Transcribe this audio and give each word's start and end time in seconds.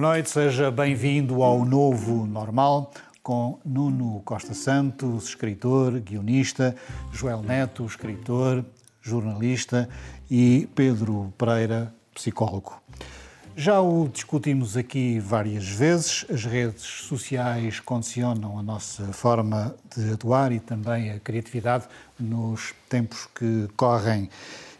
Boa 0.00 0.14
noite, 0.14 0.30
seja 0.30 0.70
bem-vindo 0.70 1.42
ao 1.42 1.62
Novo 1.62 2.24
Normal 2.24 2.90
com 3.22 3.60
Nuno 3.62 4.22
Costa 4.24 4.54
Santos, 4.54 5.24
escritor, 5.24 6.00
guionista, 6.00 6.74
Joel 7.12 7.42
Neto, 7.42 7.84
escritor, 7.84 8.64
jornalista 9.02 9.90
e 10.30 10.66
Pedro 10.74 11.30
Pereira, 11.36 11.92
psicólogo. 12.14 12.80
Já 13.54 13.78
o 13.82 14.08
discutimos 14.08 14.74
aqui 14.74 15.20
várias 15.20 15.68
vezes, 15.68 16.24
as 16.30 16.46
redes 16.46 16.82
sociais 16.82 17.78
condicionam 17.78 18.58
a 18.58 18.62
nossa 18.62 19.04
forma 19.12 19.74
de 19.94 20.14
atuar 20.14 20.50
e 20.50 20.60
também 20.60 21.10
a 21.10 21.20
criatividade 21.20 21.84
nos 22.18 22.72
tempos 22.88 23.28
que 23.34 23.68
correm. 23.76 24.30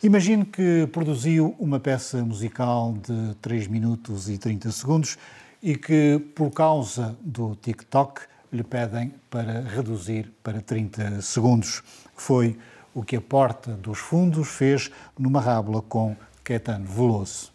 Imagine 0.03 0.47
que 0.47 0.87
produziu 0.87 1.55
uma 1.59 1.79
peça 1.79 2.25
musical 2.25 2.95
de 2.95 3.35
3 3.35 3.67
minutos 3.67 4.31
e 4.31 4.39
30 4.39 4.73
segundos 4.73 5.19
e 5.63 5.77
que, 5.77 6.19
por 6.35 6.51
causa 6.51 7.15
do 7.21 7.55
TikTok, 7.55 8.23
lhe 8.51 8.65
pedem 8.65 9.13
para 9.29 9.61
reduzir 9.61 10.33
para 10.43 10.63
30 10.63 11.21
segundos. 11.21 11.83
Foi 12.17 12.59
o 12.95 13.03
que 13.03 13.15
a 13.15 13.21
Porta 13.21 13.73
dos 13.73 13.99
Fundos 13.99 14.49
fez 14.49 14.91
numa 15.19 15.39
rábula 15.39 15.83
com 15.83 16.17
Caetano 16.43 16.87
Veloso. 16.87 17.50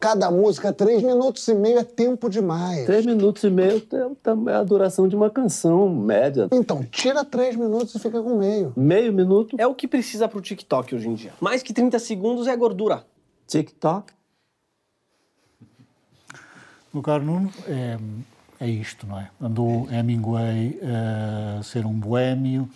Cada 0.00 0.30
música, 0.30 0.72
três 0.72 1.02
minutos 1.02 1.46
e 1.48 1.54
meio 1.54 1.80
é 1.80 1.82
tempo 1.82 2.30
demais. 2.30 2.86
Três 2.86 3.04
minutos 3.04 3.42
e 3.42 3.50
meio 3.50 3.82
é 4.46 4.54
a 4.54 4.62
duração 4.62 5.08
de 5.08 5.16
uma 5.16 5.28
canção 5.28 5.88
média. 5.88 6.48
Então, 6.52 6.84
tira 6.84 7.24
três 7.24 7.56
minutos 7.56 7.96
e 7.96 7.98
fica 7.98 8.22
com 8.22 8.38
meio. 8.38 8.72
Meio 8.76 9.12
minuto? 9.12 9.56
É 9.58 9.66
o 9.66 9.74
que 9.74 9.88
precisa 9.88 10.28
pro 10.28 10.40
TikTok 10.40 10.94
hoje 10.94 11.08
em 11.08 11.14
dia. 11.14 11.32
Mais 11.40 11.64
que 11.64 11.72
30 11.72 11.98
segundos 11.98 12.46
é 12.46 12.56
gordura. 12.56 13.04
TikTok? 13.48 14.12
O 16.94 17.02
caro 17.02 17.24
Nuno, 17.24 17.52
é, 17.66 17.98
é 18.60 18.68
isto, 18.68 19.04
não 19.04 19.18
é? 19.18 19.30
Andou 19.40 19.88
Hemingway 19.90 20.78
a 21.58 21.62
ser 21.64 21.84
um 21.84 21.92
boêmio, 21.92 22.70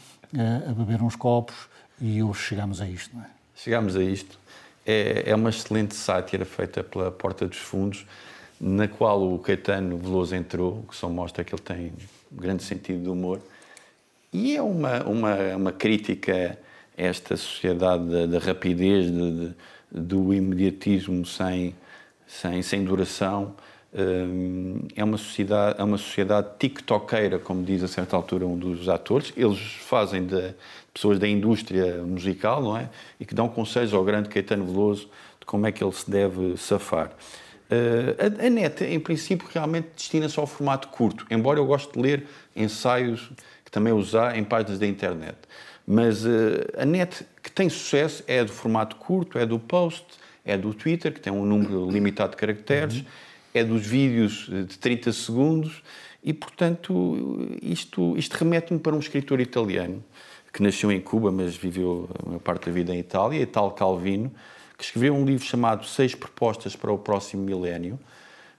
a 0.69 0.73
beber 0.73 1.01
uns 1.01 1.15
copos 1.15 1.55
e 2.01 2.21
hoje 2.21 2.41
chegamos 2.41 2.81
a 2.81 2.89
isto, 2.89 3.15
não 3.15 3.23
é? 3.23 3.31
Chegamos 3.55 3.95
a 3.95 4.03
isto 4.03 4.42
é, 4.87 5.25
é 5.27 5.35
uma 5.35 5.51
excelente 5.51 5.95
sátira 5.95 6.45
feita 6.45 6.83
pela 6.83 7.11
Porta 7.11 7.47
dos 7.47 7.59
Fundos, 7.59 8.07
na 8.61 8.87
qual 8.87 9.33
o 9.33 9.39
Caetano 9.39 9.97
Veloso 9.97 10.35
entrou, 10.35 10.85
que 10.89 10.95
só 10.95 11.09
mostra 11.09 11.43
que 11.43 11.55
ele 11.55 11.63
tem 11.63 11.93
um 12.33 12.37
grande 12.37 12.63
sentido 12.63 13.03
de 13.03 13.09
humor. 13.09 13.41
E 14.33 14.57
é 14.57 14.63
uma, 14.63 15.03
uma, 15.05 15.37
uma 15.57 15.73
crítica 15.73 16.59
a 16.97 17.03
esta 17.03 17.37
sociedade 17.37 18.05
da, 18.05 18.27
da 18.27 18.39
rapidez, 18.39 19.11
de, 19.11 19.49
de, 19.49 19.55
do 19.91 20.33
imediatismo 20.33 21.27
sem, 21.27 21.75
sem, 22.27 22.63
sem 22.63 22.85
duração. 22.85 23.55
É 24.97 25.05
uma 25.05 25.19
sociedade, 25.19 25.79
é 25.79 25.85
uma 25.85 25.99
sociedade 25.99 26.49
tiktokeira, 26.59 27.39
como 27.39 27.63
diz 27.63 27.83
a 27.83 27.89
certa 27.89 28.17
altura 28.17 28.47
um 28.47 28.57
dos 28.57 28.89
atores. 28.89 29.35
Eles 29.37 29.61
fazem 29.81 30.25
de 30.25 30.55
pessoas 30.95 31.19
da 31.19 31.29
indústria 31.29 32.03
musical, 32.03 32.63
não 32.63 32.77
é? 32.77 32.89
E 33.21 33.27
que 33.27 33.35
dão 33.35 33.51
conselhos 33.51 33.93
ao 33.93 34.03
grande 34.03 34.31
Caetano 34.31 34.65
Veloso 34.65 35.11
de 35.39 35.45
como 35.45 35.67
é 35.67 35.73
que 35.73 35.85
ele 35.85 35.93
se 35.93 36.11
deve 36.11 36.57
safar. 36.57 37.09
Uh, 37.71 38.43
a, 38.43 38.47
a 38.47 38.51
net, 38.51 38.83
em 38.83 38.99
princípio, 38.99 39.47
realmente 39.53 39.89
destina-se 39.95 40.41
ao 40.41 40.47
formato 40.47 40.89
curto, 40.89 41.27
embora 41.31 41.59
eu 41.59 41.67
goste 41.67 41.93
de 41.93 42.01
ler 42.01 42.27
ensaios 42.57 43.31
que 43.63 43.71
também 43.71 43.93
usar 43.93 44.39
em 44.39 44.45
páginas 44.45 44.79
da 44.79 44.87
internet. 44.87 45.37
Mas 45.87 46.25
uh, 46.25 46.29
a 46.79 46.87
net 46.87 47.27
que 47.43 47.51
tem 47.51 47.69
sucesso 47.69 48.25
é 48.27 48.43
do 48.43 48.53
formato 48.53 48.97
curto, 48.97 49.39
é 49.39 49.45
do 49.45 49.59
post, 49.59 50.07
é 50.47 50.57
do 50.57 50.73
Twitter, 50.73 51.13
que 51.13 51.21
tem 51.21 51.33
um 51.33 51.45
número 51.45 51.91
limitado 51.91 52.31
de 52.31 52.37
caracteres. 52.39 52.97
Uhum 52.97 53.05
é 53.55 53.65
dos 53.65 53.87
vídeos 53.87 54.49
de 54.49 54.79
30 54.79 55.13
segundos 55.13 55.83
e, 56.23 56.33
portanto, 56.33 57.49
isto, 57.61 58.17
isto 58.17 58.35
remete-me 58.35 58.79
para 58.79 58.95
um 58.95 58.99
escritor 58.99 59.41
italiano 59.41 60.03
que 60.53 60.63
nasceu 60.63 60.93
em 60.93 61.01
Cuba, 61.01 61.33
mas 61.33 61.57
viveu 61.57 62.09
a 62.23 62.27
maior 62.27 62.41
parte 62.41 62.67
da 62.67 62.73
vida 62.73 62.95
em 62.95 62.99
Itália, 62.99 63.47
tal 63.47 63.71
Calvino, 63.71 64.31
que 64.77 64.85
escreveu 64.85 65.15
um 65.15 65.25
livro 65.25 65.45
chamado 65.45 65.87
Seis 65.87 66.15
Propostas 66.15 66.77
para 66.77 66.93
o 66.93 66.99
Próximo 66.99 67.43
Milénio, 67.43 67.99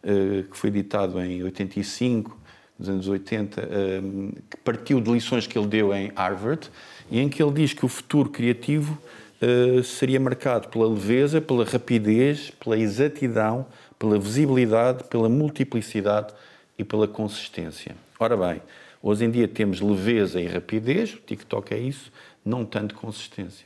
eh, 0.03 0.43
que 0.49 0.57
foi 0.57 0.69
editado 0.69 1.21
em 1.21 1.43
85, 1.43 2.37
nos 2.79 2.89
anos 2.89 3.07
80, 3.07 3.61
eh, 3.61 4.01
que 4.49 4.57
partiu 4.57 4.99
de 4.99 5.11
lições 5.11 5.45
que 5.45 5.57
ele 5.57 5.67
deu 5.67 5.93
em 5.93 6.11
Harvard, 6.15 6.69
e 7.11 7.19
em 7.19 7.29
que 7.29 7.41
ele 7.43 7.51
diz 7.53 7.73
que 7.73 7.85
o 7.85 7.87
futuro 7.87 8.29
criativo 8.29 8.97
eh, 9.39 9.83
seria 9.83 10.19
marcado 10.19 10.69
pela 10.69 10.87
leveza, 10.87 11.39
pela 11.39 11.63
rapidez, 11.63 12.51
pela 12.51 12.77
exatidão, 12.77 13.67
pela 14.03 14.19
visibilidade, 14.19 15.05
pela 15.05 15.29
multiplicidade 15.29 16.33
e 16.77 16.83
pela 16.83 17.07
consistência. 17.07 17.95
Ora 18.19 18.35
bem, 18.35 18.61
hoje 19.01 19.23
em 19.23 19.31
dia 19.31 19.47
temos 19.47 19.79
leveza 19.79 20.41
e 20.41 20.45
rapidez, 20.45 21.13
o 21.13 21.19
TikTok 21.19 21.73
é 21.73 21.79
isso, 21.79 22.11
não 22.43 22.65
tanto 22.65 22.95
consistência. 22.95 23.65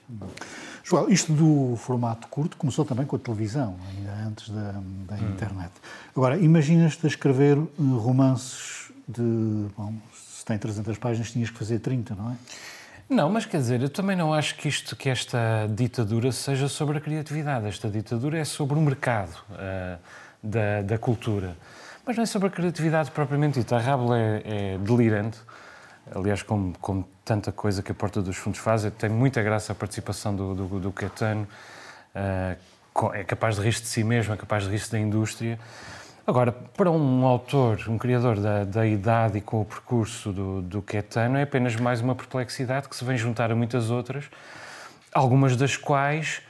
João, 0.84 1.09
isto 1.09 1.34
do 1.34 1.75
formato 1.78 2.28
curto 2.28 2.56
começou 2.56 2.86
também 2.86 3.03
com 3.03 3.16
a 3.16 3.20
televisão, 3.20 3.80
ainda 3.90 4.14
antes 4.28 4.50
da, 4.50 4.74
da 5.08 5.16
hum. 5.16 5.31
internet. 5.34 5.72
Agora, 6.16 6.38
imaginas-te 6.38 7.08
a 7.08 7.09
escrever 7.09 7.58
eh, 7.58 7.68
romances 7.78 8.92
de. 9.08 9.24
Bom, 9.75 9.92
se 10.14 10.46
tem 10.46 10.59
300 10.59 11.00
páginas, 11.00 11.31
tinhas 11.31 11.50
que 11.50 11.58
fazer 11.58 11.80
30, 11.80 12.14
não 12.14 12.31
é? 12.31 12.36
Não, 13.09 13.30
mas 13.30 13.46
quer 13.46 13.58
dizer, 13.58 13.81
eu 13.81 13.90
também 13.90 14.18
não 14.18 14.34
acho 14.34 14.56
que 14.56 14.68
isto, 14.68 14.96
que 14.96 15.09
esta 15.09 15.68
ditadura 15.74 16.31
seja 16.31 16.68
sobre 16.68 16.98
a 16.98 17.02
criatividade. 17.02 17.66
Esta 17.66 17.90
ditadura 17.90 18.38
é 18.38 18.44
sobre 18.44 18.78
o 18.78 18.81
mercado. 18.81 19.34
Uh, 19.50 19.98
da, 20.42 20.81
da 20.81 20.98
cultura. 20.98 21.56
Mas 22.06 22.16
não 22.16 22.24
é 22.24 22.25
sobre 22.25 22.48
a 22.48 22.52
criatividade 22.52 23.12
propriamente 23.12 23.59
dita. 23.59 23.75
A 23.75 23.80
Rabel 23.80 24.14
é, 24.14 24.42
é 24.46 24.78
delirante. 24.78 25.38
Aliás, 26.16 26.42
como, 26.42 26.74
como, 26.80 27.08
tanta 27.25 27.52
coisa 27.52 27.84
que 27.84 27.92
a 27.92 27.96
Porta 27.96 28.22
dos 28.22 28.38
Fundos 28.38 28.59
faz, 28.59 28.90
tem 28.98 29.09
muita 29.09 29.44
graça 29.44 29.74
a 29.74 29.75
participação 29.75 30.34
do, 30.34 30.56
do, 30.56 30.80
do 30.80 30.92
Caetano. 30.92 31.46
Uh, 32.16 33.14
é 33.14 33.24
capaz 33.24 33.58
de 33.58 33.62
rir-se 33.62 33.81
de 33.81 33.88
si 33.90 34.03
mesmo, 34.03 34.34
é 34.34 34.38
capaz 34.38 34.64
de 34.64 34.70
rir-se 34.70 34.92
da 34.92 34.98
indústria. 34.98 35.59
Agora, 36.25 36.52
para 36.52 36.90
um 36.90 37.25
autor, 37.25 37.86
um 37.88 37.98
criador 37.98 38.40
da, 38.40 38.64
da 38.64 38.86
idade 38.88 39.38
e 39.38 39.42
com 39.42 39.62
o 39.62 39.66
percurso 39.66 40.31
do, 40.31 40.62
do 40.62 40.81
Caetano, 40.81 41.38
é 41.38 41.44
apenas 41.44 41.75
mais 41.75 42.02
uma 42.02 42.16
perplexidade 42.16 42.90
que 42.90 42.96
se 42.96 43.04
vem 43.04 43.18
juntar 43.18 43.52
a 43.52 43.56
muitas 43.56 43.90
outras, 43.90 44.25
algumas 45.14 45.56
das 45.56 45.78
quais 45.78 46.42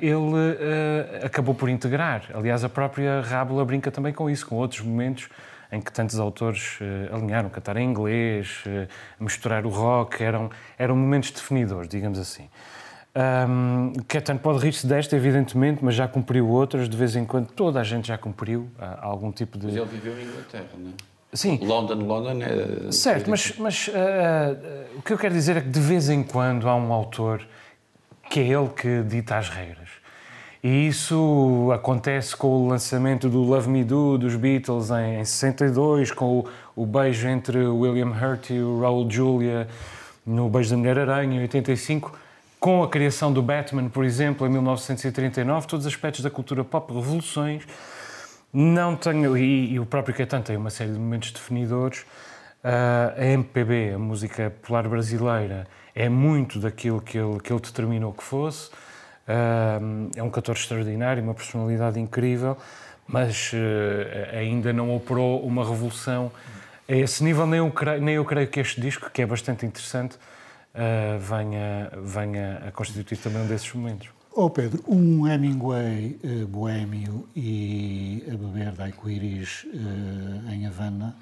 ele 0.00 0.56
eh, 0.60 1.22
acabou 1.24 1.54
por 1.54 1.68
integrar. 1.68 2.24
Aliás, 2.34 2.62
a 2.62 2.68
própria 2.68 3.22
Rábula 3.22 3.64
brinca 3.64 3.90
também 3.90 4.12
com 4.12 4.28
isso, 4.28 4.46
com 4.46 4.56
outros 4.56 4.82
momentos 4.82 5.28
em 5.72 5.80
que 5.80 5.90
tantos 5.90 6.20
autores 6.20 6.78
uh, 6.80 7.14
alinharam, 7.14 7.48
cantar 7.48 7.78
em 7.78 7.88
inglês, 7.88 8.62
uh, 8.66 8.86
misturar 9.18 9.64
o 9.64 9.70
rock, 9.70 10.22
eram, 10.22 10.50
eram 10.78 10.94
momentos 10.94 11.30
definidores, 11.30 11.88
digamos 11.88 12.18
assim. 12.18 12.46
Um, 13.16 13.92
Ketan 14.06 14.36
pode 14.36 14.58
rir-se 14.58 14.86
desta, 14.86 15.16
evidentemente, 15.16 15.82
mas 15.82 15.94
já 15.94 16.06
cumpriu 16.06 16.46
outras, 16.46 16.90
de 16.90 16.96
vez 16.96 17.16
em 17.16 17.24
quando 17.24 17.46
toda 17.46 17.80
a 17.80 17.84
gente 17.84 18.08
já 18.08 18.18
cumpriu 18.18 18.68
uh, 18.78 18.98
algum 19.00 19.32
tipo 19.32 19.58
de... 19.58 19.66
Mas 19.66 19.76
ele 19.76 19.86
viveu 19.86 20.18
em 20.18 20.24
Inglaterra, 20.24 20.68
não 20.78 20.90
é? 20.90 20.92
Sim. 21.34 21.58
London, 21.62 21.94
London 21.94 22.42
é... 22.42 22.92
Certo, 22.92 23.30
mas, 23.30 23.56
mas 23.56 23.88
o 24.98 25.00
que 25.00 25.14
eu 25.14 25.16
quero 25.16 25.32
dizer 25.32 25.56
é 25.56 25.60
que 25.62 25.68
de 25.70 25.80
vez 25.80 26.10
em 26.10 26.22
quando 26.22 26.68
há 26.68 26.76
um 26.76 26.92
autor 26.92 27.40
que 28.32 28.40
é 28.40 28.44
ele 28.44 28.68
que 28.70 29.02
dita 29.02 29.36
as 29.36 29.50
regras. 29.50 29.90
E 30.64 30.88
isso 30.88 31.70
acontece 31.74 32.34
com 32.34 32.46
o 32.46 32.66
lançamento 32.66 33.28
do 33.28 33.42
Love 33.42 33.68
Me 33.68 33.84
Do 33.84 34.16
dos 34.16 34.36
Beatles 34.36 34.90
em, 34.90 35.20
em 35.20 35.24
62, 35.24 36.12
com 36.12 36.38
o, 36.38 36.48
o, 36.74 36.86
beijo 36.86 37.28
entre 37.28 37.58
William 37.58 38.08
Hurt 38.08 38.48
e 38.48 38.58
o 38.58 38.80
Raul 38.80 39.10
Julia 39.10 39.68
no 40.24 40.48
Beijo 40.48 40.70
da 40.70 40.78
Mulher-Aranha 40.78 41.40
em 41.40 41.42
85, 41.42 42.16
com 42.58 42.82
a 42.82 42.88
criação 42.88 43.30
do 43.30 43.42
Batman, 43.42 43.90
por 43.90 44.02
exemplo, 44.02 44.46
em 44.46 44.50
1939, 44.50 45.66
todos 45.66 45.84
os 45.84 45.92
aspectos 45.92 46.22
da 46.22 46.30
cultura 46.30 46.64
pop, 46.64 46.90
revoluções. 46.90 47.64
Não 48.50 48.96
tenho, 48.96 49.36
e, 49.36 49.72
e 49.72 49.78
o 49.78 49.84
próprio 49.84 50.14
Caetano 50.14 50.42
tem 50.42 50.56
uma 50.56 50.70
série 50.70 50.92
de 50.92 50.98
momentos 50.98 51.32
definidores. 51.32 52.00
Uh, 52.64 53.20
a 53.20 53.24
MPB, 53.26 53.92
a 53.94 53.98
música 53.98 54.48
popular 54.48 54.88
brasileira, 54.88 55.66
é 55.94 56.08
muito 56.08 56.58
daquilo 56.58 57.00
que 57.00 57.18
ele, 57.18 57.40
que 57.40 57.52
ele 57.52 57.60
determinou 57.60 58.12
que 58.12 58.22
fosse. 58.22 58.70
Uh, 59.28 60.10
é 60.16 60.22
um 60.22 60.30
cantor 60.30 60.56
extraordinário, 60.56 61.22
uma 61.22 61.34
personalidade 61.34 61.98
incrível, 62.00 62.56
mas 63.06 63.52
uh, 63.52 64.36
ainda 64.36 64.72
não 64.72 64.94
operou 64.94 65.44
uma 65.44 65.64
revolução 65.64 66.32
a 66.88 66.92
esse 66.92 67.22
nível. 67.22 67.46
Nem 67.46 67.58
eu, 67.58 67.70
creio, 67.70 68.00
nem 68.00 68.14
eu 68.16 68.24
creio 68.24 68.48
que 68.48 68.60
este 68.60 68.80
disco, 68.80 69.10
que 69.10 69.22
é 69.22 69.26
bastante 69.26 69.64
interessante, 69.64 70.16
uh, 70.74 71.18
venha, 71.18 71.90
venha 72.02 72.62
a 72.66 72.72
constituir 72.72 73.18
também 73.18 73.42
um 73.42 73.46
desses 73.46 73.72
momentos. 73.72 74.08
Oh 74.34 74.48
Pedro, 74.48 74.82
um 74.88 75.28
Hemingway 75.28 76.18
uh, 76.24 76.46
boêmio 76.46 77.28
e 77.36 78.24
a 78.28 78.30
beber 78.30 78.72
daiquiris 78.72 79.64
uh, 79.64 80.50
em 80.50 80.66
Havana 80.66 81.14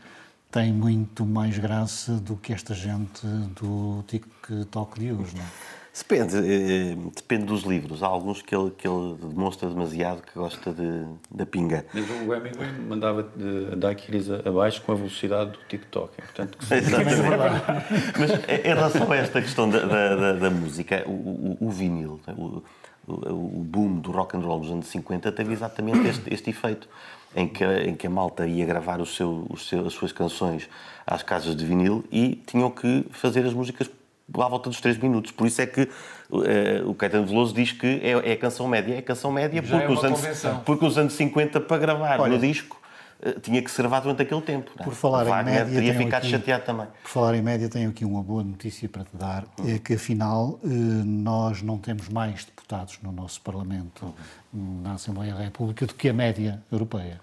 tem 0.51 0.73
muito 0.73 1.25
mais 1.25 1.59
graça 1.59 2.13
do 2.15 2.37
que 2.37 2.53
esta 2.53 2.75
gente 2.75 3.27
do 3.61 4.03
TikTok 4.07 4.99
de 4.99 5.13
hoje, 5.13 5.37
não 5.37 5.43
é? 5.43 5.81
Depende, 5.97 6.37
eh, 6.37 6.97
depende 7.15 7.47
dos 7.47 7.65
livros. 7.65 8.03
Há 8.03 8.07
alguns 8.07 8.41
que 8.43 8.55
ele, 8.55 8.71
que 8.71 8.87
ele 8.87 9.17
demonstra 9.21 9.69
demasiado 9.69 10.23
que 10.23 10.33
gosta 10.39 10.73
de, 10.73 11.05
da 11.31 11.45
pinga. 11.45 11.85
Mas 11.93 12.09
o 12.09 12.33
Hemingway 12.33 12.73
mandava 12.89 13.29
daiquiris 13.77 14.31
abaixo 14.31 14.81
com 14.83 14.93
a 14.93 14.95
velocidade 14.95 15.51
do 15.51 15.59
TikTok. 15.69 16.13
É, 16.17 16.23
portanto, 16.23 16.59
que 16.59 16.67
Mas 18.19 18.31
em 18.31 18.69
relação 18.69 19.11
a 19.11 19.17
esta 19.17 19.43
questão 19.43 19.69
da, 19.69 19.85
da, 19.85 20.33
da 20.35 20.51
música, 20.51 21.03
o, 21.07 21.11
o, 21.11 21.57
o 21.61 21.71
vinil, 21.71 22.21
o, 22.37 22.63
o, 23.09 23.65
boom 23.65 23.99
do 23.99 24.13
rock 24.13 24.37
and 24.37 24.41
roll 24.41 24.61
dos 24.61 24.71
anos 24.71 24.87
50 24.87 25.33
teve 25.33 25.53
exatamente 25.53 26.07
este, 26.07 26.33
este 26.33 26.51
efeito. 26.51 26.89
Em 27.35 27.47
que, 27.47 27.65
em 27.65 27.95
que 27.95 28.09
a 28.09 28.11
malta 28.11 28.45
ia 28.45 28.67
gravar 28.67 29.01
o 29.01 29.07
seu, 29.07 29.47
o 29.49 29.57
seu, 29.57 29.87
as 29.87 29.93
suas 29.93 30.11
canções 30.11 30.69
às 31.07 31.23
casas 31.23 31.55
de 31.55 31.65
vinil 31.65 32.05
e 32.11 32.35
tinham 32.45 32.69
que 32.69 33.07
fazer 33.13 33.47
as 33.47 33.55
músicas 33.55 33.89
à 34.35 34.49
volta 34.49 34.69
dos 34.69 34.81
3 34.81 34.99
minutos. 34.99 35.31
Por 35.31 35.47
isso 35.47 35.63
é 35.63 35.67
que 35.67 35.83
uh, 35.83 36.89
o 36.89 36.95
Caetano 36.95 37.27
Veloso 37.27 37.55
diz 37.55 37.71
que 37.71 38.01
é, 38.03 38.31
é 38.31 38.33
a 38.33 38.37
canção 38.37 38.67
média. 38.67 38.95
É 38.95 38.99
a 38.99 39.03
canção 39.03 39.31
média 39.31 39.63
porque, 39.63 39.77
é 39.77 39.89
os 39.89 40.05
anos, 40.05 40.21
porque 40.65 40.85
os 40.85 40.99
anos 40.99 41.13
50 41.13 41.61
para 41.61 41.79
gravar 41.79 42.21
Olha, 42.21 42.35
no 42.35 42.39
disco 42.41 42.80
tinha 43.43 43.63
que 43.63 43.71
ser 43.71 43.83
gravado 43.83 44.05
durante 44.05 44.23
aquele 44.23 44.41
tempo. 44.41 44.71
Por 44.83 44.95
falar 44.95 45.27
em 45.27 45.45
média, 45.45 45.75
teria 45.75 45.95
ficado 45.95 46.23
aqui, 46.23 46.31
chateado 46.31 46.65
também. 46.65 46.87
Por 47.03 47.11
falar 47.11 47.35
em 47.35 47.43
média, 47.43 47.69
tenho 47.69 47.91
aqui 47.91 48.05
uma 48.05 48.23
boa 48.23 48.43
notícia 48.43 48.89
para 48.89 49.05
te 49.05 49.17
dar, 49.17 49.45
é 49.67 49.79
que 49.79 49.95
afinal 49.95 50.59
eh, 50.65 50.69
nós 50.69 51.63
não 51.63 51.79
temos 51.79 52.09
mais 52.09 52.45
deputados 52.45 52.99
no 53.03 53.13
nosso 53.13 53.41
Parlamento, 53.43 54.15
na 54.53 54.95
Assembleia 54.95 55.35
da 55.35 55.43
República, 55.43 55.87
do 55.87 55.95
que 55.95 56.09
a 56.09 56.13
média 56.13 56.63
europeia. 56.71 57.21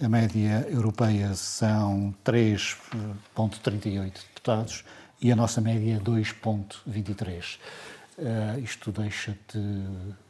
a 0.00 0.08
média 0.08 0.66
europeia 0.68 1.34
são 1.34 2.14
3,38 2.24 4.12
deputados 4.12 4.84
e 5.20 5.30
a 5.30 5.36
nossa 5.36 5.60
média 5.60 5.96
é 5.96 6.00
2,23. 6.00 7.58
Uh, 8.18 8.60
isto 8.60 8.92
deixa-te 8.92 9.58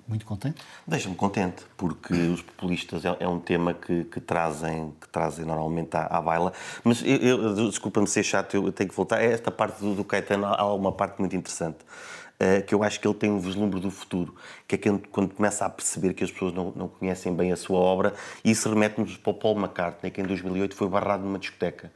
muito 0.06 0.26
contente? 0.26 0.60
Deixa-me 0.86 1.14
contente, 1.14 1.64
porque 1.76 2.12
os 2.12 2.42
populistas 2.42 3.04
é, 3.04 3.16
é 3.20 3.28
um 3.28 3.38
tema 3.38 3.72
que, 3.74 4.04
que, 4.04 4.20
trazem, 4.20 4.92
que 5.00 5.08
trazem 5.08 5.44
normalmente 5.44 5.96
à, 5.96 6.06
à 6.06 6.20
baila. 6.20 6.52
Mas, 6.84 7.02
desculpa-me 7.70 8.06
ser 8.06 8.22
chato, 8.22 8.54
eu 8.54 8.72
tenho 8.72 8.90
que 8.90 8.96
voltar. 8.96 9.22
Esta 9.22 9.50
parte 9.50 9.80
do, 9.80 9.94
do 9.94 10.04
Caetano, 10.04 10.46
há 10.46 10.72
uma 10.74 10.92
parte 10.92 11.18
muito 11.18 11.36
interessante. 11.36 11.78
Eh, 12.42 12.60
que 12.60 12.74
eu 12.74 12.82
acho 12.82 12.98
que 12.98 13.06
ele 13.06 13.14
tem 13.14 13.30
um 13.30 13.38
vislumbre 13.38 13.78
do 13.78 13.88
futuro, 13.88 14.34
que 14.66 14.74
é 14.74 14.78
quando 15.12 15.32
começa 15.32 15.64
a 15.64 15.70
perceber 15.70 16.12
que 16.12 16.24
as 16.24 16.30
pessoas 16.32 16.52
não, 16.52 16.72
não 16.74 16.88
conhecem 16.88 17.32
bem 17.32 17.52
a 17.52 17.56
sua 17.56 17.78
obra, 17.78 18.14
e 18.44 18.50
isso 18.50 18.68
remete-nos 18.68 19.16
para 19.16 19.30
o 19.30 19.34
Paul 19.34 19.56
McCartney, 19.56 20.10
que 20.10 20.20
em 20.20 20.24
2008 20.24 20.74
foi 20.74 20.88
barrado 20.88 21.22
numa 21.22 21.38
discoteca. 21.38 21.92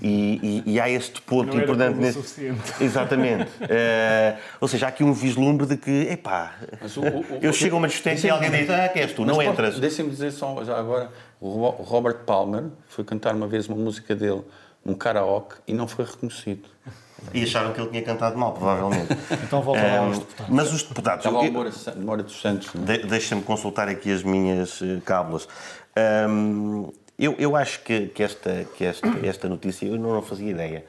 E, 0.00 0.62
e, 0.66 0.72
e 0.72 0.80
há 0.80 0.88
este 0.88 1.20
ponto 1.20 1.54
não 1.54 1.62
importante. 1.62 1.92
Era 1.92 2.00
nesse... 2.00 2.14
suficiente. 2.14 2.72
Exatamente. 2.80 3.50
uh, 3.60 4.38
ou 4.58 4.68
seja, 4.68 4.86
há 4.86 4.88
aqui 4.88 5.04
um 5.04 5.12
vislumbre 5.12 5.66
de 5.66 5.76
que, 5.76 6.08
epá, 6.10 6.54
o, 6.96 7.34
o, 7.34 7.38
eu 7.42 7.52
chego 7.52 7.76
a 7.76 7.78
uma 7.78 7.88
discoteca 7.88 8.26
e 8.26 8.30
alguém 8.30 8.50
diz, 8.50 8.70
ah, 8.70 8.88
que 8.88 9.00
és 9.00 9.12
tu, 9.12 9.26
não 9.26 9.42
entras. 9.42 9.78
Deixem-me 9.78 10.10
dizer 10.10 10.30
só, 10.30 10.64
já 10.64 10.78
agora, 10.78 11.10
o 11.38 11.66
Robert 11.68 12.20
Palmer 12.24 12.64
foi 12.88 13.04
cantar 13.04 13.34
uma 13.34 13.46
vez 13.46 13.68
uma 13.68 13.76
música 13.76 14.16
dele 14.16 14.44
num 14.84 14.94
karaoke 14.94 15.56
e 15.66 15.72
não 15.72 15.86
foi 15.86 16.04
reconhecido. 16.04 16.68
E 17.34 17.42
acharam 17.42 17.72
que 17.72 17.80
ele 17.80 17.90
tinha 17.90 18.02
cantado 18.02 18.38
mal, 18.38 18.52
provavelmente. 18.52 19.08
então 19.44 19.60
volta 19.62 19.82
lá 19.82 19.98
aos 19.98 20.18
deputados. 20.18 20.54
Mas 20.54 20.72
os 20.72 20.82
deputados... 20.82 21.24
Estava 21.24 21.44
ao 21.44 21.52
Moura, 21.52 22.22
dos 22.22 22.40
Santos. 22.40 22.70
É? 22.74 22.78
De, 22.78 23.06
Deixa-me 23.06 23.42
consultar 23.42 23.88
aqui 23.88 24.10
as 24.10 24.22
minhas 24.22 24.80
uh, 24.80 25.00
cábulas. 25.04 25.46
Um, 26.28 26.90
eu, 27.18 27.34
eu 27.38 27.54
acho 27.54 27.80
que, 27.82 28.06
que, 28.06 28.22
esta, 28.22 28.64
que 28.76 28.84
esta, 28.84 29.08
esta 29.22 29.48
notícia, 29.48 29.86
eu 29.86 29.98
não, 29.98 30.14
não 30.14 30.22
fazia 30.22 30.50
ideia. 30.50 30.84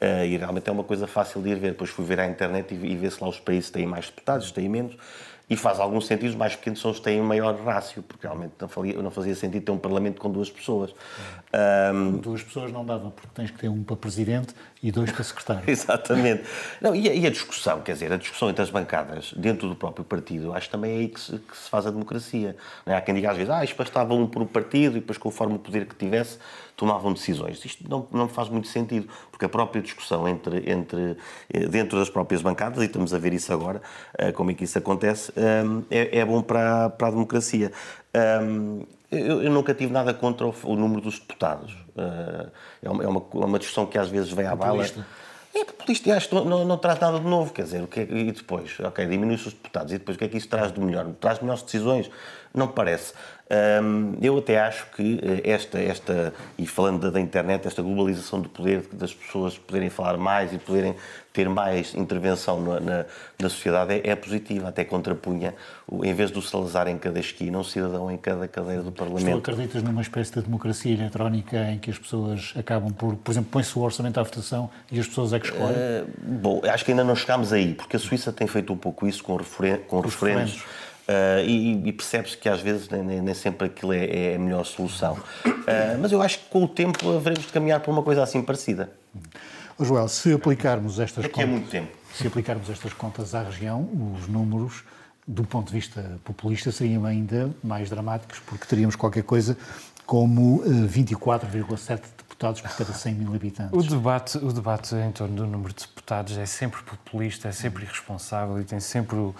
Uh, 0.00 0.24
e 0.24 0.36
realmente 0.36 0.68
é 0.68 0.72
uma 0.72 0.84
coisa 0.84 1.06
fácil 1.06 1.42
de 1.42 1.50
ir 1.50 1.56
ver. 1.56 1.72
Depois 1.72 1.90
fui 1.90 2.04
ver 2.04 2.20
à 2.20 2.26
internet 2.26 2.72
e, 2.72 2.92
e 2.92 2.96
ver 2.96 3.10
se 3.10 3.20
lá 3.22 3.28
os 3.28 3.40
países 3.40 3.70
têm 3.70 3.86
mais 3.86 4.06
deputados, 4.06 4.52
têm 4.52 4.68
menos. 4.68 4.96
E 5.52 5.56
faz 5.56 5.78
algum 5.78 6.00
sentido, 6.00 6.30
os 6.30 6.34
mais 6.34 6.56
pequenos 6.56 6.80
são 6.80 6.90
os 6.90 6.96
que 6.96 7.04
têm 7.04 7.20
maior 7.20 7.54
rácio, 7.56 8.02
porque 8.02 8.26
realmente 8.26 8.54
não 8.58 8.68
fazia, 8.68 9.02
não 9.02 9.10
fazia 9.10 9.34
sentido 9.34 9.62
ter 9.62 9.70
um 9.70 9.76
Parlamento 9.76 10.18
com 10.18 10.30
duas 10.30 10.50
pessoas. 10.50 10.94
Um... 11.92 12.16
Duas 12.16 12.42
pessoas 12.42 12.72
não 12.72 12.86
dava, 12.86 13.10
porque 13.10 13.28
tens 13.34 13.50
que 13.50 13.58
ter 13.58 13.68
um 13.68 13.82
para 13.82 13.94
presidente 13.96 14.54
e 14.82 14.90
dois 14.90 15.12
para 15.12 15.22
secretário. 15.22 15.62
Exatamente. 15.70 16.42
Não, 16.80 16.94
e, 16.94 17.08
a, 17.08 17.14
e, 17.14 17.26
a, 17.26 17.30
discussão, 17.30 17.80
quer 17.80 17.92
dizer, 17.92 18.12
a 18.12 18.16
discussão 18.16 18.50
entre 18.50 18.62
as 18.62 18.70
bancadas 18.70 19.32
dentro 19.36 19.68
do 19.68 19.76
próprio 19.76 20.04
partido, 20.04 20.52
acho 20.52 20.66
que 20.66 20.72
também 20.72 20.92
é 20.92 20.98
aí 20.98 21.08
que 21.08 21.20
se, 21.20 21.38
que 21.38 21.56
se 21.56 21.70
faz 21.70 21.86
a 21.86 21.90
democracia. 21.90 22.56
É? 22.84 22.94
Há 22.94 23.00
quem 23.00 23.14
diga 23.14 23.30
às 23.30 23.36
vezes, 23.36 23.50
ah, 23.50 23.62
isto 23.62 23.76
bastava 23.76 24.12
um 24.12 24.26
por 24.26 24.42
um 24.42 24.46
partido 24.46 24.96
e 24.96 25.00
depois, 25.00 25.18
conforme 25.18 25.54
o 25.54 25.58
poder 25.58 25.86
que 25.86 25.94
tivesse, 25.94 26.38
tomavam 26.76 27.12
decisões. 27.12 27.64
Isto 27.64 27.88
não, 27.88 28.08
não 28.10 28.28
faz 28.28 28.48
muito 28.48 28.66
sentido, 28.66 29.08
porque 29.30 29.44
a 29.44 29.48
própria 29.48 29.80
discussão 29.80 30.26
entre, 30.26 30.68
entre, 30.68 31.16
eh, 31.52 31.66
dentro 31.68 31.98
das 31.98 32.10
próprias 32.10 32.42
bancadas, 32.42 32.82
e 32.82 32.86
estamos 32.86 33.14
a 33.14 33.18
ver 33.18 33.32
isso 33.32 33.52
agora, 33.52 33.80
eh, 34.18 34.32
como 34.32 34.50
é 34.50 34.54
que 34.54 34.64
isso 34.64 34.78
acontece, 34.78 35.32
é, 35.90 36.18
é 36.18 36.24
bom 36.24 36.42
para, 36.42 36.90
para 36.90 37.08
a 37.08 37.10
democracia. 37.10 37.70
Eu, 39.10 39.42
eu, 39.42 39.50
nunca 39.50 39.74
tive 39.74 39.92
nada 39.92 40.14
contra 40.14 40.46
o, 40.46 40.54
o 40.64 40.74
número 40.74 41.00
dos 41.00 41.18
deputados. 41.18 41.76
é, 42.82 42.90
uma, 42.90 43.04
é, 43.04 43.06
uma, 43.06 43.22
é 43.34 43.44
uma 43.44 43.58
discussão 43.58 43.86
que 43.86 43.98
às 43.98 44.08
vezes 44.08 44.30
vem 44.32 44.46
à 44.46 44.56
bala. 44.56 44.84
É 45.54 45.64
populista 45.66 46.08
e 46.08 46.12
acho 46.12 46.30
que 46.30 46.34
não, 46.34 46.64
não, 46.64 46.78
traz 46.78 46.98
nada 46.98 47.20
de 47.20 47.26
novo, 47.26 47.52
quer 47.52 47.64
dizer, 47.64 47.82
o 47.82 47.86
que 47.86 48.00
é, 48.00 48.02
e 48.04 48.32
depois, 48.32 48.80
ok, 48.80 49.04
diminui-se 49.06 49.48
os 49.48 49.52
deputados, 49.52 49.92
e 49.92 49.98
depois 49.98 50.16
o 50.16 50.18
que 50.18 50.24
é 50.24 50.28
que 50.28 50.38
isso 50.38 50.48
traz 50.48 50.72
de 50.72 50.80
melhor? 50.80 51.06
Traz 51.20 51.40
melhores 51.40 51.62
decisões? 51.62 52.10
Não 52.54 52.68
parece. 52.68 53.12
Eu 54.20 54.38
até 54.38 54.58
acho 54.58 54.86
que 54.96 55.20
eh, 55.22 55.50
esta, 55.50 55.78
esta, 55.78 56.32
e 56.56 56.66
falando 56.66 57.10
da, 57.10 57.20
internet, 57.20 57.66
esta 57.66 57.82
globalização 57.82 58.40
do 58.40 58.48
poder, 58.48 58.82
das 58.92 59.12
pessoas 59.12 59.58
poderem 59.58 59.90
falar 59.90 60.16
mais 60.16 60.54
e 60.54 60.58
poderem 60.58 60.94
ter 61.34 61.48
mais 61.50 61.94
intervenção 61.94 62.60
na, 62.62 62.80
na, 62.80 63.04
na 63.38 63.48
sociedade 63.50 63.92
é, 63.92 64.10
é, 64.10 64.16
positiva, 64.16 64.68
até 64.68 64.84
contrapunha, 64.84 65.54
em 66.02 66.14
vez 66.14 66.30
do 66.30 66.40
Salazar 66.40 66.88
em 66.88 66.96
cada 66.96 67.20
esquina, 67.20 67.58
um 67.58 67.64
cidadão 67.64 68.10
em 68.10 68.16
cada 68.16 68.48
cadeira 68.48 68.82
do 68.82 68.92
Parlamento. 68.92 69.42
Tu 69.42 69.50
acreditas 69.50 69.82
numa 69.82 70.00
espécie 70.00 70.32
de 70.32 70.40
democracia 70.40 70.94
eletrónica 70.94 71.70
em 71.70 71.78
que 71.78 71.90
as 71.90 71.98
pessoas 71.98 72.54
acabam 72.56 72.90
por, 72.90 73.16
por 73.16 73.32
exemplo, 73.32 73.50
põe-se 73.50 73.78
o 73.78 73.82
orçamento 73.82 74.18
à 74.18 74.22
votação 74.22 74.70
e 74.90 74.98
as 74.98 75.06
pessoas 75.06 75.32
é 75.34 75.38
que 75.38 75.46
escolhem? 75.46 75.74
Uh, 75.74 76.06
bom, 76.22 76.62
acho 76.64 76.84
que 76.86 76.90
ainda 76.90 77.04
não 77.04 77.14
chegámos 77.14 77.52
aí, 77.52 77.74
porque 77.74 77.96
a 77.96 77.98
Suíça 77.98 78.32
tem 78.32 78.46
feito 78.46 78.72
um 78.72 78.78
pouco 78.78 79.06
isso 79.06 79.22
com, 79.22 79.36
referen 79.36 79.78
com 79.86 80.00
referendos 80.00 80.64
Uh, 81.12 81.44
e, 81.44 81.88
e 81.88 81.92
percebe-se 81.92 82.36
que 82.36 82.48
às 82.48 82.60
vezes 82.60 82.88
nem, 82.88 83.20
nem 83.20 83.34
sempre 83.34 83.66
aquilo 83.66 83.92
é, 83.92 84.04
é, 84.04 84.36
a 84.36 84.38
melhor 84.38 84.64
solução. 84.64 85.14
Uh, 85.44 85.98
mas 86.00 86.12
eu 86.12 86.22
acho 86.22 86.38
que 86.38 86.44
com 86.48 86.64
o 86.64 86.68
tempo 86.68 87.10
haveremos 87.10 87.44
de 87.44 87.52
caminhar 87.52 87.80
para 87.80 87.90
uma 87.90 88.02
coisa 88.02 88.22
assim 88.22 88.40
parecida. 88.40 88.90
Oh, 89.76 89.84
Joel, 89.84 90.08
se 90.08 90.32
aplicarmos 90.32 90.98
estas 91.00 91.24
Daqui 91.24 91.34
contas, 91.34 91.50
muito 91.50 91.68
tempo. 91.68 91.92
se 92.14 92.26
aplicarmos 92.26 92.70
estas 92.70 92.92
contas 92.92 93.34
à 93.34 93.42
região, 93.42 93.88
os 94.16 94.28
números 94.28 94.84
do 95.26 95.44
ponto 95.44 95.68
de 95.68 95.74
vista 95.74 96.18
populista 96.24 96.72
seriam 96.72 97.04
ainda 97.04 97.50
mais 97.62 97.88
dramáticos, 97.88 98.40
porque 98.40 98.66
teríamos 98.66 98.96
qualquer 98.96 99.22
coisa 99.22 99.56
como 100.04 100.62
24,7 100.64 101.90
eh, 101.90 102.00
deputados 102.18 102.60
por 102.60 102.70
cada 102.76 102.92
100 102.92 103.14
mil 103.14 103.34
habitantes. 103.34 103.72
O 103.72 103.82
debate, 103.82 104.38
o 104.38 104.52
debate 104.52 104.94
em 104.96 105.12
torno 105.12 105.34
do 105.36 105.46
número 105.46 105.72
de 105.72 105.82
deputados 105.86 106.36
é 106.36 106.46
sempre 106.46 106.82
populista, 106.82 107.48
é 107.48 107.52
sempre 107.52 107.84
irresponsável 107.84 108.60
e 108.60 108.64
tem 108.64 108.80
sempre 108.80 109.16
o 109.16 109.34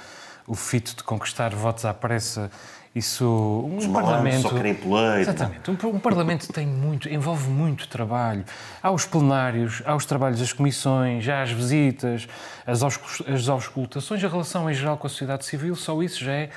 o 0.53 0.55
fito 0.55 0.95
de 0.95 1.03
conquistar 1.03 1.55
votos 1.55 1.87
à 1.87 1.95
pressa. 1.95 2.51
Isso, 2.95 3.25
um 3.25 3.79
Os 3.79 3.87
parlamento, 3.87 4.43
só 4.43 4.51
querem 4.51 4.75
pleito. 4.75 5.21
Exatamente. 5.21 5.71
Um, 5.71 5.89
um, 5.89 5.99
parlamento 5.99 6.53
tem 6.53 6.67
muito, 6.67 7.09
envolve 7.09 7.49
muito 7.49 7.89
trabalho. 7.89 8.45
Há 8.83 8.91
os 8.91 9.07
plenários, 9.07 9.83
há 9.87 9.97
os 9.97 10.05
trabalhos 10.05 10.41
das 10.41 10.53
comissões, 10.53 11.27
há 11.27 11.41
as 11.41 11.51
visitas, 11.51 12.29
as, 12.67 12.83
as 12.83 13.49
auscultações, 13.49 14.23
a 14.23 14.29
relação 14.29 14.71
em 14.71 14.75
geral 14.75 14.99
com 14.99 15.07
a 15.07 15.11
sociedade 15.11 15.47
civil, 15.47 15.75
só 15.75 16.03
isso 16.03 16.23
já 16.23 16.33
é 16.33 16.51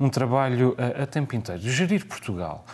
um 0.00 0.08
trabalho 0.08 0.74
a, 0.78 1.02
a 1.02 1.06
tempo 1.06 1.36
inteiro. 1.36 1.60
Gerir 1.60 2.06
Portugal 2.06 2.64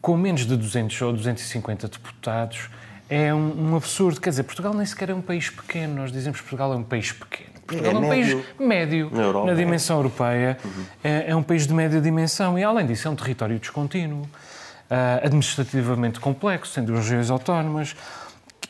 com 0.00 0.16
menos 0.16 0.46
de 0.46 0.56
200 0.56 1.02
ou 1.02 1.12
250 1.12 1.88
deputados 1.88 2.70
é 3.10 3.34
um, 3.34 3.72
um 3.72 3.76
absurdo. 3.76 4.18
Quer 4.18 4.30
dizer, 4.30 4.44
Portugal 4.44 4.72
nem 4.72 4.86
sequer 4.86 5.10
é 5.10 5.14
um 5.14 5.20
país 5.20 5.50
pequeno. 5.50 5.96
Nós 5.96 6.10
dizemos 6.10 6.40
que 6.40 6.44
Portugal 6.44 6.72
é 6.72 6.76
um 6.76 6.82
país 6.82 7.12
pequeno. 7.12 7.51
Portugal 7.66 7.92
é, 7.92 7.94
é 7.94 7.98
um 7.98 8.08
médio. 8.08 8.42
país 8.42 8.68
médio 8.68 9.10
na, 9.12 9.22
Europa, 9.22 9.46
na 9.46 9.54
dimensão 9.54 9.96
é. 9.96 9.98
europeia, 9.98 10.58
uhum. 10.64 10.84
é, 11.04 11.30
é, 11.30 11.36
um 11.36 11.42
país 11.42 11.66
de 11.66 11.74
média 11.74 12.00
dimensão 12.00 12.58
e, 12.58 12.64
além 12.64 12.86
disso, 12.86 13.08
é 13.08 13.10
um 13.10 13.16
território 13.16 13.58
descontínuo, 13.58 14.22
uh, 14.22 15.24
administrativamente 15.24 16.20
complexo, 16.20 16.80
duas 16.82 17.00
regiões 17.00 17.30
autónomas 17.30 17.96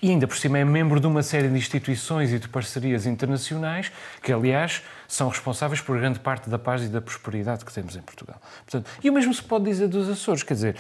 e, 0.02 0.10
ainda 0.10 0.26
por 0.26 0.36
cima, 0.36 0.58
é 0.58 0.64
membro 0.64 0.98
de 0.98 1.06
uma 1.06 1.22
série 1.22 1.48
de 1.48 1.56
instituições 1.56 2.32
e 2.32 2.38
de 2.38 2.48
parcerias 2.48 3.06
internacionais 3.06 3.92
que, 4.20 4.32
aliás, 4.32 4.82
são 5.06 5.28
responsáveis 5.28 5.80
por 5.80 5.96
grande 5.96 6.18
parte 6.18 6.50
da 6.50 6.58
paz 6.58 6.82
e 6.82 6.88
da 6.88 7.00
prosperidade 7.00 7.64
que 7.64 7.72
temos 7.72 7.94
em 7.94 8.00
Portugal. 8.00 8.40
Portanto, 8.64 8.90
e 9.02 9.08
o 9.08 9.12
mesmo 9.12 9.32
se 9.32 9.42
pode 9.42 9.64
dizer 9.64 9.86
dos 9.86 10.08
Açores, 10.08 10.42
quer 10.42 10.54
dizer, 10.54 10.76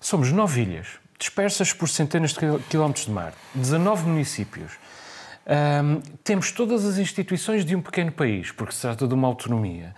somos 0.00 0.30
nove 0.30 0.62
ilhas, 0.62 0.86
dispersas 1.18 1.72
por 1.72 1.88
centenas 1.88 2.30
de 2.30 2.38
quilómetros 2.68 3.06
de 3.06 3.10
mar, 3.10 3.32
19 3.54 4.06
municípios. 4.06 4.72
Um, 5.50 6.00
temos 6.22 6.52
todas 6.52 6.84
as 6.84 6.96
instituições 6.98 7.64
de 7.64 7.74
um 7.74 7.82
pequeno 7.82 8.12
país, 8.12 8.52
porque 8.52 8.72
se 8.72 8.82
trata 8.82 9.06
de 9.08 9.14
uma 9.14 9.26
autonomia. 9.26 9.92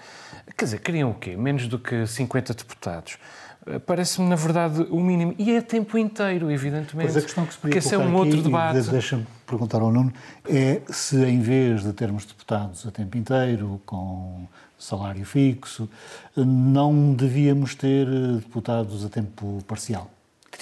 Quer 0.56 0.64
dizer, 0.64 0.78
queriam 0.80 1.10
o 1.10 1.14
quê? 1.14 1.36
Menos 1.36 1.68
do 1.68 1.78
que 1.78 2.06
50 2.06 2.54
deputados. 2.54 3.18
Uh, 3.66 3.78
Parece-me, 3.80 4.28
na 4.28 4.34
verdade, 4.36 4.86
o 4.90 4.98
mínimo. 5.00 5.34
E 5.38 5.52
é 5.52 5.60
tempo 5.60 5.98
inteiro, 5.98 6.50
evidentemente. 6.50 7.08
Mas 7.12 7.16
a 7.18 7.20
questão 7.22 7.44
que 7.44 7.52
se 7.52 7.58
porque 7.60 7.78
esse 7.78 7.94
é 7.94 7.98
um 7.98 8.02
aqui, 8.04 8.12
outro 8.14 8.42
debate. 8.42 8.80
de- 8.80 8.90
Deixa-me 8.90 9.26
perguntar 9.46 9.82
ao 9.82 9.92
Nuno, 9.92 10.12
é 10.48 10.80
se 10.88 11.22
em 11.24 11.40
vez 11.42 11.82
de 11.82 11.92
termos 11.92 12.24
deputados 12.24 12.86
a 12.86 12.90
tempo 12.90 13.18
inteiro, 13.18 13.78
com 13.84 14.46
salário 14.78 15.24
fixo, 15.26 15.88
não 16.34 17.12
devíamos 17.12 17.74
ter 17.74 18.06
eh, 18.08 18.36
deputados 18.36 19.04
a 19.04 19.08
tempo 19.08 19.62
parcial, 19.68 20.10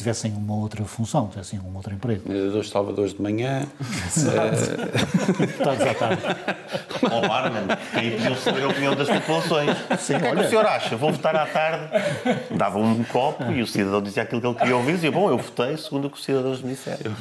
tivessem 0.00 0.32
uma 0.32 0.54
outra 0.54 0.84
função, 0.84 1.28
tivessem 1.28 1.60
um 1.60 1.76
outro 1.76 1.94
emprego. 1.94 2.22
Dois 2.26 2.68
salvadores 2.68 3.12
de 3.14 3.22
manhã, 3.22 3.66
Deputados 5.38 5.86
à 5.86 5.94
tarde. 5.94 6.22
Ó 7.10 7.20
barman, 7.28 7.76
que 7.92 7.98
aí 7.98 8.10
podiam 8.12 8.36
saber 8.36 8.64
a 8.64 8.68
opinião 8.68 8.96
das 8.96 9.08
populações. 9.08 9.70
o 9.70 10.06
que 10.06 10.12
é 10.14 10.34
que 10.34 10.40
o 10.40 10.48
senhor 10.48 10.66
acha? 10.66 10.96
Vou 10.96 11.12
votar 11.12 11.36
à 11.36 11.46
tarde. 11.46 11.88
Dava 12.56 12.78
um 12.78 13.04
copo 13.04 13.44
e 13.52 13.62
o 13.62 13.66
cidadão 13.66 14.02
dizia 14.02 14.22
aquilo 14.22 14.40
que 14.40 14.46
ele 14.46 14.56
queria 14.56 14.76
ouvir. 14.76 14.94
Dizia, 14.94 15.12
bom, 15.12 15.30
eu 15.30 15.38
votei 15.38 15.76
segundo 15.76 16.06
o 16.06 16.10
que 16.10 16.16
os 16.16 16.24
cidadãos 16.24 16.62
me 16.62 16.70
disseram. 16.70 17.14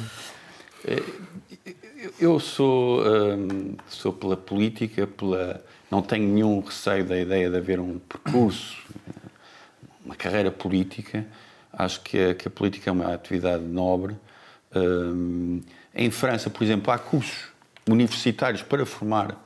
Eu 2.18 2.40
sou, 2.40 3.02
hum, 3.06 3.76
sou 3.88 4.12
pela 4.12 4.36
política, 4.36 5.06
pela, 5.06 5.62
não 5.90 6.00
tenho 6.00 6.26
nenhum 6.26 6.60
receio 6.60 7.04
da 7.04 7.18
ideia 7.18 7.50
de 7.50 7.56
haver 7.56 7.78
um 7.78 7.98
percurso, 7.98 8.78
uma 10.04 10.14
carreira 10.14 10.50
política. 10.50 11.26
Acho 11.72 12.00
que 12.00 12.18
a, 12.18 12.34
que 12.34 12.48
a 12.48 12.50
política 12.50 12.90
é 12.90 12.92
uma 12.92 13.12
atividade 13.14 13.62
nobre. 13.64 14.16
Hum, 14.74 15.60
em 15.94 16.10
França, 16.10 16.48
por 16.50 16.62
exemplo, 16.62 16.92
há 16.92 16.98
cursos 16.98 17.48
universitários 17.88 18.62
para 18.62 18.84
formar 18.86 19.36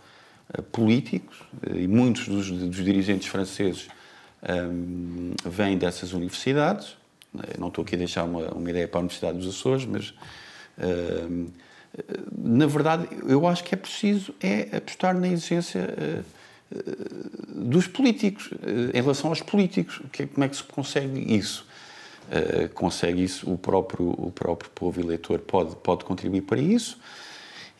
eh, 0.52 0.60
políticos 0.62 1.38
eh, 1.66 1.80
e 1.82 1.88
muitos 1.88 2.28
dos, 2.28 2.50
dos 2.50 2.76
dirigentes 2.84 3.28
franceses 3.28 3.88
hum, 4.48 5.32
vêm 5.44 5.78
dessas 5.78 6.12
universidades. 6.12 6.96
Eh, 7.38 7.56
Não 7.58 7.68
estou 7.68 7.82
aqui 7.84 7.94
a 7.94 7.98
deixar 7.98 8.24
uma, 8.24 8.48
uma 8.52 8.70
ideia 8.70 8.86
para 8.88 8.98
a 8.98 9.02
Universidade 9.02 9.38
dos 9.38 9.48
Açores, 9.48 9.84
mas 9.86 10.14
hum, 10.78 11.48
na 12.36 12.66
verdade, 12.66 13.06
eu 13.28 13.46
acho 13.46 13.62
que 13.62 13.72
é 13.72 13.78
preciso 13.78 14.34
é 14.42 14.76
apostar 14.76 15.14
na 15.16 15.28
exigência 15.28 15.94
eh, 15.96 16.22
dos 17.48 17.86
políticos, 17.86 18.50
em 18.92 19.00
relação 19.00 19.30
aos 19.30 19.40
políticos. 19.40 20.00
Que 20.10 20.24
é- 20.24 20.26
como 20.26 20.42
é 20.44 20.48
que 20.48 20.56
se 20.56 20.64
consegue 20.64 21.20
isso? 21.36 21.64
Eh, 22.30 22.68
consegue 22.68 23.22
isso, 23.22 23.50
o 23.50 23.58
próprio, 23.58 24.10
o 24.10 24.30
próprio 24.30 24.70
povo 24.70 25.00
eleitor 25.00 25.38
pode, 25.40 25.76
pode 25.76 26.04
contribuir 26.04 26.42
para 26.42 26.60
isso. 26.60 26.98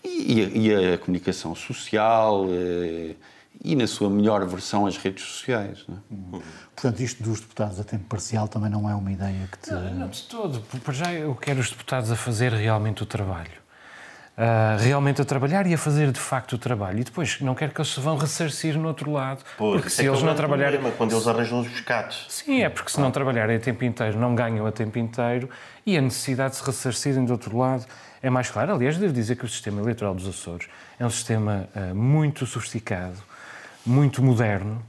E, 0.02 0.34
e 0.34 0.74
a, 0.74 0.84
e 0.84 0.94
a 0.94 0.98
comunicação 0.98 1.54
social 1.54 2.46
eh, 2.50 3.14
e, 3.62 3.74
na 3.74 3.86
sua 3.86 4.10
melhor 4.10 4.44
versão, 4.46 4.86
as 4.86 4.96
redes 4.96 5.24
sociais. 5.24 5.84
não 5.88 5.96
é? 6.38 6.42
Portanto, 6.74 7.00
isto 7.00 7.22
dos 7.22 7.40
deputados 7.40 7.80
a 7.80 7.84
tempo 7.84 8.04
parcial 8.04 8.46
também 8.48 8.68
não 8.68 8.90
é 8.90 8.94
uma 8.94 9.10
ideia 9.10 9.48
que 9.50 9.58
te... 9.58 9.72
Não, 9.72 10.08
de 10.08 10.22
todo. 10.24 10.60
Para 10.80 10.92
já 10.92 11.12
eu 11.12 11.34
quero 11.34 11.60
os 11.60 11.70
deputados 11.70 12.10
a 12.10 12.16
fazer 12.16 12.52
realmente 12.52 13.02
o 13.02 13.06
trabalho. 13.06 13.63
Ah, 14.36 14.76
realmente 14.80 15.22
a 15.22 15.24
trabalhar 15.24 15.64
e 15.64 15.74
a 15.74 15.78
fazer 15.78 16.10
de 16.10 16.18
facto 16.18 16.54
o 16.54 16.58
trabalho. 16.58 16.98
E 16.98 17.04
depois 17.04 17.40
não 17.40 17.54
quero 17.54 17.72
que 17.72 17.80
eles 17.80 17.92
se 17.92 18.00
vão 18.00 18.16
ressarcir 18.16 18.76
no 18.76 18.88
outro 18.88 19.12
lado. 19.12 19.44
Pois, 19.56 19.74
porque 19.74 19.86
isso 19.86 19.96
se 19.96 20.02
é 20.02 20.06
é 20.06 20.08
eles 20.08 20.22
não 20.22 20.34
trabalharem. 20.34 20.72
problema, 20.72 20.96
quando 20.96 21.12
eles 21.12 21.26
arranjam 21.28 21.60
os 21.60 21.68
pescados. 21.68 22.26
Sim, 22.28 22.62
é 22.62 22.68
porque 22.68 22.90
se 22.90 23.00
não 23.00 23.12
trabalharem 23.12 23.56
a 23.56 23.60
tempo 23.60 23.84
inteiro, 23.84 24.18
não 24.18 24.34
ganham 24.34 24.66
a 24.66 24.72
tempo 24.72 24.98
inteiro 24.98 25.48
e 25.86 25.96
a 25.96 26.00
necessidade 26.00 26.54
de 26.54 26.56
se 26.56 26.66
ressarcirem 26.66 27.24
do 27.24 27.32
outro 27.32 27.56
lado 27.56 27.86
é 28.20 28.28
mais 28.28 28.50
clara. 28.50 28.72
Aliás, 28.72 28.98
devo 28.98 29.12
dizer 29.12 29.36
que 29.36 29.44
o 29.44 29.48
sistema 29.48 29.80
eleitoral 29.80 30.14
dos 30.16 30.26
Açores 30.26 30.66
é 30.98 31.06
um 31.06 31.10
sistema 31.10 31.68
ah, 31.72 31.94
muito 31.94 32.44
sofisticado, 32.44 33.18
muito 33.86 34.20
moderno, 34.20 34.84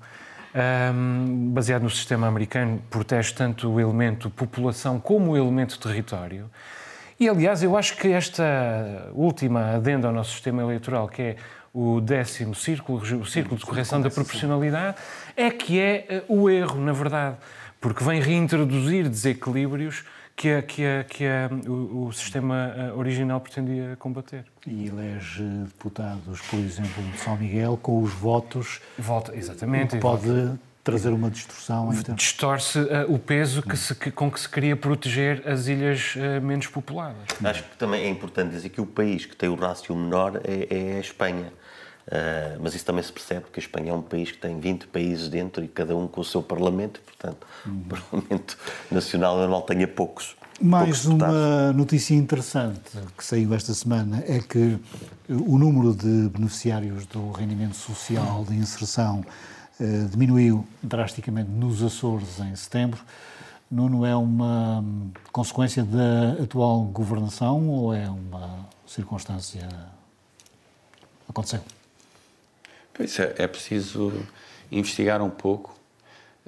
ahm, 0.55 1.53
baseado 1.53 1.83
no 1.83 1.89
sistema 1.91 2.25
americano, 2.25 2.81
protege 2.89 3.31
tanto 3.33 3.71
o 3.71 3.79
elemento 3.79 4.27
população 4.31 4.99
como 4.99 5.33
o 5.33 5.37
elemento 5.37 5.77
território. 5.79 6.49
E, 7.19 7.29
aliás, 7.29 7.63
eu 7.63 7.77
acho 7.77 7.95
que 7.97 8.09
esta 8.09 9.09
última 9.13 9.75
adenda 9.75 10.07
ao 10.07 10.13
nosso 10.13 10.31
sistema 10.31 10.61
eleitoral, 10.61 11.07
que 11.07 11.21
é 11.21 11.35
o 11.73 11.99
décimo 12.01 12.53
círculo, 12.55 12.99
o 12.99 13.25
círculo 13.25 13.57
de 13.59 13.65
correção 13.65 14.01
da 14.01 14.09
proporcionalidade, 14.09 14.97
é 15.35 15.49
que 15.49 15.79
é 15.79 16.05
eh, 16.09 16.23
o 16.27 16.49
erro, 16.49 16.79
na 16.79 16.91
verdade, 16.93 17.35
porque 17.79 18.03
vem 18.03 18.19
reintroduzir 18.21 19.07
desequilíbrios 19.09 20.03
que, 20.35 20.49
a- 20.49 20.61
que, 20.61 20.85
a- 20.85 21.03
que 21.05 21.25
a- 21.25 21.49
o, 21.69 22.07
o 22.07 22.13
sistema 22.13 22.73
eh, 22.77 22.91
original 22.93 23.39
pretendia 23.39 23.95
combater. 23.97 24.43
E 24.67 24.87
elege 24.87 25.43
deputados, 25.43 26.41
por 26.49 26.59
exemplo, 26.59 27.01
de 27.11 27.17
São 27.19 27.37
Miguel, 27.37 27.77
com 27.81 28.01
os 28.01 28.11
votos, 28.13 28.81
Volta, 28.97 29.33
exatamente. 29.35 29.97
pode 29.99 30.51
trazer 30.85 31.09
uma 31.09 31.29
distorção 31.29 31.89
termos... 31.89 32.21
Distorce 32.21 32.79
eh, 32.79 33.05
o 33.09 33.17
peso 33.19 33.61
que 33.61 33.75
se- 33.75 33.95
que- 33.95 34.11
com 34.11 34.29
que 34.31 34.39
se 34.39 34.47
queria 34.47 34.77
proteger 34.77 35.45
as 35.45 35.65
ilhas 35.67 36.13
eh, 36.15 36.39
menos 36.39 36.67
populadas. 36.67 37.17
Acho 37.43 37.63
que 37.63 37.75
também 37.75 38.03
é 38.05 38.09
importante 38.09 38.51
dizer 38.51 38.69
que 38.69 38.79
o 38.79 38.85
país 38.85 39.25
que 39.25 39.35
tem 39.35 39.49
o 39.49 39.55
rácio 39.55 39.93
menor 39.95 40.39
é, 40.43 40.67
é 40.93 40.97
a 40.97 40.99
Espanha. 40.99 41.51
Ah, 42.09 42.57
mas 42.61 42.75
isso 42.75 42.85
também 42.85 43.01
se 43.03 43.11
percebe, 43.11 43.41
porque 43.41 43.59
a 43.59 43.63
Espanha 43.63 43.89
é 43.89 43.93
um 43.93 44.01
país 44.01 44.31
que 44.31 44.37
tem 44.37 44.59
20 44.59 44.85
países 44.87 45.27
dentro 45.27 45.63
e 45.63 45.67
cada 45.67 45.95
um 45.97 46.07
com 46.07 46.21
o 46.21 46.23
seu 46.23 46.43
parlamento, 46.43 47.01
portanto, 47.03 47.47
o 47.65 47.89
Parlamento 47.89 48.55
Nacional 48.91 49.37
normal 49.37 49.63
tenha 49.63 49.87
poucos. 49.87 50.35
Mais 50.61 50.85
poucos 50.85 51.05
deputados. 51.05 51.35
uma 51.35 51.73
notícia 51.73 52.13
interessante 52.13 52.79
que 53.17 53.25
saiu 53.25 53.53
esta 53.55 53.73
semana 53.73 54.23
é 54.27 54.39
que 54.39 54.77
o 55.27 55.57
número 55.57 55.95
de 55.95 56.29
beneficiários 56.29 57.07
do 57.07 57.31
rendimento 57.31 57.75
social 57.75 58.45
de 58.47 58.55
inserção 58.55 59.25
diminuiu 60.11 60.65
drasticamente 60.81 61.49
nos 61.49 61.83
Açores 61.83 62.39
em 62.39 62.55
setembro. 62.55 63.01
Nuno, 63.69 64.05
é 64.05 64.15
uma 64.15 64.79
hum, 64.79 65.11
consequência 65.31 65.83
da 65.83 66.43
atual 66.43 66.83
governação 66.83 67.67
ou 67.67 67.93
é 67.93 68.07
uma 68.09 68.67
circunstância 68.87 69.67
aconteceu? 71.27 71.59
Pois 72.93 73.19
é, 73.19 73.35
é 73.37 73.47
preciso 73.47 74.13
investigar 74.71 75.21
um 75.21 75.29
pouco. 75.29 75.75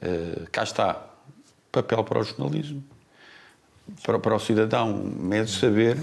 Eh, 0.02 0.48
cá 0.52 0.64
está, 0.64 1.06
papel 1.72 2.04
para 2.04 2.20
o 2.20 2.24
jornalismo, 2.24 2.84
para, 4.04 4.18
para 4.20 4.36
o 4.36 4.40
cidadão, 4.40 5.10
de 5.46 5.52
saber 5.52 5.98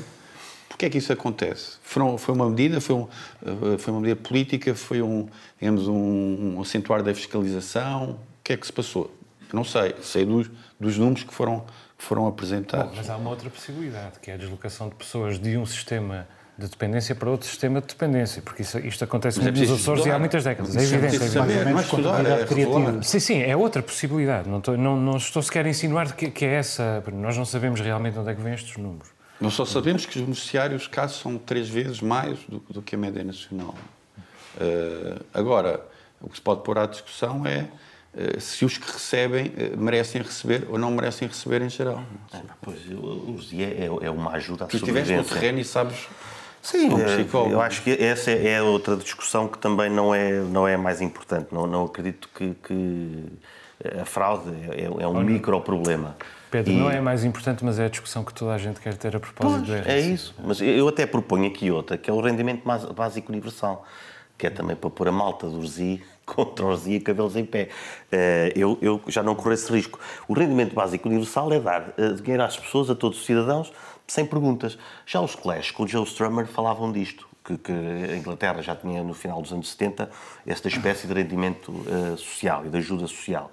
porque 0.74 0.86
é 0.86 0.90
que 0.90 0.98
isso 0.98 1.12
acontece. 1.12 1.76
Foram, 1.84 2.18
foi 2.18 2.34
uma 2.34 2.50
medida, 2.50 2.80
foi, 2.80 2.96
um, 2.96 3.06
eh, 3.46 3.78
foi 3.78 3.92
uma 3.94 4.00
medida 4.00 4.20
política, 4.20 4.74
foi 4.74 5.00
um, 5.00 5.28
digamos, 5.60 5.86
um, 5.86 6.56
um 6.56 6.60
acentuar 6.60 7.00
da 7.00 7.14
fiscalização. 7.14 8.10
O 8.10 8.18
que 8.42 8.54
é 8.54 8.56
que 8.56 8.66
se 8.66 8.72
passou? 8.72 9.04
Eu 9.52 9.54
não 9.56 9.62
sei, 9.62 9.94
sei 10.02 10.26
dos, 10.26 10.50
dos 10.80 10.98
números 10.98 11.22
que 11.22 11.32
foram, 11.32 11.60
que 11.96 12.04
foram 12.04 12.26
apresentados. 12.26 12.92
Mas 12.96 13.08
há 13.08 13.16
uma 13.16 13.30
outra 13.30 13.48
possibilidade, 13.48 14.18
que 14.20 14.32
é 14.32 14.34
a 14.34 14.36
deslocação 14.36 14.88
de 14.88 14.96
pessoas 14.96 15.38
de 15.38 15.56
um 15.56 15.64
sistema 15.64 16.26
de 16.58 16.66
dependência 16.68 17.14
para 17.14 17.30
outro 17.30 17.46
sistema 17.48 17.80
de 17.80 17.86
dependência, 17.86 18.42
porque 18.42 18.62
isso- 18.62 18.78
isto 18.80 19.02
acontece 19.04 19.38
Mas 19.38 19.46
é 19.46 19.50
muito 19.52 19.70
nos 19.70 19.80
Açores 19.80 20.06
e 20.06 20.10
há 20.10 20.18
muitas 20.18 20.42
décadas, 20.42 20.76
é 20.76 20.82
evidente. 20.82 21.22
é 21.22 21.26
evidente. 21.26 21.64
não 21.70 21.78
é 21.78 21.82
estudar, 21.82 22.26
é 22.26 22.44
criativa. 22.46 23.02
Sim, 23.04 23.20
sim, 23.20 23.42
é 23.42 23.56
outra 23.56 23.80
possibilidade. 23.82 24.48
Não 24.48 24.58
estou, 24.58 24.76
não, 24.76 24.96
não 24.96 25.16
estou 25.16 25.40
sequer 25.40 25.66
a 25.66 25.68
insinuar 25.68 26.14
que, 26.16 26.30
que 26.32 26.44
é 26.44 26.54
essa. 26.54 27.02
Nós 27.12 27.36
não 27.36 27.44
sabemos 27.44 27.80
realmente 27.80 28.18
onde 28.18 28.30
é 28.30 28.34
que 28.34 28.40
vêm 28.42 28.54
estes 28.54 28.76
números. 28.76 29.08
Nós 29.40 29.54
só 29.54 29.64
sabemos 29.64 30.06
que 30.06 30.18
os 30.18 30.24
beneficiários 30.24 30.86
cá 30.86 31.08
são 31.08 31.36
três 31.36 31.68
vezes 31.68 32.00
mais 32.00 32.38
do, 32.48 32.58
do 32.70 32.80
que 32.82 32.94
a 32.94 32.98
média 32.98 33.22
nacional. 33.24 33.74
Eh, 34.60 35.18
agora, 35.32 35.84
o 36.20 36.28
que 36.28 36.36
se 36.36 36.42
pode 36.42 36.62
pôr 36.62 36.78
à 36.78 36.86
discussão 36.86 37.44
é 37.44 37.66
eh, 38.16 38.38
se 38.38 38.64
os 38.64 38.78
que 38.78 38.90
recebem 38.90 39.52
eh, 39.56 39.72
merecem 39.76 40.22
receber 40.22 40.66
ou 40.70 40.78
não 40.78 40.90
merecem 40.92 41.26
receber 41.26 41.62
em 41.62 41.68
geral. 41.68 42.02
Ah, 42.32 42.40
Pois, 42.62 42.78
o 42.90 43.36
Zia 43.42 43.66
é, 43.66 44.06
é 44.06 44.10
uma 44.10 44.30
ajuda 44.32 44.64
à 44.64 44.68
Tu 44.68 44.76
estiveste 44.76 45.12
no 45.12 45.18
sobrevivência. 45.24 45.40
terreno 45.40 45.58
e 45.58 45.64
sabes. 45.64 46.06
Sim, 46.62 46.88
psicólogo. 47.04 47.52
eu 47.52 47.60
acho 47.60 47.82
que 47.82 47.90
essa 47.90 48.30
é 48.30 48.62
outra 48.62 48.96
discussão 48.96 49.46
que 49.46 49.58
também 49.58 49.90
não 49.90 50.14
é, 50.14 50.40
não 50.40 50.66
é 50.66 50.78
mais 50.78 51.02
importante. 51.02 51.48
Não, 51.52 51.66
não 51.66 51.84
acredito 51.84 52.30
que, 52.34 52.54
que 52.66 53.24
a 54.00 54.04
fraude 54.04 54.50
é, 54.72 54.84
é 55.02 55.06
um 55.08 55.20
micro-problema. 55.22 56.16
Pedro, 56.50 56.72
E- 56.72 56.76
não 56.76 56.90
é 56.90 57.00
mais 57.00 57.24
importante, 57.24 57.64
mas 57.64 57.78
é 57.78 57.86
a 57.86 57.88
discussão 57.88 58.24
que 58.24 58.32
toda 58.32 58.52
a 58.54 58.58
gente 58.58 58.80
quer 58.80 58.96
ter 58.96 59.14
a 59.16 59.20
propósito 59.20 59.60
do 59.62 59.66
Pois, 59.66 59.80
RSI. 59.80 59.90
é 59.90 60.00
isso. 60.00 60.34
Mas 60.44 60.60
eu 60.60 60.86
até 60.88 61.04
proponho 61.06 61.46
aqui 61.46 61.70
outra, 61.70 61.96
que 61.98 62.08
é 62.08 62.12
o 62.12 62.20
rendimento 62.20 62.62
básico 62.94 63.30
universal, 63.32 63.84
que 64.38 64.46
é 64.46 64.50
também 64.50 64.76
para 64.76 64.90
pôr 64.90 65.08
a 65.08 65.12
malta 65.12 65.48
do 65.48 65.60
RSI 65.60 66.02
contra 66.24 66.64
o 66.64 66.72
RSI 66.72 66.94
e 66.94 67.00
cabelos 67.00 67.36
em 67.36 67.44
pé. 67.44 67.68
Eh, 68.10 68.52
Eu, 68.56 68.78
eu 68.80 69.00
já 69.08 69.22
não 69.22 69.34
corro 69.34 69.52
esse 69.52 69.70
risco. 69.72 69.98
O 70.28 70.32
rendimento 70.32 70.74
básico 70.74 71.08
universal 71.08 71.52
é 71.52 71.58
dar 71.60 71.92
eh, 71.98 72.10
dinheiro 72.14 72.42
às 72.42 72.56
pessoas, 72.56 72.88
a 72.88 72.94
todos 72.94 73.18
os 73.18 73.26
cidadãos, 73.26 73.72
sem 74.06 74.24
perguntas. 74.24 74.78
Já 75.06 75.20
os 75.20 75.34
colégios 75.34 75.70
com 75.72 75.82
o 75.82 75.88
Joe 75.88 76.04
Strummer 76.04 76.46
falavam 76.46 76.90
disto. 76.92 77.26
Que, 77.44 77.58
que 77.58 77.72
a 77.72 78.16
Inglaterra 78.16 78.62
já 78.62 78.74
tinha 78.74 79.02
no 79.02 79.12
final 79.12 79.40
dos 79.42 79.52
anos 79.52 79.70
70, 79.70 80.10
esta 80.46 80.68
espécie 80.68 81.06
de 81.06 81.12
rendimento 81.12 81.70
uh, 81.70 82.16
social 82.16 82.64
e 82.64 82.70
de 82.70 82.78
ajuda 82.78 83.06
social. 83.06 83.50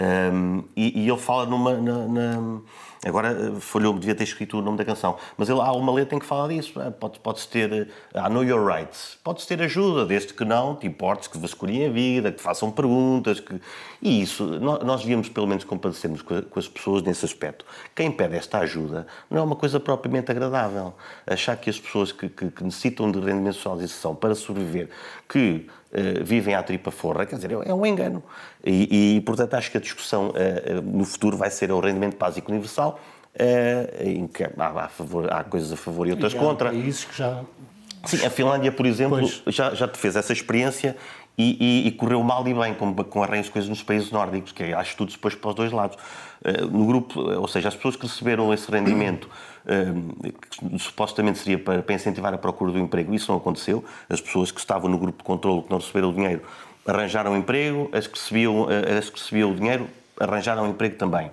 Um, 0.00 0.62
e, 0.76 1.00
e, 1.00 1.08
ele 1.08 1.18
fala 1.18 1.44
numa. 1.44 1.76
Na, 1.76 2.06
na, 2.06 2.60
agora 3.04 3.30
eh, 3.30 3.60
falhou-me, 3.60 3.98
devia 3.98 4.14
ter 4.14 4.22
escrito 4.22 4.56
o 4.56 4.62
nome 4.62 4.78
da 4.78 4.84
canção, 4.84 5.16
mas 5.36 5.48
ele, 5.48 5.60
há 5.60 5.72
uma 5.72 5.92
letra 5.92 6.14
em 6.14 6.20
que 6.20 6.26
fala 6.26 6.48
disso. 6.48 6.74
Pode-se 7.00 7.20
pode 7.20 7.48
ter. 7.48 7.88
Ah, 8.14 8.28
know 8.28 8.44
your 8.44 8.64
rights. 8.64 9.18
Pode-se 9.24 9.48
ter 9.48 9.60
ajuda, 9.60 10.06
desde 10.06 10.32
que 10.32 10.44
não 10.44 10.76
te 10.76 10.86
importes 10.86 11.26
que 11.26 11.36
vasculhem 11.36 11.86
a 11.86 11.90
vida, 11.90 12.30
que 12.30 12.40
façam 12.40 12.70
perguntas. 12.70 13.40
Que... 13.40 13.60
E 14.00 14.22
isso, 14.22 14.44
nós, 14.60 14.84
nós 14.84 15.00
devíamos 15.00 15.28
pelo 15.28 15.48
menos 15.48 15.64
compadecermos 15.64 16.22
com, 16.22 16.42
com 16.42 16.58
as 16.60 16.68
pessoas 16.68 17.02
nesse 17.02 17.24
aspecto. 17.24 17.64
Quem 17.92 18.12
pede 18.12 18.36
esta 18.36 18.58
ajuda 18.58 19.04
não 19.28 19.38
é 19.38 19.42
uma 19.42 19.56
coisa 19.56 19.80
propriamente 19.80 20.30
agradável. 20.30 20.94
Achar 21.26 21.56
que 21.56 21.68
as 21.68 21.80
pessoas 21.80 22.12
que, 22.12 22.28
que, 22.28 22.52
que 22.52 22.62
necessitam 22.62 23.10
de 23.10 23.18
rendimento 23.18 23.54
social 23.54 23.76
de 23.76 23.88
para 24.20 24.34
sobreviver, 24.36 24.90
que 25.28 25.66
vivem 26.22 26.54
à 26.54 26.62
tripa 26.62 26.90
forra, 26.90 27.24
quer 27.24 27.36
dizer, 27.36 27.52
é, 27.52 27.70
é 27.70 27.74
um 27.74 27.84
engano. 27.84 28.22
E, 28.64 29.16
e, 29.16 29.20
portanto, 29.22 29.54
acho 29.54 29.70
que 29.70 29.78
a 29.78 29.80
discussão 29.80 30.28
uh, 30.28 30.82
no 30.82 31.04
futuro 31.04 31.36
vai 31.36 31.50
ser 31.50 31.72
o 31.72 31.80
rendimento 31.80 32.16
básico 32.16 32.50
universal, 32.50 33.00
em 34.00 34.26
que 34.26 34.42
há, 34.44 34.88
favor, 34.88 35.32
há, 35.32 35.44
coisas 35.44 35.72
a 35.72 35.76
favor 35.76 36.08
e 36.08 36.10
outras 36.10 36.32
e 36.32 36.36
contra. 36.36 36.70
países 36.70 37.04
que 37.04 37.16
já... 37.16 37.42
Sim, 38.04 38.26
a 38.26 38.30
Finlândia, 38.30 38.72
por 38.72 38.84
exemplo, 38.84 39.20
já, 39.46 39.74
já 39.74 39.86
fez 39.88 40.16
essa 40.16 40.32
experiência 40.32 40.96
e, 41.36 41.84
e, 41.84 41.88
e, 41.88 41.92
correu 41.92 42.22
mal 42.22 42.46
e 42.48 42.54
bem, 42.54 42.74
como, 42.74 43.04
com 43.04 43.22
as 43.22 43.48
coisas 43.48 43.68
nos 43.68 43.82
países 43.82 44.10
nórdicos, 44.10 44.50
que 44.50 44.74
há 44.74 44.82
estudos 44.82 45.14
depois 45.14 45.34
para 45.34 45.50
os 45.50 45.54
dois 45.54 45.72
lados. 45.72 45.96
no 46.70 46.86
grupo, 46.86 47.20
ou 47.20 47.46
seja, 47.46 47.68
as 47.68 47.76
pessoas 47.76 47.96
que 47.96 48.06
receberam 48.06 48.52
esse 48.52 48.70
rendimento 48.70 49.28
que 49.68 50.78
supostamente 50.78 51.38
seria 51.38 51.58
para, 51.58 51.82
para, 51.82 51.94
incentivar 51.94 52.32
a 52.32 52.38
procura 52.38 52.72
do 52.72 52.78
emprego. 52.78 53.14
Isso 53.14 53.30
não 53.30 53.38
aconteceu. 53.38 53.84
As 54.08 54.20
pessoas 54.20 54.50
que 54.50 54.58
estavam 54.58 54.90
no 54.90 54.98
grupo 54.98 55.18
de 55.18 55.24
controle, 55.24 55.62
que 55.62 55.70
não 55.70 55.78
receberam 55.78 56.10
o 56.10 56.12
dinheiro, 56.14 56.42
arranjaram 56.86 57.36
emprego, 57.36 57.90
as 57.92 58.06
que 58.06 58.18
recebiam, 58.18 58.66
as 58.98 59.10
que 59.10 59.18
recebiam 59.20 59.52
o 59.52 59.54
dinheiro 59.54 59.88
arranjaram 60.18 60.68
emprego 60.68 60.96
também. 60.96 61.30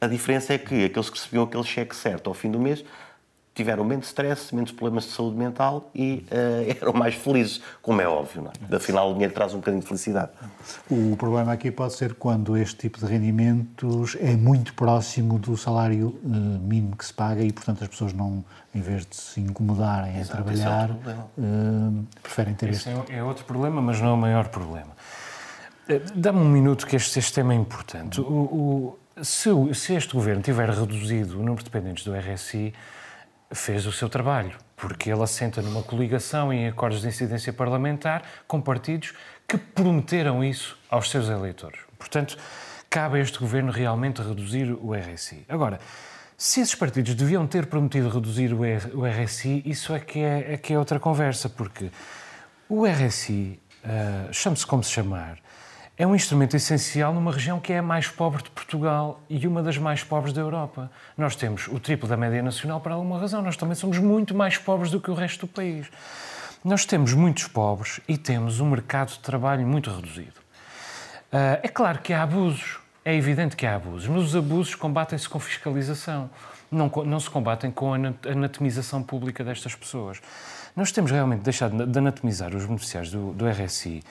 A 0.00 0.06
diferença 0.06 0.54
é 0.54 0.58
que 0.58 0.84
aqueles 0.84 1.10
que 1.10 1.18
recebiam 1.18 1.44
aquele 1.44 1.64
cheque 1.64 1.94
certo 1.96 2.28
ao 2.28 2.34
fim 2.34 2.50
do 2.50 2.58
mês 2.58 2.84
tiveram 3.54 3.84
menos 3.84 4.06
stress, 4.06 4.54
menos 4.54 4.70
problemas 4.70 5.04
de 5.04 5.10
saúde 5.10 5.36
mental 5.36 5.90
e 5.94 6.24
uh, 6.30 6.76
eram 6.80 6.92
mais 6.92 7.14
felizes, 7.14 7.60
como 7.82 8.00
é 8.00 8.08
óbvio. 8.08 8.42
Não 8.42 8.52
é? 8.70 8.76
Afinal, 8.76 9.10
o 9.10 9.12
dinheiro 9.12 9.34
traz 9.34 9.52
um 9.52 9.58
bocadinho 9.58 9.82
de 9.82 9.88
felicidade. 9.88 10.30
O 10.90 11.16
problema 11.16 11.52
aqui 11.52 11.70
pode 11.70 11.94
ser 11.94 12.14
quando 12.14 12.56
este 12.56 12.76
tipo 12.76 12.98
de 12.98 13.06
rendimentos 13.06 14.16
é 14.20 14.36
muito 14.36 14.74
próximo 14.74 15.38
do 15.38 15.56
salário 15.56 16.18
uh, 16.22 16.28
mínimo 16.28 16.96
que 16.96 17.04
se 17.04 17.12
paga 17.12 17.42
e, 17.42 17.52
portanto, 17.52 17.82
as 17.82 17.88
pessoas 17.88 18.12
não, 18.12 18.44
em 18.74 18.80
vez 18.80 19.04
de 19.04 19.16
se 19.16 19.40
incomodarem 19.40 20.18
Exato, 20.18 20.32
a 20.32 20.42
trabalhar, 20.42 20.90
é 20.90 21.40
uh, 21.40 22.06
preferem 22.22 22.54
ter 22.54 22.70
esse 22.70 22.88
este... 22.88 23.12
é 23.12 23.22
outro 23.22 23.44
problema, 23.44 23.82
mas 23.82 24.00
não 24.00 24.10
é 24.10 24.12
o 24.12 24.16
maior 24.16 24.48
problema. 24.48 24.90
Dá-me 26.14 26.38
um 26.38 26.48
minuto 26.48 26.86
que 26.86 26.94
este, 26.94 27.18
este 27.18 27.32
tema 27.32 27.52
é 27.52 27.56
importante. 27.56 28.20
O, 28.20 28.24
o, 28.24 28.98
se, 29.22 29.50
se 29.74 29.94
este 29.94 30.14
governo 30.14 30.40
tiver 30.40 30.70
reduzido 30.70 31.34
o 31.34 31.38
número 31.38 31.58
de 31.58 31.64
dependentes 31.64 32.04
do 32.04 32.14
RSI, 32.14 32.72
fez 33.52 33.86
o 33.86 33.92
seu 33.92 34.08
trabalho, 34.08 34.56
porque 34.76 35.10
ele 35.10 35.22
assenta 35.22 35.60
numa 35.60 35.82
coligação 35.82 36.52
em 36.52 36.68
acordos 36.68 37.02
de 37.02 37.08
incidência 37.08 37.52
parlamentar 37.52 38.22
com 38.46 38.60
partidos 38.60 39.12
que 39.46 39.58
prometeram 39.58 40.44
isso 40.44 40.78
aos 40.88 41.10
seus 41.10 41.28
eleitores. 41.28 41.80
Portanto, 41.98 42.36
cabe 42.88 43.18
a 43.18 43.22
este 43.22 43.38
governo 43.38 43.72
realmente 43.72 44.22
reduzir 44.22 44.72
o 44.72 44.94
RSI. 44.94 45.44
Agora, 45.48 45.80
se 46.36 46.60
esses 46.60 46.74
partidos 46.74 47.14
deviam 47.14 47.46
ter 47.46 47.66
prometido 47.66 48.08
reduzir 48.08 48.54
o 48.54 49.04
RSI, 49.04 49.62
isso 49.66 49.94
é 49.94 50.00
que 50.00 50.20
é, 50.20 50.54
é 50.54 50.56
que 50.56 50.72
é 50.72 50.78
outra 50.78 50.98
conversa, 50.98 51.48
porque 51.48 51.90
o 52.68 52.86
RSI, 52.86 53.60
uh, 53.84 54.32
chame-se 54.32 54.66
como 54.66 54.82
se 54.82 54.90
chamar, 54.90 55.38
é 56.00 56.06
um 56.06 56.14
instrumento 56.14 56.56
essencial 56.56 57.12
numa 57.12 57.30
região 57.30 57.60
que 57.60 57.74
é 57.74 57.78
a 57.78 57.82
mais 57.82 58.08
pobre 58.08 58.42
de 58.42 58.48
Portugal 58.48 59.20
e 59.28 59.46
uma 59.46 59.62
das 59.62 59.76
mais 59.76 60.02
pobres 60.02 60.32
da 60.32 60.40
Europa. 60.40 60.90
Nós 61.14 61.36
temos 61.36 61.68
o 61.68 61.78
triplo 61.78 62.08
da 62.08 62.16
média 62.16 62.42
nacional 62.42 62.80
por 62.80 62.90
alguma 62.90 63.18
razão. 63.18 63.42
Nós 63.42 63.54
também 63.54 63.74
somos 63.74 63.98
muito 63.98 64.34
mais 64.34 64.56
pobres 64.56 64.90
do 64.90 64.98
que 64.98 65.10
o 65.10 65.14
resto 65.14 65.46
do 65.46 65.52
país. 65.52 65.88
Nós 66.64 66.86
temos 66.86 67.12
muitos 67.12 67.46
pobres 67.48 68.00
e 68.08 68.16
temos 68.16 68.60
um 68.60 68.70
mercado 68.70 69.10
de 69.10 69.18
trabalho 69.18 69.66
muito 69.66 69.90
reduzido. 69.90 70.40
Uh, 71.30 71.60
é 71.62 71.68
claro 71.68 71.98
que 71.98 72.14
há 72.14 72.22
abusos, 72.22 72.78
é 73.04 73.14
evidente 73.14 73.54
que 73.54 73.66
há 73.66 73.74
abusos, 73.74 74.08
mas 74.08 74.22
os 74.22 74.34
abusos 74.34 74.74
combatem-se 74.74 75.28
com 75.28 75.38
fiscalização, 75.38 76.30
não, 76.72 76.90
não 77.04 77.20
se 77.20 77.28
combatem 77.28 77.70
com 77.70 77.92
a 77.92 77.98
anatomização 78.26 79.02
pública 79.02 79.44
destas 79.44 79.74
pessoas. 79.74 80.18
Nós 80.74 80.92
temos 80.92 81.10
realmente 81.10 81.42
deixado 81.42 81.86
de 81.86 81.98
anatomizar 81.98 82.56
os 82.56 82.64
beneficiários 82.64 83.12
do, 83.12 83.34
do 83.34 83.46
RSI 83.46 84.02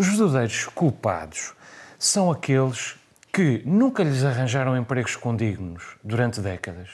os 0.00 0.08
verdadeiros 0.08 0.64
culpados 0.64 1.52
são 1.98 2.30
aqueles 2.30 2.96
que 3.30 3.62
nunca 3.66 4.02
lhes 4.02 4.24
arranjaram 4.24 4.74
empregos 4.74 5.14
condignos 5.14 5.84
durante 6.02 6.40
décadas 6.40 6.88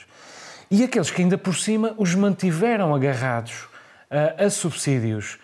e 0.69 0.83
aqueles 0.83 1.09
que 1.09 1.21
ainda 1.21 1.37
por 1.37 1.55
cima 1.55 1.95
os 1.97 2.13
mantiveram 2.13 2.93
agarrados 2.93 3.63
uh, 4.11 4.45
a 4.45 4.49
subsídios 4.49 5.39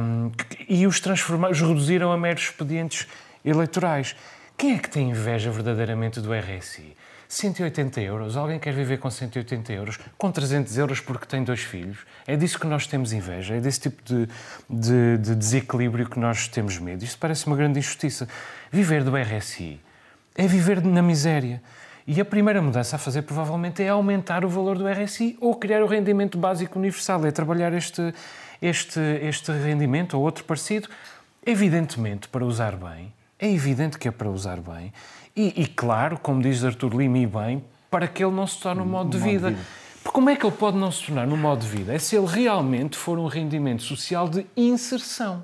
um, 0.00 0.32
e 0.66 0.86
os 0.86 1.00
transformaram, 1.00 1.52
os 1.52 1.60
reduziram 1.60 2.12
a 2.12 2.16
meros 2.16 2.44
expedientes 2.44 3.06
eleitorais. 3.44 4.16
Quem 4.56 4.74
é 4.74 4.78
que 4.78 4.88
tem 4.88 5.10
inveja 5.10 5.50
verdadeiramente 5.50 6.18
do 6.18 6.32
RSI? 6.32 6.96
180 7.30 8.00
euros. 8.00 8.36
Alguém 8.36 8.58
quer 8.58 8.74
viver 8.74 8.98
com 8.98 9.08
180 9.08 9.72
euros? 9.72 9.98
Com 10.18 10.32
300 10.32 10.76
euros 10.76 11.00
porque 11.00 11.26
tem 11.26 11.44
dois 11.44 11.60
filhos? 11.60 11.98
É 12.26 12.36
disso 12.36 12.58
que 12.58 12.66
nós 12.66 12.88
temos 12.88 13.12
inveja? 13.12 13.54
É 13.54 13.60
desse 13.60 13.82
tipo 13.82 14.02
de, 14.02 14.28
de, 14.68 15.16
de 15.18 15.34
desequilíbrio 15.36 16.10
que 16.10 16.18
nós 16.18 16.48
temos 16.48 16.76
medo? 16.80 17.04
Isto 17.04 17.18
parece 17.18 17.46
uma 17.46 17.54
grande 17.54 17.78
injustiça. 17.78 18.28
Viver 18.72 19.04
do 19.04 19.12
RSI 19.16 19.80
é 20.34 20.48
viver 20.48 20.82
na 20.84 21.00
miséria. 21.00 21.62
E 22.04 22.20
a 22.20 22.24
primeira 22.24 22.60
mudança 22.60 22.96
a 22.96 22.98
fazer, 22.98 23.22
provavelmente, 23.22 23.80
é 23.80 23.88
aumentar 23.88 24.44
o 24.44 24.48
valor 24.48 24.76
do 24.76 24.88
RSI 24.88 25.38
ou 25.40 25.54
criar 25.54 25.84
o 25.84 25.86
rendimento 25.86 26.36
básico 26.36 26.80
universal, 26.80 27.24
é 27.24 27.30
trabalhar 27.30 27.72
este, 27.72 28.12
este, 28.60 28.98
este 29.22 29.52
rendimento 29.52 30.14
ou 30.14 30.24
outro 30.24 30.42
parecido, 30.42 30.88
evidentemente 31.46 32.28
para 32.28 32.44
usar 32.44 32.74
bem. 32.74 33.12
É 33.38 33.48
evidente 33.48 33.98
que 33.98 34.08
é 34.08 34.10
para 34.10 34.28
usar 34.28 34.60
bem. 34.60 34.92
E, 35.36 35.62
e, 35.62 35.66
claro, 35.66 36.18
como 36.18 36.42
diz 36.42 36.64
Artur 36.64 36.94
Lima 36.94 37.18
e 37.18 37.26
bem, 37.26 37.64
para 37.90 38.06
que 38.06 38.22
ele 38.24 38.34
não 38.34 38.46
se 38.46 38.60
torne 38.60 38.82
um 38.82 38.86
modo, 38.86 39.10
de, 39.10 39.18
vida. 39.18 39.50
de 39.50 39.56
vida. 39.56 39.66
Porque 40.02 40.14
como 40.14 40.30
é 40.30 40.36
que 40.36 40.46
ele 40.46 40.56
pode 40.56 40.76
não 40.76 40.90
se 40.90 41.06
tornar 41.06 41.28
um 41.28 41.36
modo 41.36 41.60
de 41.60 41.68
vida? 41.68 41.94
É 41.94 41.98
se 41.98 42.16
ele 42.16 42.26
realmente 42.26 42.96
for 42.96 43.18
um 43.18 43.26
rendimento 43.26 43.82
social 43.82 44.28
de 44.28 44.46
inserção. 44.56 45.42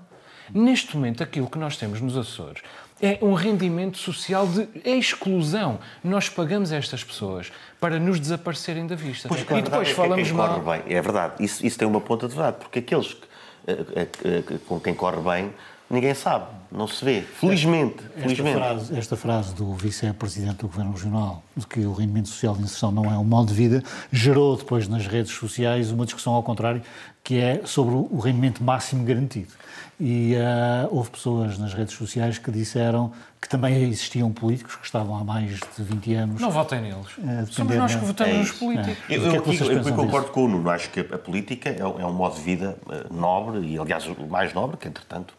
Neste 0.52 0.96
momento, 0.96 1.22
aquilo 1.22 1.48
que 1.48 1.58
nós 1.58 1.76
temos 1.76 2.00
nos 2.00 2.16
Açores 2.16 2.62
é 3.02 3.18
um 3.20 3.34
rendimento 3.34 3.98
social 3.98 4.46
de 4.46 4.68
exclusão. 4.84 5.78
Nós 6.02 6.28
pagamos 6.28 6.72
a 6.72 6.76
estas 6.76 7.04
pessoas 7.04 7.52
para 7.78 7.98
nos 7.98 8.18
desaparecerem 8.18 8.86
da 8.86 8.94
vista. 8.94 9.28
Pois, 9.28 9.42
e 9.42 9.62
depois 9.62 9.90
é 9.90 9.94
falamos 9.94 10.30
mal. 10.30 10.60
Bem. 10.60 10.82
É 10.88 11.02
verdade, 11.02 11.34
isso, 11.44 11.66
isso 11.66 11.78
tem 11.78 11.86
uma 11.86 12.00
ponta 12.00 12.26
de 12.26 12.34
verdade, 12.34 12.56
porque 12.58 12.78
aqueles 12.78 13.12
que, 13.12 13.26
eh, 13.66 14.08
eh, 14.24 14.58
com 14.66 14.80
quem 14.80 14.94
corre 14.94 15.20
bem 15.20 15.52
ninguém 15.88 16.14
sabe, 16.14 16.46
não 16.70 16.86
se 16.86 17.04
vê. 17.04 17.22
Felizmente. 17.22 17.96
Esta, 18.16 18.20
felizmente. 18.20 18.56
Frase, 18.56 18.98
esta 18.98 19.16
frase 19.16 19.54
do 19.54 19.74
vice-presidente 19.74 20.58
do 20.58 20.68
Governo 20.68 20.92
Regional, 20.92 21.42
de 21.56 21.66
que 21.66 21.80
o 21.80 21.92
rendimento 21.92 22.28
social 22.28 22.54
de 22.54 22.62
inserção 22.62 22.90
não 22.90 23.04
é 23.06 23.18
um 23.18 23.24
modo 23.24 23.48
de 23.48 23.54
vida, 23.54 23.82
gerou 24.12 24.56
depois 24.56 24.88
nas 24.88 25.06
redes 25.06 25.32
sociais 25.32 25.90
uma 25.90 26.04
discussão 26.04 26.34
ao 26.34 26.42
contrário, 26.42 26.82
que 27.22 27.38
é 27.38 27.62
sobre 27.64 27.94
o 27.94 28.18
rendimento 28.18 28.62
máximo 28.62 29.04
garantido. 29.04 29.52
E 29.98 30.34
uh, 30.34 30.94
houve 30.94 31.10
pessoas 31.10 31.56
nas 31.56 31.72
redes 31.72 31.94
sociais 31.94 32.36
que 32.36 32.50
disseram 32.50 33.12
que 33.40 33.48
também 33.48 33.82
existiam 33.84 34.30
políticos 34.30 34.76
que 34.76 34.84
estavam 34.84 35.16
há 35.16 35.24
mais 35.24 35.58
de 35.58 35.82
20 35.82 36.14
anos. 36.14 36.40
Não 36.40 36.50
votem 36.50 36.82
neles. 36.82 37.16
Uh, 37.16 37.46
Somos 37.50 37.76
nós 37.76 37.94
que 37.94 38.04
votamos 38.04 38.34
é 38.34 38.38
nos 38.38 38.50
políticos. 38.52 38.98
É. 39.08 39.16
Eu, 39.16 39.22
eu, 39.22 39.42
que 39.42 39.50
é 39.50 39.62
eu, 39.62 39.72
eu 39.72 39.94
concordo 39.94 40.30
com 40.30 40.44
o 40.44 40.48
Nuno. 40.48 40.68
Acho 40.68 40.90
que 40.90 41.00
a 41.00 41.18
política 41.18 41.70
é, 41.70 41.80
é 41.80 42.06
um 42.06 42.12
modo 42.12 42.34
de 42.34 42.42
vida 42.42 42.76
uh, 42.86 43.14
nobre 43.14 43.60
e, 43.66 43.78
aliás, 43.78 44.06
o 44.06 44.26
mais 44.26 44.52
nobre, 44.52 44.76
que, 44.76 44.86
entretanto, 44.86 45.34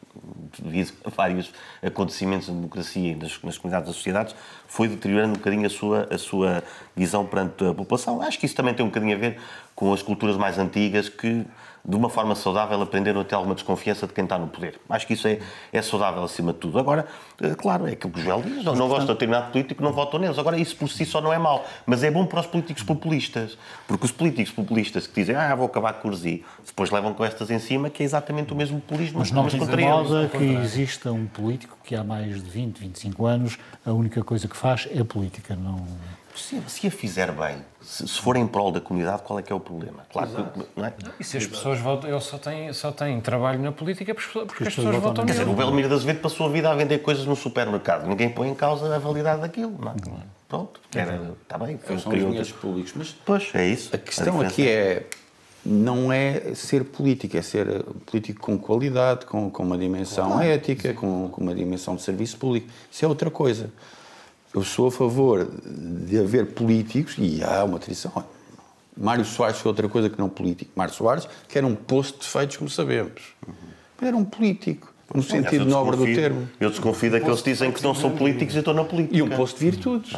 devido 0.60 0.93
a 1.06 1.10
vários 1.10 1.51
acontecimentos 1.82 2.47
na 2.47 2.56
democracia 2.56 3.12
e 3.12 3.15
nas 3.15 3.58
comunidades 3.58 3.88
das 3.88 3.95
sociedades, 3.95 4.36
foi 4.67 4.88
deteriorando 4.88 5.34
um 5.34 5.38
bocadinho 5.38 5.65
a 5.65 5.69
sua, 5.69 6.08
a 6.12 6.17
sua 6.17 6.63
visão 6.95 7.25
perante 7.25 7.65
a 7.65 7.73
população. 7.73 8.21
Acho 8.21 8.39
que 8.39 8.45
isso 8.45 8.56
também 8.56 8.73
tem 8.73 8.86
um 8.86 8.89
bocadinho 8.89 9.15
a 9.15 9.19
ver 9.19 9.39
com 9.75 9.93
as 9.93 10.01
culturas 10.01 10.38
mais 10.38 10.58
antigas 10.58 11.10
que 11.10 11.45
de 11.88 11.95
uma 11.95 12.10
forma 12.10 12.36
saudável, 12.36 12.82
aprenderam 12.82 13.21
a 13.21 13.23
ter 13.23 13.36
alguma 13.36 13.56
desconfiança 13.56 14.06
de 14.06 14.12
quem 14.12 14.26
está 14.26 14.38
no 14.38 14.47
poder. 14.47 14.78
Acho 14.89 15.08
que 15.08 15.13
isso 15.13 15.26
é, 15.26 15.39
é 15.71 15.82
saudável 15.82 16.21
acima 16.21 16.52
de 16.52 16.60
tudo. 16.60 16.78
Agora, 16.78 17.08
eh, 17.41 17.56
claro, 17.56 17.88
é 17.88 17.93
aquilo 17.93 18.12
que 18.12 18.19
o 18.19 18.23
Joel 18.23 18.41
diz, 18.41 18.63
não, 18.65 18.76
não 18.76 18.89
gostam 18.89 19.08
de 19.08 19.13
determinado 19.13 19.52
político, 19.54 19.82
não 19.82 19.93
votam 19.93 20.19
neles. 20.19 20.38
Agora, 20.38 20.58
isso 20.58 20.76
por 20.76 20.89
si 20.89 21.06
só 21.06 21.21
não 21.21 21.32
é 21.32 21.38
mau, 21.38 21.65
mas 21.86 22.04
é 22.04 22.12
bom 22.12 22.26
para 22.26 22.41
os 22.41 22.45
políticos 22.45 22.84
populistas, 22.84 23.58
porque 23.88 24.06
os 24.06 24.12
políticos 24.12 24.52
populistas 24.52 25.08
que 25.08 25.15
dizem, 25.15 25.36
ah, 25.36 25.56
vou 25.56 25.67
acabar 25.67 25.93
com 25.93 26.10
o 26.10 26.12
Corsi, 26.12 26.43
depois 26.65 26.91
levam 26.91 27.13
com 27.13 27.23
estas 27.23 27.50
em 27.50 27.60
cima, 27.60 27.89
que 27.89 28.04
é 28.04 28.06
exatamente 28.06 28.52
o 28.52 28.56
mesmo 28.56 28.82
populismo. 28.82 29.19
Mas 29.19 29.32
não 29.32 29.50
se 29.50 29.56
incomoda 29.56 30.28
que 30.28 30.43
exista 30.43 31.12
um 31.13 31.26
político 31.26 31.78
que 31.86 31.95
há 31.95 32.04
mais 32.04 32.43
de 32.43 32.50
20, 32.50 32.80
25 32.80 33.26
anos, 33.26 33.58
a 33.86 33.93
única 33.93 34.21
coisa 34.26 34.45
que 34.45 34.58
faz 34.58 34.89
é 34.91 35.04
política, 35.06 35.56
não... 35.56 35.86
Se, 36.38 36.62
se 36.67 36.88
a 36.88 36.91
fizer 36.91 37.32
bem, 37.32 37.58
se, 37.82 38.08
se 38.08 38.21
for 38.21 38.36
em 38.38 38.47
prol 38.47 38.71
da 38.71 38.80
comunidade, 38.80 39.23
qual 39.23 39.39
é 39.39 39.41
que 39.41 39.52
é 39.52 39.56
o 39.56 39.60
problema? 39.60 40.06
Claro 40.12 40.30
que, 40.30 40.65
não 40.76 40.86
é? 40.86 40.93
E 41.19 41.23
se 41.23 41.38
as 41.38 41.45
pessoas 41.47 41.80
votam, 41.80 42.10
ele 42.10 42.19
só 42.21 42.38
tem, 42.38 42.71
só 42.73 42.91
tem 42.91 43.19
trabalho 43.19 43.60
na 43.60 43.71
política 43.71 44.13
porque, 44.13 44.32
porque 44.32 44.63
as 44.63 44.69
pessoas 44.69 44.76
pessoas 44.76 44.95
votam 44.95 45.10
votam 45.10 45.26
Quer 45.26 45.32
dizer, 45.32 45.43
o 45.43 45.47
nele. 45.47 45.58
Belmiro 45.58 45.88
de 45.89 45.93
Azevedo 45.95 46.19
passou 46.21 46.47
a 46.47 46.50
vida 46.50 46.69
a 46.69 46.76
vender 46.76 47.00
coisas 47.00 47.26
no 47.26 47.36
supermercado. 47.36 48.08
Ninguém 48.08 48.30
põe 48.30 48.50
em 48.50 48.56
causa 48.56 48.93
a 48.95 49.00
validade 49.00 49.41
daquilo, 49.41 49.76
não 49.80 49.91
é? 49.91 49.95
Pronto, 50.47 50.80
era, 50.95 51.36
está 51.41 51.58
bem. 51.58 51.78
Foi, 51.78 51.97
São 52.00 52.12
dinheiros 52.12 52.52
públicos. 52.52 52.93
Mas 52.95 53.15
Pois, 53.26 53.50
é 53.54 53.67
isso. 53.67 53.93
a 53.93 53.97
questão 53.97 54.26
diferença. 54.26 54.54
aqui 54.54 54.67
é 54.69 55.06
não 55.65 56.13
é 56.13 56.56
ser 56.56 56.86
político, 56.86 57.36
é 57.36 57.41
ser 57.41 57.84
político 58.06 58.39
com 58.39 58.58
qualidade, 58.58 59.26
com, 59.26 59.50
com 59.50 59.63
uma 59.63 59.78
dimensão 59.78 60.39
ética, 60.41 60.93
com, 60.93 61.28
com 61.30 61.41
uma 61.41 61.54
dimensão 61.54 61.95
de 61.95 62.02
serviço 62.02 62.38
público. 62.38 62.69
Isso 62.89 63.04
é 63.04 63.08
outra 63.08 63.30
coisa. 63.30 63.69
Eu 64.58 64.63
sou 64.63 64.88
a 64.88 64.91
favor 64.91 65.48
de 65.63 66.20
haver 66.20 66.48
políticos, 66.48 67.15
e 67.20 67.43
há 67.43 67.63
uma 67.63 67.78
tradição. 67.78 68.12
Mário 68.98 69.24
Soares 69.24 69.60
foi 69.60 69.70
outra 69.70 69.88
coisa 69.88 70.10
que 70.10 70.17
não 70.17 70.28
político. 70.28 70.72
Mário 70.76 70.91
Soares, 70.91 71.30
que 71.48 71.60
era 71.60 71.67
um 71.67 71.76
poço 71.76 72.13
de 72.13 72.20
defeitos, 72.22 72.58
como 72.58 72.67
sabemos. 72.67 73.22
Era 74.02 74.17
um 74.17 74.26
político, 74.26 74.91
no 75.13 75.22
sentido 75.22 75.63
eu 75.63 75.65
nobre 75.65 75.96
do 75.96 76.06
termo. 76.06 76.50
Eu 76.60 76.72
desconfio 76.72 77.12
daqueles 77.12 77.39
que 77.41 77.52
dizem 77.52 77.72
que 77.72 77.84
não 77.84 77.93
são 77.93 78.10
políticos 78.15 78.56
e 78.56 78.58
estão 78.58 78.74
na 78.74 78.84
política. 78.84 79.15
E 79.15 79.22
um 79.22 79.30
poço 79.30 79.60
de 79.60 79.70
virtudes. 79.70 80.13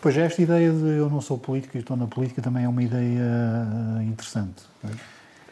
Pois 0.00 0.16
esta 0.16 0.40
ideia 0.40 0.72
de 0.72 0.96
eu 0.96 1.10
não 1.10 1.20
sou 1.20 1.36
político 1.36 1.76
e 1.76 1.80
estou 1.80 1.94
na 1.94 2.06
política 2.06 2.40
também 2.40 2.64
é 2.64 2.68
uma 2.68 2.82
ideia 2.82 3.20
eh, 3.20 4.02
interessante. 4.04 4.62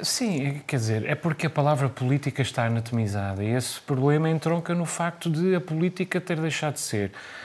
Sim, 0.01 0.61
quer 0.67 0.77
dizer, 0.77 1.07
é 1.07 1.15
porque 1.15 1.47
a 1.47 1.51
palavra 1.51 1.89
política 1.89 2.43
está 2.43 2.65
anatomizada 2.67 3.45
e 3.45 3.51
esse 3.51 3.81
problema 3.81 4.29
entronca 4.29 4.75
no 4.75 4.87
facto 4.87 5.31
de 5.31 5.55
a 5.55 5.61
política 5.61 6.21
ter 6.21 6.41
deixado 6.41 6.75
de 6.75 6.81
ser, 6.81 7.13
ah, 7.13 7.42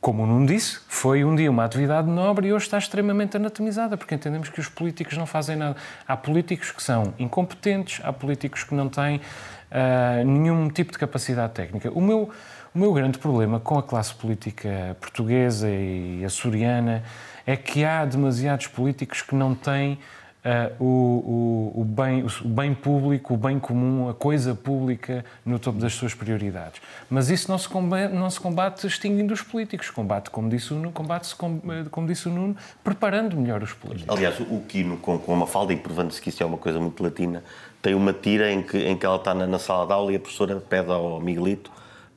como 0.00 0.22
o 0.22 0.26
Nuno 0.26 0.46
disse, 0.46 0.80
foi 0.86 1.24
um 1.24 1.34
dia 1.34 1.50
uma 1.50 1.64
atividade 1.64 2.06
nobre 2.08 2.48
e 2.48 2.52
hoje 2.52 2.66
está 2.66 2.76
extremamente 2.76 3.38
anatomizada, 3.38 3.96
porque 3.96 4.14
entendemos 4.14 4.50
que 4.50 4.60
os 4.60 4.68
políticos 4.68 5.16
não 5.16 5.24
fazem 5.24 5.56
nada. 5.56 5.76
Há 6.06 6.14
políticos 6.14 6.70
que 6.70 6.82
são 6.82 7.14
incompetentes, 7.18 8.04
há 8.04 8.12
políticos 8.12 8.64
que 8.64 8.74
não 8.74 8.90
têm 8.90 9.22
ah, 9.70 10.22
nenhum 10.22 10.68
tipo 10.68 10.92
de 10.92 10.98
capacidade 10.98 11.54
técnica. 11.54 11.90
O 11.90 12.02
meu, 12.02 12.30
o 12.74 12.78
meu 12.78 12.92
grande 12.92 13.18
problema 13.18 13.58
com 13.58 13.78
a 13.78 13.82
classe 13.82 14.14
política 14.14 14.94
portuguesa 15.00 15.70
e 15.70 16.22
açoriana 16.22 17.02
é 17.46 17.56
que 17.56 17.82
há 17.82 18.04
demasiados 18.04 18.66
políticos 18.66 19.22
que 19.22 19.34
não 19.34 19.54
têm 19.54 19.98
ah, 20.44 20.70
o, 20.78 21.72
o, 21.74 21.80
o, 21.80 21.84
bem, 21.84 22.22
o 22.22 22.48
bem 22.48 22.74
público, 22.74 23.32
o 23.32 23.36
bem 23.36 23.58
comum, 23.58 24.10
a 24.10 24.14
coisa 24.14 24.54
pública 24.54 25.24
no 25.44 25.58
topo 25.58 25.78
das 25.78 25.94
suas 25.94 26.12
prioridades. 26.12 26.82
Mas 27.08 27.30
isso 27.30 27.50
não 27.50 27.56
se 27.56 27.66
combate, 27.66 28.12
não 28.12 28.28
se 28.28 28.38
combate 28.38 28.86
extinguindo 28.86 29.32
os 29.32 29.40
políticos, 29.40 29.88
combate, 29.88 30.28
como 30.28 30.50
disse 30.50 30.72
o 30.74 30.76
Nuno, 30.76 30.92
combate-se, 30.92 31.34
como, 31.34 31.62
eh, 31.72 31.86
como 31.90 32.06
disse 32.06 32.28
o 32.28 32.30
Nuno, 32.30 32.54
preparando 32.82 33.38
melhor 33.38 33.62
os 33.62 33.72
políticos. 33.72 34.14
Aliás, 34.14 34.38
o 34.38 34.60
Quino, 34.68 34.98
com, 34.98 35.18
com 35.18 35.32
uma 35.32 35.46
falda, 35.46 35.72
e 35.72 35.76
provando-se 35.76 36.20
que 36.20 36.28
isso 36.28 36.42
é 36.42 36.46
uma 36.46 36.58
coisa 36.58 36.78
muito 36.78 37.02
latina, 37.02 37.42
tem 37.80 37.94
uma 37.94 38.12
tira 38.12 38.52
em 38.52 38.62
que, 38.62 38.76
em 38.76 38.98
que 38.98 39.06
ela 39.06 39.16
está 39.16 39.32
na, 39.32 39.46
na 39.46 39.58
sala 39.58 39.86
de 39.86 39.92
aula 39.94 40.12
e 40.12 40.16
a 40.16 40.20
professora 40.20 40.60
pede 40.60 40.90
ao 40.90 41.20
Miguelito 41.20 41.70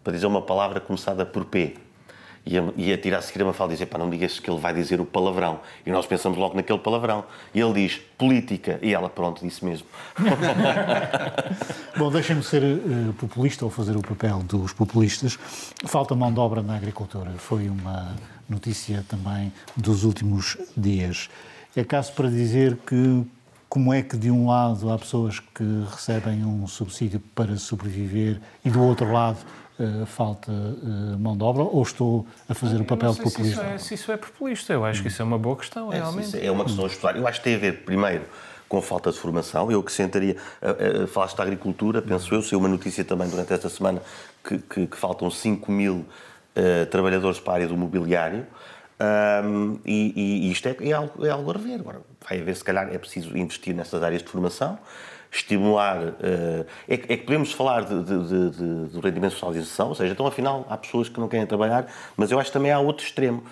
para 0.04 0.12
dizer 0.12 0.28
uma 0.28 0.42
palavra 0.42 0.82
começada 0.82 1.26
por 1.26 1.46
P. 1.46 1.76
E 2.48 2.58
a, 2.58 2.64
e 2.78 3.14
a 3.14 3.22
seguir 3.22 3.42
a 3.42 3.46
Mafalda 3.46 3.74
dizer, 3.74 3.88
pá, 3.88 3.98
não 3.98 4.10
digas 4.10 4.40
que 4.40 4.50
ele 4.50 4.60
vai 4.60 4.74
dizer 4.74 5.02
o 5.02 5.06
palavrão. 5.06 5.60
E 5.86 5.92
nós 5.92 6.06
pensamos 6.06 6.38
logo 6.38 6.56
naquele 6.56 6.80
palavrão. 6.80 7.26
E 7.54 7.60
ele 7.60 7.74
diz, 7.74 8.00
política. 8.18 8.80
E 8.82 8.94
ela, 8.94 9.10
pronto, 9.10 9.46
disse 9.46 9.66
mesmo. 9.66 9.86
Bom, 11.98 12.10
deixem-me 12.10 12.42
ser 12.42 12.64
eh, 12.64 12.78
populista 13.20 13.66
ou 13.66 13.72
fazer 13.72 13.98
o 13.98 14.02
papel 14.02 14.40
dos 14.44 14.72
populistas. 14.72 15.38
Falta 15.86 16.16
mão 16.16 16.32
de 16.32 16.40
obra 16.40 16.62
na 16.62 16.78
agricultura. 16.78 17.32
Foi 17.38 17.68
uma 17.68 18.16
notícia 18.48 19.04
também 19.10 19.52
dos 19.76 20.06
últimos 20.06 20.58
dias. 20.76 21.30
É 21.76 21.84
caso 21.84 22.14
para 22.14 22.30
dizer 22.30 22.78
que 22.88 23.26
como 23.68 23.94
é 23.94 24.02
que 24.02 24.16
de 24.16 24.32
um 24.32 24.48
lado 24.48 24.90
há 24.90 24.98
pessoas 24.98 25.42
que 25.42 25.64
recebem 25.92 26.46
um 26.46 26.66
subsídio 26.66 27.20
para 27.36 27.58
sobreviver 27.58 28.40
e 28.64 28.70
do 28.70 28.82
outro 28.82 29.12
lado 29.12 29.40
falta 30.06 30.52
eh, 30.52 31.18
mão 31.18 31.38
de 31.38 31.44
obra 31.44 31.64
ou 31.64 31.82
estou 31.84 32.26
a 32.50 32.54
fazer 32.54 32.82
o 32.82 32.86
papel 32.86 33.14
de 33.14 33.20
não 33.20 33.30
sei 33.30 33.32
se 33.32 33.50
isso, 33.50 33.56
populista? 33.56 33.76
é, 33.76 33.78
se 33.78 33.94
isso 33.94 34.12
é 34.12 34.18
populista, 34.18 34.74
eu 34.74 34.86
acho 34.86 35.02
que 35.02 35.08
isso 35.08 35.22
é 35.22 35.26
uma 35.26 35.38
boa 35.38 35.56
questão, 35.56 35.90
realmente. 35.90 36.28
Isso 36.28 36.38
é 36.38 36.52
uma 36.52 36.64
questão 36.64 36.86
a 36.86 36.88
estudar. 36.88 37.16
Eu 37.16 37.28
acho 37.28 37.40
que 37.40 37.44
tem 37.44 37.56
a 37.56 37.60
ver, 37.60 37.84
primeiro, 37.84 38.24
com 38.68 38.78
a 38.78 38.82
falta 38.82 39.12
de 39.12 39.18
formação. 39.18 39.72
Eu 39.72 39.80
acrescentaria, 39.80 40.36
falaste 41.10 41.38
da 41.38 41.44
agricultura, 41.44 42.02
penso 42.02 42.34
eu, 42.34 42.42
saiu 42.42 42.60
uma 42.60 42.68
notícia 42.68 43.04
também 43.04 43.30
durante 43.30 43.54
esta 43.54 43.70
semana 43.70 44.02
que, 44.44 44.58
que, 44.58 44.88
que 44.88 44.98
faltam 44.98 45.30
5 45.30 45.72
mil 45.72 46.06
uh, 46.58 46.86
trabalhadores 46.90 47.40
para 47.40 47.54
a 47.54 47.56
área 47.56 47.68
do 47.68 47.78
mobiliário. 47.78 48.46
Um, 49.00 49.80
e, 49.86 50.48
e 50.48 50.52
isto 50.52 50.68
é, 50.68 50.76
é, 50.82 50.92
algo, 50.92 51.26
é 51.26 51.30
algo 51.30 51.52
a 51.52 51.54
rever. 51.54 51.80
Agora, 51.80 52.02
vai 52.28 52.42
haver, 52.42 52.56
se 52.56 52.64
calhar, 52.64 52.90
é 52.92 52.98
preciso 52.98 53.38
investir 53.38 53.76
nessas 53.76 54.02
áreas 54.02 54.24
de 54.24 54.30
formação, 54.30 54.78
estimular. 55.32 55.98
Uh, 56.02 56.66
é, 56.88 56.98
que- 56.98 57.14
é 57.14 57.18
que 57.18 57.24
podemos 57.26 57.52
falar 57.52 57.84
de, 57.86 58.04
de, 58.04 58.50
de, 58.52 58.86
do 58.92 59.00
rendimento 59.00 59.32
social 59.34 59.52
de 59.54 59.60
inserção, 59.60 59.90
ou 59.90 59.96
seja, 59.96 60.14
então, 60.14 60.26
afinal, 60.28 60.66
há 60.70 60.78
pessoas 60.78 61.10
que 61.10 61.20
não 61.20 61.28
querem 61.28 61.46
trabalhar, 61.46 61.88
mas 62.16 62.32
eu 62.32 62.40
acho 62.40 62.50
que 62.50 62.54
também 62.54 62.72
há 62.72 62.80
outro 62.80 63.06
extremo. 63.06 63.44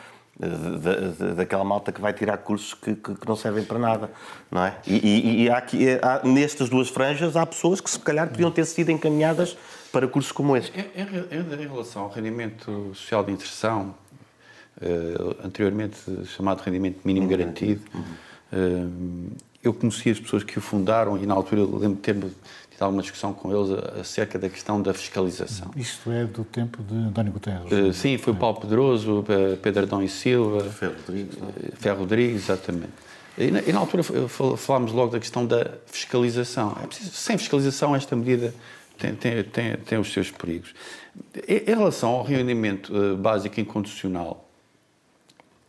eh, 0.42 0.48
da- 0.48 1.28
da- 1.28 1.34
daquela 1.36 1.64
malta 1.64 1.94
que 1.94 2.02
vai 2.02 2.12
tirar 2.12 2.36
cursos 2.40 2.74
que, 2.74 2.94
que- 2.94 3.16
que 3.16 3.26
não 3.26 3.38
servem 3.38 3.64
para 3.64 3.80
nada, 3.80 4.10
não 4.52 4.66
é? 4.66 4.76
E, 4.86 4.96
e- 4.98 5.44
e 5.44 5.50
há 5.50 5.58
aqui, 5.58 5.88
é- 5.88 5.98
há- 6.04 6.20
nestas 6.26 6.68
duas 6.68 6.90
franjas 6.90 7.38
há 7.38 7.46
pessoas 7.46 7.80
que 7.80 7.90
se 7.90 7.98
calhar 7.98 8.28
podiam 8.28 8.52
ter 8.52 8.66
sido 8.66 8.92
encaminhadas 8.92 9.56
para 9.94 10.06
cursos 10.10 10.34
como 10.34 10.58
este. 10.58 10.78
Em, 10.78 11.02
em- 11.02 11.64
em 11.64 11.68
relação 11.70 12.02
ao 12.04 12.10
rendimento 12.10 12.92
social 12.94 13.24
de 13.24 13.32
inserção, 13.32 13.96
eh, 14.82 15.16
anteriormente 15.42 15.98
chamado 16.26 16.60
rendimento 16.62 17.00
mínimo 17.06 17.30
garantido, 17.30 17.82
eh, 18.52 18.58
eu 19.68 19.74
conheci 19.74 20.10
as 20.10 20.20
pessoas 20.20 20.44
que 20.44 20.58
o 20.58 20.62
fundaram 20.62 21.18
e 21.22 21.26
na 21.26 21.34
altura 21.34 21.62
eu 21.62 21.78
lembro 21.78 21.96
de 21.96 22.02
ter 22.02 22.14
tido 22.16 22.82
alguma 22.82 23.02
discussão 23.02 23.34
com 23.34 23.52
eles 23.56 23.72
acerca 24.00 24.38
da 24.38 24.50
questão 24.50 24.82
da 24.82 24.94
fiscalização. 24.94 25.72
Isto 25.76 26.12
é 26.12 26.26
do 26.26 26.44
tempo 26.44 26.84
de 26.84 26.96
António 26.96 27.32
Guterres. 27.32 27.72
Eh, 27.72 27.94
sim, 27.94 28.18
foi 28.18 28.34
o 28.34 28.36
Paulo 28.36 28.60
Pedroso, 28.60 29.24
Pedro 29.62 29.84
Adão 29.84 30.04
e 30.04 30.10
Silva, 30.10 30.62
Ferro 30.70 30.96
Rodrigues, 31.08 31.38
não 31.38 31.48
é? 31.48 31.52
eh, 31.52 31.72
Ferro 31.78 32.00
Rodrigues, 32.00 32.44
exatamente. 32.44 32.92
E 33.38 33.52
na, 33.52 33.62
e 33.62 33.72
na 33.74 33.80
altura 33.80 34.04
fal- 34.04 34.56
falámos 34.58 34.92
logo 34.92 35.12
da 35.12 35.20
questão 35.20 35.46
da 35.46 35.72
fiscalização. 35.88 36.76
É 36.84 36.88
preciso- 36.88 37.12
sem 37.12 37.38
fiscalização, 37.38 37.96
esta 37.96 38.16
medida 38.16 38.54
tem, 38.98 39.14
tem, 39.16 39.44
tem, 39.44 39.76
tem 39.78 39.98
os 39.98 40.12
seus 40.12 40.30
perigos. 40.32 40.74
Em, 41.48 41.58
em 41.72 41.76
relação 41.76 42.10
ao 42.12 42.24
rendimento 42.24 42.94
eh, 42.96 43.16
básico 43.16 43.60
incondicional, 43.60 44.45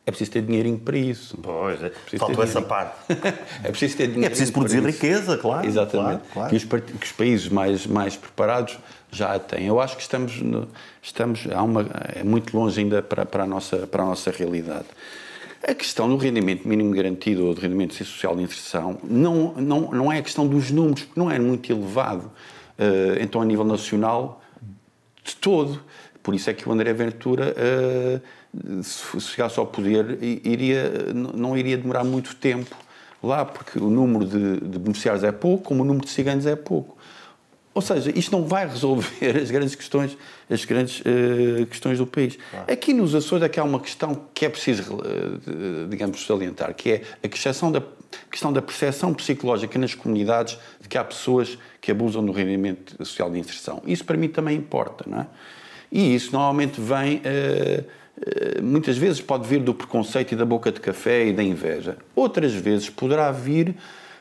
é 0.07 0.11
preciso 0.13 0.31
ter 0.31 0.43
dinheirinho 0.43 0.79
para 0.79 0.97
isso. 0.97 1.37
Pois, 1.43 1.83
é. 1.83 1.89
Preciso 1.89 2.25
faltou 2.25 2.45
essa 2.45 2.63
parte. 2.63 2.95
É 3.65 3.69
preciso 3.71 3.97
ter 3.97 4.07
dinheiro. 4.07 4.27
É 4.27 4.29
preciso 4.29 4.53
produzir 4.53 4.81
riqueza, 4.85 5.37
claro. 5.37 5.67
Exatamente. 5.67 6.21
claro, 6.33 6.33
claro. 6.33 6.51
Que, 6.51 6.57
os, 6.57 6.65
que 6.65 7.07
os 7.07 7.13
países 7.13 7.49
mais, 7.49 7.87
mais 7.87 8.17
preparados 8.17 8.79
já 9.11 9.35
a 9.35 9.39
têm. 9.41 9.67
Eu 9.67 9.81
acho 9.81 9.97
que 9.97 10.03
estamos, 10.03 10.41
no- 10.41 10.69
estamos 11.03 11.47
há 11.53 11.61
uma, 11.63 11.85
é 12.15 12.23
muito 12.23 12.57
longe 12.57 12.79
ainda 12.81 13.03
para, 13.03 13.27
para, 13.27 13.43
a 13.43 13.47
nossa, 13.47 13.79
para 13.87 14.03
a 14.05 14.07
nossa 14.07 14.31
realidade. 14.31 14.87
A 15.67 15.75
questão 15.75 16.09
do 16.09 16.17
rendimento 16.17 16.69
mínimo 16.69 16.95
garantido 16.95 17.45
ou 17.47 17.53
do 17.55 17.61
rendimento 17.61 17.93
social 17.95 18.37
de 18.37 18.43
inserção 18.45 18.99
não, 19.03 19.53
não, 19.55 19.81
não 19.91 20.13
é 20.13 20.19
a 20.19 20.23
questão 20.23 20.47
dos 20.47 20.71
números, 20.71 21.03
porque 21.03 21.19
não 21.19 21.29
é 21.29 21.39
muito 21.41 21.73
elevado. 21.73 22.31
Eh, 22.79 23.19
então, 23.23 23.41
a 23.41 23.45
nível 23.45 23.65
nacional, 23.65 24.41
de 25.25 25.35
todo. 25.35 25.83
Por 26.23 26.35
isso 26.35 26.49
é 26.51 26.55
que 26.55 26.69
o 26.69 26.73
André 26.73 26.93
Ventura, 26.93 27.53
eh, 27.57 28.21
se 28.83 29.21
se 29.21 29.29
chegasse 29.29 29.59
ao 29.59 29.67
poder, 29.67 30.19
iria, 30.23 31.13
não 31.13 31.57
iria 31.57 31.77
demorar 31.77 32.05
muito 32.05 32.35
tempo 32.37 32.75
lá, 33.23 33.45
porque 33.45 33.79
o 33.79 33.89
número 33.89 34.25
de, 34.25 34.61
de 34.61 34.79
beneficiários 34.79 35.25
é 35.25 35.33
pouco, 35.33 35.65
como 35.65 35.83
o 35.83 35.87
número 35.87 36.07
de 36.07 36.13
ciganos 36.13 36.47
é 36.47 36.57
pouco. 36.57 36.97
Ou 37.77 37.83
seja, 37.83 38.11
isto 38.17 38.33
não 38.33 38.47
vai 38.47 38.67
resolver 38.67 39.37
as 39.37 39.51
grandes 39.51 39.75
questões, 39.75 40.17
as 40.49 40.65
grandes 40.65 41.03
eh, 41.05 41.67
questões 41.67 41.99
do 41.99 42.07
país. 42.07 42.39
Aqui 42.67 42.95
nos 42.95 43.15
Açores 43.15 43.45
é 43.45 43.51
que 43.51 43.61
há 43.61 43.65
uma 43.65 43.79
questão 43.79 44.29
que 44.33 44.47
é 44.47 44.49
preciso, 44.49 44.99
eh, 45.05 45.87
digamos, 45.87 46.25
salientar, 46.25 46.73
que 46.75 46.93
é 46.93 47.03
a 47.23 47.29
questão 47.29 47.71
da, 47.71 47.83
questão 48.31 48.51
da 48.51 48.63
percepção 48.63 49.13
psicológica 49.13 49.79
nas 49.79 49.95
comunidades 49.95 50.59
de 50.81 50.89
que 50.89 50.97
há 50.97 51.05
pessoas 51.05 51.59
que 51.79 51.91
abusam 51.91 52.25
do 52.25 52.33
rendimento 52.33 52.97
social 53.05 53.31
de 53.31 53.39
inserção. 53.39 53.83
Isso 53.87 54.07
para 54.07 54.17
mim 54.17 54.29
também 54.29 54.57
importa, 54.57 55.05
não 55.07 55.21
é? 55.21 55.27
E 55.93 56.15
isso 56.15 56.33
normalmente 56.33 56.81
vem, 56.81 57.21
eh, 57.25 57.85
muitas 58.63 58.97
vezes 58.97 59.21
pode 59.21 59.47
vir 59.47 59.61
do 59.61 59.75
preconceito 59.75 60.33
e 60.33 60.37
da 60.37 60.45
boca 60.45 60.73
de 60.73 60.81
café 60.81 61.27
e 61.27 61.33
da 61.33 61.43
inveja. 61.43 61.97
Outras 62.15 62.53
vezes 62.55 62.89
poderá 62.89 63.31
vir 63.31 63.75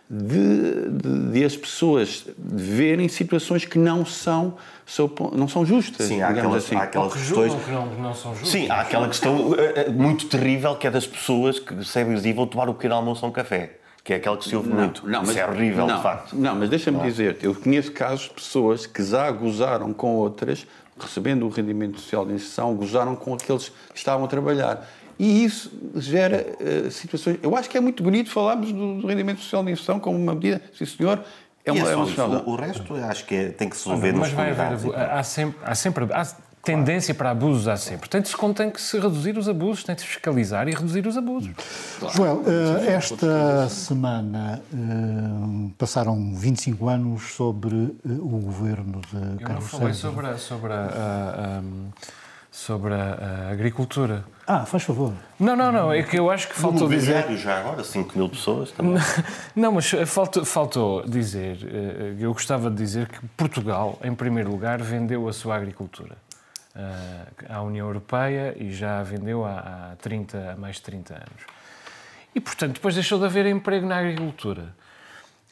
de, 0.10 0.90
de- 0.90 1.32
de 1.32 1.44
as 1.44 1.56
pessoas 1.58 2.26
verem 2.38 3.08
situações 3.08 3.66
que 3.66 3.80
não 3.80 4.06
são, 4.06 4.56
são- 4.86 5.10
não 5.34 5.48
são 5.48 5.66
justas. 5.66 6.06
Sim, 6.08 6.22
há 6.22 6.30
aquelas, 6.30 6.66
assim. 6.66 6.76
há 6.76 6.84
aquelas 6.84 7.14
que 7.14 7.20
questões. 7.20 7.54
que 7.64 7.72
não, 7.72 7.88
que 7.90 8.02
não 8.02 8.14
são 8.14 8.32
justos. 8.34 8.52
Sim, 8.52 8.70
há 8.70 8.82
aquela 8.82 9.08
questão 9.08 9.56
eh, 9.58 9.86
eh, 9.88 9.90
muito 9.90 10.28
terrível 10.28 10.76
que 10.76 10.86
é 10.86 10.92
das 10.92 11.08
pessoas 11.08 11.58
que 11.58 11.74
recebem 11.74 12.16
e 12.24 12.34
vão 12.34 12.46
tomar 12.46 12.70
o 12.70 12.74
pequeno 12.76 12.96
almoço 12.96 13.26
a 13.26 13.30
um 13.30 13.32
café. 13.32 13.78
Que 14.04 14.14
é 14.14 14.18
aquela 14.18 14.38
que 14.38 14.46
se 14.48 14.56
ouve 14.56 14.70
muito. 14.70 15.02
Isso 15.24 15.40
é 15.40 15.48
horrível, 15.50 15.88
não, 15.88 15.98
de 15.98 16.04
facto. 16.04 16.36
Não, 16.36 16.54
mas 16.56 16.70
deixa-me 16.70 17.00
dizer-te, 17.00 17.46
eu 17.46 17.56
conheço 17.56 17.92
casos 17.92 18.26
de 18.26 18.30
pessoas 18.36 18.86
que 18.86 19.04
já 19.04 19.32
gozaram 19.32 19.92
com 19.92 20.14
outras, 20.18 20.68
recebendo 21.00 21.46
o 21.46 21.50
rendimento 21.50 22.00
social 22.00 22.26
de 22.26 22.34
inserção, 22.34 22.76
gozaram 22.76 23.16
com 23.16 23.34
aqueles 23.34 23.70
que 23.70 23.98
estavam 23.98 24.26
a 24.26 24.28
trabalhar. 24.28 24.88
E 25.18 25.46
isso 25.46 25.72
gera 25.96 26.46
uh, 26.60 26.92
situações. 26.92 27.38
Eu 27.42 27.56
acho 27.56 27.70
que 27.70 27.78
é 27.78 27.82
muito 27.82 28.04
bonito 28.04 28.30
falarmos 28.30 28.72
do, 28.72 29.02
do 29.02 29.08
rendimento 29.08 29.40
social 29.40 29.64
de 29.64 29.72
inserção 29.72 30.00
como 30.00 30.18
uma 30.18 30.34
medida. 30.34 30.62
Sim, 30.78 30.86
senhor. 30.86 31.24
É 31.64 31.72
uma, 31.72 31.90
é, 31.90 31.96
uma 31.96 32.06
o, 32.44 32.50
o 32.52 32.56
resto 32.56 32.94
acho 32.96 33.26
que 33.26 33.34
é, 33.34 33.50
tem 33.50 33.68
que 33.68 33.76
se 33.76 33.88
resolver 33.90 34.12
Mas 34.12 34.22
nas 34.22 34.32
vai 34.32 34.52
haver. 34.52 34.74
abu- 34.74 34.94
Há 34.94 35.24
sempre. 35.24 35.58
Há 35.64 35.74
sempre 35.74 36.06
há 36.14 36.28
tendência 36.66 37.14
para 37.14 37.30
abusos, 37.32 37.68
há 37.68 37.78
sempre. 37.78 38.00
Portanto, 38.00 38.28
se 38.28 38.36
contém 38.36 38.70
que 38.72 38.82
se 38.82 39.00
reduzir 39.00 39.38
os 39.38 39.48
abusos, 39.48 39.84
tem 39.84 39.96
que 39.96 40.02
se 40.02 40.08
fiscalizar 40.08 40.68
e 40.68 40.72
reduzir 40.72 41.06
os 41.08 41.16
abusos. 41.16 41.52
Joel, 42.16 42.42
eh, 42.86 42.92
esta 42.94 43.70
semana 43.70 44.62
eh, 44.74 45.72
passaram 45.78 46.34
25 46.36 46.90
anos 46.90 47.34
sobre 47.34 47.76
eh, 47.76 48.10
o 48.20 48.40
governo 48.40 49.00
de 49.12 49.16
Eu 49.16 49.22
não 49.30 49.38
Carlos 49.38 49.70
falei 49.70 49.94
César. 49.94 50.10
sobre 50.10 50.28
a, 50.28 50.38
sobre 50.38 50.74
a, 50.74 50.76
a- 50.76 51.60
a- 51.60 51.62
sobre 52.52 52.94
a, 52.94 53.48
a 53.50 53.52
agricultura. 53.52 54.24
Ah, 54.48 54.66
faz 54.66 54.84
favor. 54.84 55.12
Não, 55.38 55.58
não, 55.58 55.74
não. 55.74 55.92
É 55.92 56.02
que 56.04 56.18
eu 56.18 56.32
acho 56.32 56.48
que 56.48 56.56
faltou 56.56 56.88
dizer. 56.88 57.28
já 57.38 57.60
agora, 57.60 57.84
5 57.84 58.18
mil 58.18 58.30
pessoas 58.30 58.72
também. 58.72 58.96
Não, 59.54 59.74
mas 59.74 59.90
faltou, 60.06 60.46
faltou 60.46 61.04
dizer, 61.06 61.58
eu 62.18 62.32
gostava 62.32 62.70
de 62.70 62.78
dizer 62.78 63.10
que 63.10 63.20
Portugal, 63.36 64.00
em 64.02 64.16
primeiro 64.16 64.50
lugar, 64.52 64.82
vendeu 64.82 65.28
a 65.28 65.34
sua 65.34 65.58
agricultura 65.58 66.16
à 67.50 67.62
União 67.62 67.88
Europeia 67.88 68.56
e 68.58 68.72
já 68.72 69.00
a 69.00 69.04
vendeu 69.04 69.46
há, 69.46 69.92
há 69.92 69.96
30, 69.98 70.52
há 70.52 70.56
mais 70.56 70.76
de 70.78 70.82
30 70.84 71.14
anos. 71.14 71.46
E, 72.34 72.40
portanto, 72.40 72.74
depois 72.74 72.94
deixou 72.96 73.18
de 73.18 73.26
haver 73.26 73.46
emprego 73.46 73.88
na 73.88 73.98
agricultura. 73.98 74.76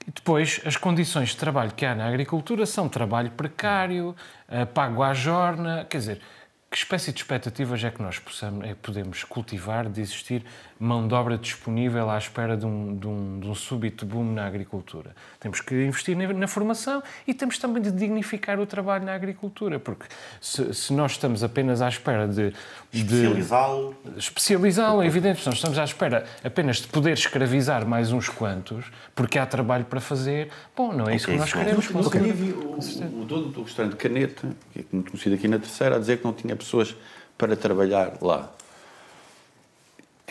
E 0.06 0.12
depois, 0.12 0.60
as 0.66 0.76
condições 0.76 1.30
de 1.30 1.38
trabalho 1.38 1.72
que 1.72 1.86
há 1.86 1.96
na 1.96 2.08
agricultura 2.08 2.66
são 2.66 2.90
trabalho 2.90 3.32
precário, 3.32 4.14
eh, 4.50 4.66
pago 4.66 5.02
à 5.02 5.14
jorna, 5.14 5.86
quer 5.90 6.00
dizer, 6.00 6.22
que 6.70 6.78
espécie 6.78 7.14
de 7.14 7.20
expectativas 7.20 7.84
é 7.84 7.92
que 7.92 8.02
nós 8.02 8.18
possamos, 8.20 8.66
é 8.66 8.74
podemos 8.74 9.24
cultivar 9.24 9.88
de 9.88 10.02
existir 10.02 10.44
mão 10.84 11.08
de 11.08 11.14
obra 11.14 11.38
disponível 11.38 12.10
à 12.10 12.18
espera 12.18 12.58
de 12.58 12.66
um, 12.66 12.96
de 12.96 13.08
um, 13.08 13.40
de 13.40 13.48
um 13.48 13.56
súbito 13.56 14.06
boom 14.06 14.34
na 14.34 14.46
agricultura? 14.46 15.16
Temos 15.40 15.62
que 15.62 15.74
investir 15.86 16.16
na, 16.18 16.32
na 16.34 16.48
formação 16.48 17.02
e 17.26 17.34
temos 17.34 17.58
também 17.58 17.82
de 17.82 17.92
dignificar 17.92 18.60
o 18.60 18.66
trabalho 18.66 19.06
na 19.06 19.14
agricultura, 19.14 19.80
porque 19.80 20.06
se, 20.42 20.74
se 20.74 20.94
nós 20.94 21.14
estamos 21.14 21.44
apenas 21.44 21.82
à 21.82 21.88
espera 21.88 22.28
de... 22.28 22.54
Especializá-lo. 22.92 23.96
especializá-lo, 24.18 25.02
é 25.02 25.08
evidente, 25.08 25.40
se 25.40 25.46
nós 25.46 25.56
estamos 25.56 25.78
à 25.78 25.84
espera 25.84 26.26
apenas 26.44 26.78
de 26.78 26.88
poder 26.88 27.14
escravizar 27.14 27.88
mais 27.88 28.12
uns 28.12 28.30
quantos, 28.30 28.86
porque 29.16 29.40
há 29.40 29.46
trabalho 29.46 29.86
para 29.86 30.02
fazer, 30.02 30.50
bom, 30.76 30.92
não 30.92 31.08
é 31.08 31.16
isso 31.16 31.28
que 31.28 31.36
nós 31.36 31.54
queremos. 31.54 31.88
Vi 31.88 32.52
o, 32.52 33.22
o 33.22 33.26
dono 33.26 33.50
do 33.50 33.64
restaurante 33.64 33.96
Caneta, 33.96 34.48
que 34.72 34.80
é 34.80 34.84
muito 34.92 35.12
conhecido 35.12 35.36
aqui 35.36 35.48
na 35.48 35.60
Terceira, 35.60 35.96
a 35.96 36.00
dizer 36.00 36.18
que 36.18 36.26
não 36.26 36.34
tinha 36.34 36.56
pessoas 36.56 36.96
para 37.38 37.56
trabalhar 37.56 38.14
lá. 38.22 38.52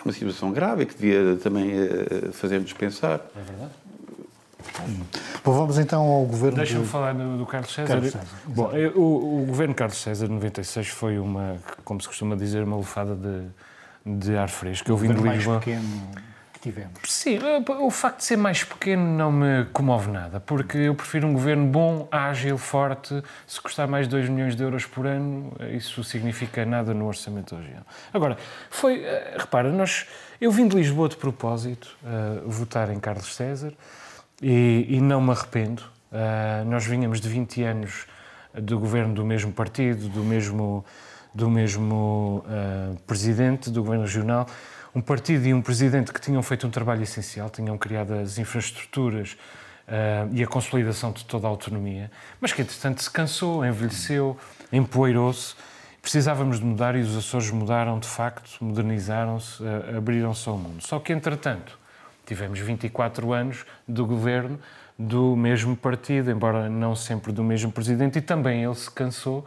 É 0.04 0.08
uma 0.08 0.12
situação 0.12 0.50
grave 0.52 0.84
que 0.86 0.94
devia 0.94 1.36
também 1.36 1.70
eh, 1.72 2.30
fazer-nos 2.32 2.72
pensar. 2.72 3.20
É 3.36 3.40
verdade. 3.42 3.72
Bom, 5.44 5.52
vamos 5.52 5.78
então 5.78 6.02
ao 6.02 6.24
governo 6.24 6.56
Deixa-me 6.58 6.84
de... 6.84 6.88
falar 6.88 7.12
do, 7.14 7.38
do 7.38 7.46
Carlos 7.46 7.72
César. 7.72 7.88
Carlos 7.88 8.12
César, 8.12 8.26
Bom, 8.46 8.70
eu- 8.72 8.96
o, 8.96 9.42
o 9.42 9.46
governo 9.46 9.74
Carlos 9.74 9.96
César 9.98 10.26
de 10.26 10.32
96 10.32 10.88
foi 10.88 11.18
uma, 11.18 11.56
como 11.84 12.00
se 12.00 12.06
costuma 12.08 12.36
dizer, 12.36 12.62
uma 12.64 12.76
lufada 12.76 13.14
de, 13.16 14.18
de 14.20 14.36
ar 14.36 14.48
fresco. 14.48 14.88
Eu 14.90 14.96
vim 14.96 15.12
de 15.12 15.20
Lisboa. 15.20 15.58
pequeno 15.58 15.82
que 15.82 16.31
tivemos. 16.62 17.00
Sim, 17.04 17.38
o 17.80 17.90
facto 17.90 18.18
de 18.18 18.24
ser 18.24 18.36
mais 18.36 18.62
pequeno 18.62 19.04
não 19.04 19.32
me 19.32 19.64
comove 19.72 20.10
nada, 20.10 20.38
porque 20.38 20.78
eu 20.78 20.94
prefiro 20.94 21.26
um 21.26 21.32
governo 21.32 21.66
bom, 21.66 22.06
ágil, 22.10 22.56
forte. 22.56 23.20
Se 23.46 23.60
custar 23.60 23.88
mais 23.88 24.06
de 24.06 24.12
2 24.12 24.28
milhões 24.28 24.54
de 24.54 24.62
euros 24.62 24.86
por 24.86 25.04
ano, 25.06 25.52
isso 25.72 26.04
significa 26.04 26.64
nada 26.64 26.94
no 26.94 27.06
orçamento 27.06 27.56
região. 27.56 27.82
Agora, 28.14 28.38
foi, 28.70 29.02
eh, 29.02 29.36
repara, 29.38 29.72
nós, 29.72 30.06
eu 30.40 30.52
vim 30.52 30.68
de 30.68 30.76
Lisboa 30.76 31.08
de 31.08 31.16
propósito 31.16 31.96
eh, 32.04 32.42
votar 32.46 32.90
em 32.90 33.00
Carlos 33.00 33.34
César 33.34 33.72
e, 34.40 34.86
e 34.88 35.00
não 35.00 35.20
me 35.20 35.32
arrependo. 35.32 35.82
Eh, 36.12 36.62
nós 36.66 36.86
vinhamos 36.86 37.20
de 37.20 37.28
20 37.28 37.62
anos 37.64 38.06
do 38.54 38.78
governo 38.78 39.14
do 39.14 39.24
mesmo 39.24 39.52
partido, 39.52 40.08
do 40.08 40.22
mesmo, 40.22 40.84
do 41.34 41.50
mesmo 41.50 42.44
eh, 42.48 42.94
presidente 43.04 43.68
do 43.68 43.82
governo 43.82 44.04
regional 44.04 44.46
um 44.94 45.00
partido 45.00 45.46
e 45.46 45.54
um 45.54 45.62
presidente 45.62 46.12
que 46.12 46.20
tinham 46.20 46.42
feito 46.42 46.66
um 46.66 46.70
trabalho 46.70 47.02
essencial, 47.02 47.48
tinham 47.48 47.78
criado 47.78 48.12
as 48.14 48.38
infraestruturas 48.38 49.36
eh, 49.88 50.26
e 50.32 50.42
a 50.42 50.46
consolidação 50.46 51.12
de 51.12 51.24
toda 51.24 51.46
a 51.46 51.50
autonomia, 51.50 52.10
mas 52.40 52.52
que 52.52 52.62
entretanto 52.62 53.02
se 53.02 53.10
cansou, 53.10 53.64
envelheceu, 53.64 54.36
empoeirou-se. 54.72 55.54
Precisávamos 56.00 56.58
de 56.58 56.64
mudar 56.64 56.96
e 56.96 57.00
os 57.00 57.16
Açores 57.16 57.50
mudaram 57.50 57.98
de 57.98 58.08
facto, 58.08 58.62
modernizaram-se, 58.62 59.62
eh, 59.64 59.96
abriram-se 59.96 60.48
ao 60.48 60.58
mundo. 60.58 60.82
Só 60.82 60.98
que 60.98 61.12
entretanto 61.12 61.78
tivemos 62.26 62.58
24 62.58 63.32
anos 63.32 63.64
do 63.86 64.04
governo 64.06 64.58
do 64.98 65.34
mesmo 65.34 65.76
partido, 65.76 66.30
embora 66.30 66.68
não 66.68 66.94
sempre 66.94 67.32
do 67.32 67.42
mesmo 67.42 67.72
presidente, 67.72 68.18
e 68.18 68.22
também 68.22 68.62
ele 68.62 68.74
se 68.74 68.90
cansou. 68.90 69.46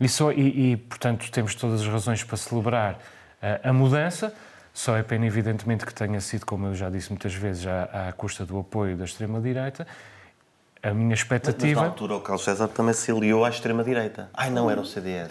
E, 0.00 0.08
só, 0.08 0.32
e, 0.32 0.72
e, 0.72 0.76
portanto, 0.76 1.30
temos 1.30 1.54
todas 1.54 1.82
as 1.82 1.86
razões 1.86 2.24
para 2.24 2.36
celebrar 2.36 2.98
eh, 3.42 3.60
a 3.62 3.72
mudança. 3.72 4.34
Só 4.72 4.96
é 4.96 5.02
pena, 5.02 5.26
evidentemente, 5.26 5.84
que 5.84 5.92
tenha 5.94 6.20
sido, 6.20 6.46
como 6.46 6.68
eu 6.68 6.74
já 6.74 6.88
disse 6.88 7.10
muitas 7.10 7.34
vezes, 7.34 7.66
à, 7.66 8.08
à 8.08 8.12
custa 8.12 8.46
do 8.46 8.58
apoio 8.58 8.96
da 8.96 9.04
extrema-direita. 9.04 9.86
A 10.82 10.94
minha 10.94 11.08
Mas 11.08 11.08
na 11.08 11.14
expectativa. 11.14 11.84
altura 11.84 12.14
o 12.16 12.20
Carlos 12.20 12.42
César 12.42 12.66
também 12.68 12.94
se 12.94 13.10
aliou 13.12 13.44
à 13.44 13.50
extrema-direita. 13.50 14.30
Ai, 14.32 14.48
não 14.48 14.70
era 14.70 14.80
o 14.80 14.86
CDS. 14.86 15.28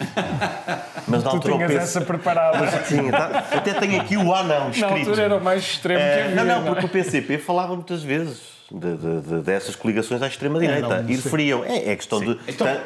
Mas 1.08 1.24
na 1.24 1.30
Tu 1.30 1.36
altura 1.36 1.54
o 1.54 1.56
tinhas 1.58 1.72
essa 1.74 2.00
preparada. 2.02 2.58
Sim, 2.86 3.10
tá- 3.10 3.46
até 3.56 3.74
tenho 3.74 4.00
aqui 4.00 4.16
o 4.16 4.32
A 4.32 4.44
não 4.44 4.64
Na 4.66 4.70
escrito. 4.70 4.92
altura 4.94 5.22
era 5.22 5.36
o 5.36 5.40
mais 5.42 5.62
extremo 5.62 5.98
que 5.98 6.06
Eh, 6.06 6.22
havia. 6.26 6.36
não, 6.36 6.44
não, 6.62 6.66
é? 6.68 6.70
porque 6.70 6.86
o 6.86 6.88
PCP 6.88 7.38
falava 7.38 7.74
muitas 7.74 8.00
vezes 8.04 8.40
de, 8.70 8.96
de- 8.96 9.20
de- 9.22 9.42
dessas 9.42 9.74
coligações 9.74 10.22
à 10.22 10.28
extrema-direita 10.28 11.00
um 11.00 11.08
e 11.10 11.16
referiam. 11.16 11.64
É, 11.64 11.88
é 11.90 11.96
questão 11.96 12.20
de. 12.20 12.36
tá- 12.54 12.80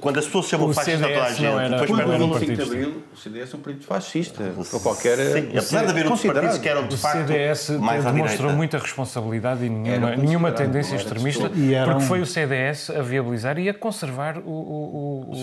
quando 0.00 0.18
as 0.18 0.24
pessoas 0.26 0.46
chamam 0.46 0.68
O 0.68 0.74
fascista 0.74 1.04
a 1.06 1.08
toda 1.08 1.22
a 1.22 1.26
CDS 1.26 1.36
gente, 1.38 1.50
não 1.52 1.60
era- 1.60 1.68
depois 1.80 1.90
um 1.90 1.96
vão- 1.96 2.06
5 2.06 2.16
de 2.40 2.46
partido, 2.56 2.62
Abril, 2.62 3.02
o 3.12 3.16
CDS 3.16 3.52
é 3.52 3.56
um 3.56 3.60
partido 3.60 3.84
fascista. 3.84 4.44
Para 4.70 4.80
qualquer. 4.80 5.16
Sim, 5.18 5.48
apesar 5.50 5.84
de 5.84 5.90
haver 5.90 6.06
outros 6.06 6.32
partidos 6.32 6.58
que 6.58 6.68
eram 6.68 6.86
de 6.88 6.94
O 6.94 6.98
facto 6.98 7.26
CDS 7.26 7.70
mais 7.78 8.06
à 8.06 8.10
demonstrou 8.12 8.52
muita 8.52 8.78
responsabilidade 8.78 9.64
e 9.64 9.68
nenhuma, 9.68 10.16
nenhuma 10.16 10.52
tendência 10.52 10.96
extremista. 10.96 11.50
E 11.54 11.72
porque 11.84 11.94
um- 11.96 12.00
foi 12.00 12.20
o 12.20 12.26
CDS 12.26 12.90
a 12.90 13.02
viabilizar 13.02 13.58
e 13.58 13.68
a 13.68 13.74
conservar 13.74 14.38
o, 14.38 14.48
o, 14.50 15.26
o, 15.30 15.34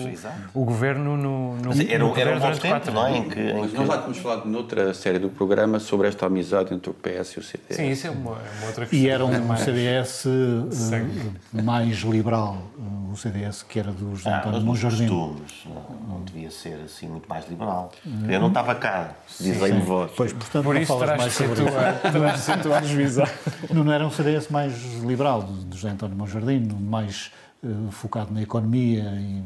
o, 0.54 0.62
o 0.62 0.64
governo 0.64 1.16
no, 1.16 1.56
no, 1.56 1.72
era, 1.72 1.98
no 1.98 2.12
um- 2.12 2.16
era 2.16 2.36
um 2.36 2.40
bom 2.40 2.52
tempo, 2.52 2.90
não 2.90 3.06
é? 3.06 3.16
Em 3.18 3.28
que, 3.28 3.40
em 3.40 3.60
Mas 3.60 3.70
que- 3.70 3.76
nós 3.76 3.86
já 3.86 3.96
tínhamos 3.98 4.18
falado 4.18 4.46
noutra 4.46 4.94
série 4.94 5.18
do 5.18 5.28
programa 5.28 5.78
sobre 5.78 6.08
esta 6.08 6.26
amizade 6.26 6.74
entre 6.74 6.90
o 6.90 6.94
PS 6.94 7.34
e 7.36 7.38
o 7.38 7.42
CDS. 7.42 7.76
Sim, 7.76 7.88
isso 7.90 8.06
é 8.06 8.10
uma, 8.10 8.32
é 8.32 8.58
uma 8.58 8.66
outra 8.66 8.86
questão. 8.86 8.98
E 8.98 9.08
era 9.08 9.24
um 9.24 9.44
Mais- 9.44 9.60
CDS 9.60 10.26
eh, 10.26 11.62
mais 11.62 11.98
liberal, 11.98 12.58
eh, 12.78 13.12
o 13.12 13.16
CDS 13.16 13.62
que 13.62 13.78
era 13.78 13.92
do 13.92 14.16
José 14.24 14.30
Ah, 14.34 14.38
António 14.40 14.52
mas 14.60 14.64
nos 14.64 14.82
Monjardim. 14.82 15.08
costumes, 15.08 15.52
não, 15.66 16.16
não 16.16 16.24
devia 16.24 16.50
ser 16.50 16.80
assim 16.84 17.06
muito 17.08 17.28
mais 17.28 17.46
liberal. 17.48 17.92
Eu 18.28 18.40
não 18.40 18.48
estava 18.48 18.74
cá, 18.74 19.10
dizei-me 19.38 19.80
vós. 19.82 20.10
Pois, 20.16 20.32
portanto, 20.32 20.64
Por 20.64 20.74
não 20.74 20.80
isso 20.80 20.98
falas 20.98 21.18
mais 21.18 21.32
sobre 21.34 21.52
isso. 21.52 21.62
tu 21.64 22.72
a. 22.72 23.74
Não, 23.74 23.84
não 23.84 23.92
era 23.92 24.06
um 24.06 24.10
CDS 24.10 24.48
mais 24.50 24.72
liberal, 25.02 25.42
do 25.42 25.76
José 25.76 25.90
António 25.90 26.16
Monjardim, 26.16 26.68
mais 26.80 27.30
eh, 27.64 27.68
focado 27.90 28.32
na 28.32 28.42
economia 28.42 29.02
e 29.20 29.42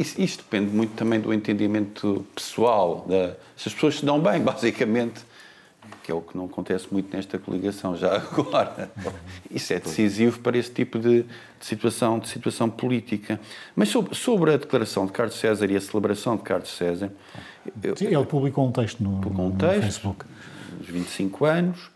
Isso, 0.00 0.20
isto 0.20 0.44
depende 0.44 0.70
muito 0.74 0.92
também 0.94 1.20
do 1.20 1.32
entendimento 1.34 2.24
pessoal. 2.34 3.04
Da, 3.08 3.34
se 3.56 3.68
as 3.68 3.74
pessoas 3.74 3.98
se 3.98 4.04
dão 4.06 4.20
bem, 4.20 4.40
basicamente, 4.44 5.20
que 6.02 6.10
é 6.12 6.14
o 6.14 6.20
que 6.20 6.36
não 6.36 6.44
acontece 6.46 6.86
muito 6.90 7.14
nesta 7.16 7.38
coligação 7.38 7.96
já 7.96 8.16
agora. 8.18 8.90
Isso 9.50 9.72
é 9.72 9.80
decisivo 9.80 10.40
para 10.40 10.56
esse 10.58 10.70
tipo 10.70 10.98
de, 10.98 11.22
de 11.22 11.26
situação, 11.60 12.18
de 12.18 12.28
situação 12.28 12.68
política. 12.68 13.40
Mas 13.74 13.88
sobre, 13.88 14.14
sobre 14.14 14.52
a 14.52 14.56
declaração 14.56 15.06
de 15.06 15.12
Carlos 15.12 15.36
César 15.36 15.70
e 15.70 15.76
a 15.76 15.80
celebração 15.80 16.36
de 16.36 16.42
Carlos 16.42 16.68
César, 16.76 17.10
eu, 17.82 17.96
Sim, 17.96 18.06
ele 18.06 18.24
publicou 18.26 18.66
um 18.66 18.72
texto 18.72 19.02
no, 19.02 19.20
Publicou 19.20 19.46
um 19.46 19.48
no 19.50 19.56
texto. 19.56 19.80
Facebook. 19.82 20.24
uns 20.80 20.86
25 20.86 21.44
anos, 21.46 21.90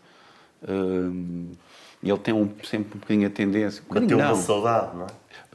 hum, 0.67 1.51
ele 2.01 2.17
tem 2.17 2.33
um, 2.33 2.49
sempre 2.63 2.95
um 2.97 2.99
bocadinho 2.99 3.27
a 3.27 3.29
tendência. 3.29 3.83
Um 3.89 3.93
Bateu 3.93 4.17
uma 4.17 4.35
saudade, 4.35 4.95
não 4.97 5.05
é? 5.05 5.07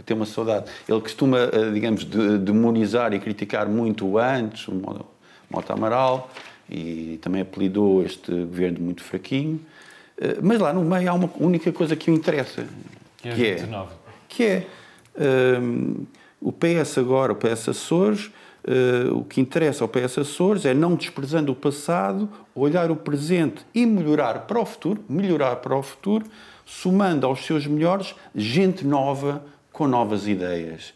ter 0.05 0.15
uma 0.15 0.27
saudade. 0.27 0.71
Ele 0.89 1.01
costuma, 1.01 1.39
eh, 1.39 1.71
digamos, 1.73 2.05
de- 2.05 2.39
demonizar 2.39 3.13
e 3.15 3.19
criticar 3.21 3.67
muito 3.69 4.19
antes, 4.19 4.67
o 4.69 4.75
Mo- 4.75 5.07
Mota 5.49 5.73
Amaral, 5.73 6.31
e 6.69 7.19
também 7.23 7.43
apelidou 7.43 8.03
este 8.03 8.31
governo 8.31 8.81
muito 8.81 9.03
fraquinho. 9.03 9.61
Eh, 10.19 10.39
Mas 10.43 10.61
lá 10.61 10.73
no 10.73 10.83
meio 10.85 11.11
há 11.11 11.15
uma 11.15 11.31
única 11.39 11.73
coisa 11.73 11.95
que 11.97 12.11
o 12.11 12.15
interessa, 12.15 12.67
Que 13.19 13.29
é 13.29 13.35
que 13.35 13.47
é, 13.47 13.55
29. 13.57 13.93
que 14.29 14.43
é 14.45 14.67
hum, 15.61 16.05
o 16.41 16.53
PS 16.53 16.99
agora, 16.99 17.33
o 17.33 17.37
PS 17.37 17.69
Açores, 17.69 18.31
eh, 18.67 19.11
o 19.13 19.23
que 19.25 19.41
interessa 19.41 19.85
ao 19.85 19.89
PS 19.89 20.19
Açores 20.19 20.65
é 20.65 20.75
não 20.75 20.95
desprezando 20.95 21.53
o 21.53 21.55
passado, 21.55 22.29
olhar 22.55 22.91
o 22.91 22.97
presente 22.97 23.65
e 23.75 23.85
melhorar 23.87 24.41
para 24.47 24.59
o 24.59 24.65
futuro, 24.65 25.05
melhorar 25.09 25.57
para 25.57 25.77
o 25.77 25.83
futuro, 25.83 26.25
somando 26.65 27.27
aos 27.27 27.45
seus 27.45 27.67
melhores 27.67 28.15
gente 28.35 28.87
nova 28.87 29.45
com 29.73 29.87
novas 29.87 30.27
ideias. 30.27 30.95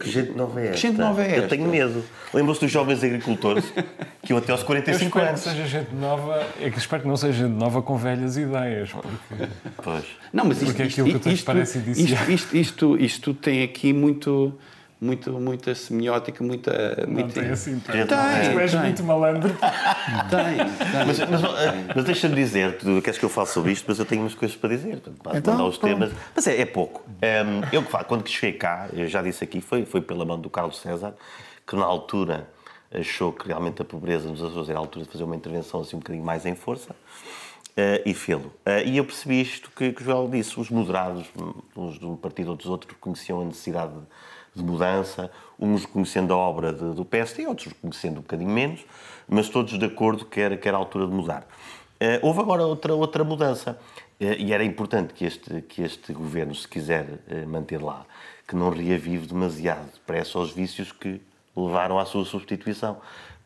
Que 0.00 0.10
gente 0.10 0.32
nova 0.32 0.60
é 0.60 0.64
esta? 0.64 0.74
Que 0.74 0.80
gente 0.80 0.98
nova 0.98 1.22
é 1.22 1.30
Eu 1.32 1.34
esta? 1.44 1.48
tenho 1.48 1.68
medo. 1.68 2.02
Lembram-se 2.32 2.60
dos 2.60 2.70
jovens 2.70 3.04
agricultores 3.04 3.64
que 4.22 4.32
iam 4.32 4.38
até 4.38 4.52
aos 4.52 4.60
Eu 4.60 4.66
45 4.66 5.04
espero 5.06 5.24
que 5.24 5.28
anos. 5.30 5.40
seja 5.40 5.66
gente 5.66 5.94
nova, 5.94 6.46
é 6.60 6.70
que 6.70 6.78
espero 6.78 7.02
que 7.02 7.08
não 7.08 7.16
seja 7.16 7.46
gente 7.46 7.56
nova 7.58 7.82
com 7.82 7.96
velhas 7.96 8.36
ideias, 8.36 8.90
porque 8.90 9.08
Pois. 9.82 10.04
Não, 10.32 10.44
mas 10.46 10.62
isto, 10.62 10.66
Porque 10.72 10.82
isto, 10.84 11.00
aquilo 11.02 11.18
que 11.18 11.22
tu 11.24 11.30
isto, 11.30 11.44
parece 11.44 11.78
isto, 11.78 12.00
isto, 12.30 12.56
isto, 12.56 12.96
isto 12.98 13.34
tem 13.34 13.62
aqui 13.62 13.92
muito, 13.92 14.52
muito, 15.00 15.32
muita 15.32 15.74
semiótica, 15.74 16.44
muita... 16.44 17.04
não 17.06 17.14
muita... 17.14 17.40
tem 17.40 17.50
assim. 17.50 17.78
Tem, 17.80 18.00
é- 18.02 18.04
tu 18.04 18.14
és 18.14 18.70
tem. 18.70 18.80
muito 18.80 19.02
malandro. 19.02 19.48
Tem, 20.28 20.56
tem. 20.58 21.06
Mas, 21.06 21.18
mas, 21.18 21.40
mas 21.96 22.04
deixa-me 22.04 22.34
dizer, 22.34 22.76
tu 22.78 23.00
queres 23.02 23.18
que 23.18 23.24
eu 23.24 23.28
fale 23.30 23.46
sobre 23.48 23.72
isto, 23.72 23.84
mas 23.88 23.98
eu 23.98 24.04
tenho 24.04 24.22
umas 24.22 24.34
coisas 24.34 24.56
para 24.56 24.68
dizer. 24.70 25.00
Posso 25.22 25.36
Então, 25.38 25.54
mandar 25.54 25.66
os 25.68 25.78
pronto. 25.78 25.92
temas. 25.92 26.12
Mas 26.34 26.46
é, 26.46 26.60
é 26.60 26.66
pouco. 26.66 27.02
Hum, 27.08 27.62
eu 27.72 27.82
que 27.82 27.90
falo, 27.90 28.04
quando 28.04 28.28
cheguei 28.28 28.58
cá, 28.58 28.88
eu 28.92 29.08
já 29.08 29.22
disse 29.22 29.42
aqui, 29.42 29.60
foi, 29.60 29.84
foi 29.86 30.00
pela 30.02 30.24
mão 30.24 30.38
do 30.38 30.50
Carlos 30.50 30.78
César, 30.80 31.14
que 31.66 31.74
na 31.76 31.84
altura 31.84 32.46
achou 32.92 33.32
que 33.32 33.46
realmente 33.46 33.80
a 33.80 33.84
pobreza 33.84 34.28
nos 34.28 34.42
Açores 34.42 34.68
era 34.68 34.78
a 34.78 34.82
altura 34.82 35.04
de 35.04 35.10
fazer 35.12 35.24
uma 35.24 35.36
intervenção 35.36 35.80
assim 35.80 35.96
um 35.96 36.00
bocadinho 36.00 36.24
mais 36.24 36.44
em 36.44 36.54
força. 36.56 36.94
Eh, 37.76 38.02
e 38.04 38.14
fê-lo. 38.14 38.52
Eh, 38.64 38.84
e 38.86 38.96
eu 38.98 39.04
percebi 39.04 39.40
isto 39.40 39.70
que, 39.70 39.92
que 39.92 40.02
o 40.02 40.04
Joel 40.04 40.28
disse: 40.28 40.58
os 40.58 40.70
moderados, 40.70 41.26
uns 41.76 41.98
de 41.98 42.06
um 42.06 42.16
partido 42.16 42.50
ou 42.50 42.56
dos 42.56 42.66
outros, 42.66 42.92
reconheciam 42.92 43.40
a 43.40 43.44
necessidade 43.44 43.92
de 44.54 44.62
mudança, 44.62 45.30
uns 45.58 45.84
reconhecendo 45.84 46.32
a 46.32 46.36
obra 46.36 46.72
de- 46.72 46.94
do 46.94 47.04
PSD, 47.04 47.46
outros 47.46 47.68
reconhecendo 47.68 48.18
um 48.18 48.22
bocadinho 48.22 48.50
menos, 48.50 48.84
mas 49.28 49.48
todos 49.48 49.78
de 49.78 49.84
acordo 49.84 50.24
que 50.24 50.40
era, 50.40 50.56
que 50.56 50.66
era 50.66 50.76
a 50.76 50.80
altura 50.80 51.06
de 51.06 51.12
mudar. 51.12 51.46
Eh, 52.00 52.18
houve 52.22 52.40
agora 52.40 52.64
outra, 52.64 52.94
outra 52.94 53.24
mudança. 53.24 53.78
E 54.22 54.52
era 54.52 54.62
importante 54.62 55.14
que 55.14 55.24
este, 55.24 55.62
que 55.62 55.80
este 55.80 56.12
governo, 56.12 56.54
se 56.54 56.68
quiser 56.68 57.06
manter 57.46 57.80
lá, 57.82 58.04
que 58.46 58.54
não 58.54 58.68
reavive 58.68 59.26
demasiado 59.26 59.90
depressa 59.94 60.38
os 60.38 60.52
vícios 60.52 60.92
que 60.92 61.22
levaram 61.56 61.98
à 61.98 62.04
sua 62.04 62.26
substituição. 62.26 62.98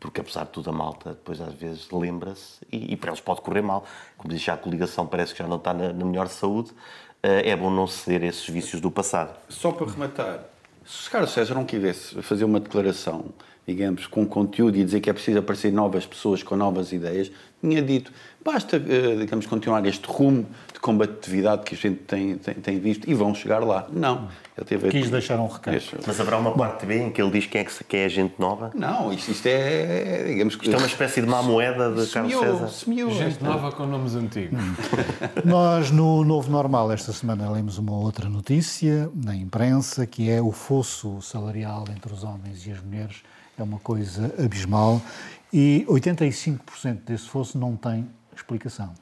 Porque, 0.05 0.21
apesar 0.21 0.45
de 0.45 0.51
tudo, 0.51 0.69
a 0.69 0.73
malta 0.73 1.11
depois 1.13 1.41
às 1.41 1.55
vezes 1.55 1.91
lembra-se 1.91 2.59
e, 2.71 2.93
e 2.93 2.97
para 2.97 3.09
eles 3.09 3.23
pode 3.23 3.41
correr 3.41 3.63
mal. 3.63 3.87
Como 4.19 4.31
diz 4.31 4.43
já 4.43 4.53
a 4.53 4.57
coligação, 4.59 5.07
parece 5.07 5.33
que 5.33 5.39
já 5.39 5.49
não 5.49 5.57
está 5.57 5.73
na, 5.73 5.95
na 5.95 6.05
melhor 6.05 6.29
saúde. 6.29 6.73
eh, 7.23 7.49
é 7.49 7.57
bom 7.57 7.71
não 7.71 7.87
ceder 7.87 8.23
a 8.23 8.27
esses 8.27 8.47
vícios 8.47 8.83
do 8.83 8.91
passado. 8.91 9.35
Só 9.49 9.73
para 9.73 9.91
rematar, 9.91 10.45
se 10.85 11.09
Carlos 11.09 11.31
César 11.31 11.55
não 11.55 11.65
quisesse 11.65 12.21
fazer 12.21 12.45
uma 12.45 12.61
declaração, 12.61 13.31
digamos, 13.67 14.07
com 14.07 14.27
conteúdo 14.27 14.77
e 14.77 14.85
dizer 14.85 15.01
que 15.01 15.09
é 15.09 15.13
preciso 15.15 15.39
aparecer 15.39 15.73
novas 15.73 16.05
pessoas 16.05 16.43
com 16.43 16.55
novas 16.55 16.93
ideias, 16.93 17.33
tinha 17.63 17.81
dito, 17.81 18.13
basta, 18.45 18.77
eh, 18.77 19.17
digamos, 19.17 19.47
continuar 19.47 19.85
este 19.87 20.07
rumo 20.07 20.47
de 20.73 20.79
combatividade 20.79 21.63
que 21.63 21.75
a 21.75 21.79
gente 21.79 22.01
tem, 22.01 22.37
tem, 22.37 22.55
tem 22.55 22.79
visto 22.79 23.09
e 23.09 23.15
vão 23.15 23.35
chegar 23.35 23.61
lá. 23.61 23.87
Não. 23.91 24.29
Ele 24.57 24.67
teve 24.67 24.89
Quis 24.91 25.11
deixar 25.11 25.41
um 25.41 25.49
recado. 25.49 25.77
Mas 26.07 26.21
haverá 26.21 26.39
uma 26.39 26.53
parte 26.53 26.87
B 26.87 26.99
em 26.99 27.11
que 27.11 27.21
ele 27.21 27.31
diz 27.31 27.47
quem 27.47 27.63
é, 27.63 27.65
que, 27.65 27.97
é 27.97 28.05
a 28.05 28.09
gente 28.09 28.35
nova? 28.39 28.71
Não, 28.75 29.13
isto, 29.13 29.31
isto 29.31 29.47
é, 29.47 30.25
digamos 30.29 30.55
que... 30.55 30.65
Isto 30.65 30.77
é 30.77 30.79
uma 30.79 30.87
espécie 30.87 31.23
de 31.23 31.27
má 31.27 31.43
moeda 31.43 31.91
de 31.91 32.07
Carlos 32.11 32.39
César. 32.39 32.69
semeou 32.69 33.11
Gente 33.11 33.43
nova 33.43 33.73
com 33.73 33.87
nomes 33.87 34.15
antigos. 34.15 34.59
Nós, 35.45 35.91
no 35.91 36.23
Novo 36.23 36.51
Normal, 36.51 36.93
esta 36.93 37.13
semana, 37.13 37.51
lemos 37.51 37.79
uma 37.79 37.97
outra 37.97 38.29
notícia 38.29 39.11
na 39.15 39.35
imprensa, 39.35 40.07
que 40.07 40.31
é 40.31 40.41
o 40.41 40.53
fosso 40.53 41.21
salarial 41.21 41.85
entre 41.91 42.13
os 42.13 42.23
homens 42.23 42.67
e 42.67 42.71
as 42.71 42.81
mulheres. 42.81 43.23
É 43.59 43.63
uma 43.63 43.79
coisa 43.79 44.35
abismal 44.39 45.01
e 45.53 45.87
85% 45.89 47.05
desse 47.07 47.29
fosso 47.29 47.57
não 47.57 47.77
tem 47.77 48.09
explicação. 48.41 48.95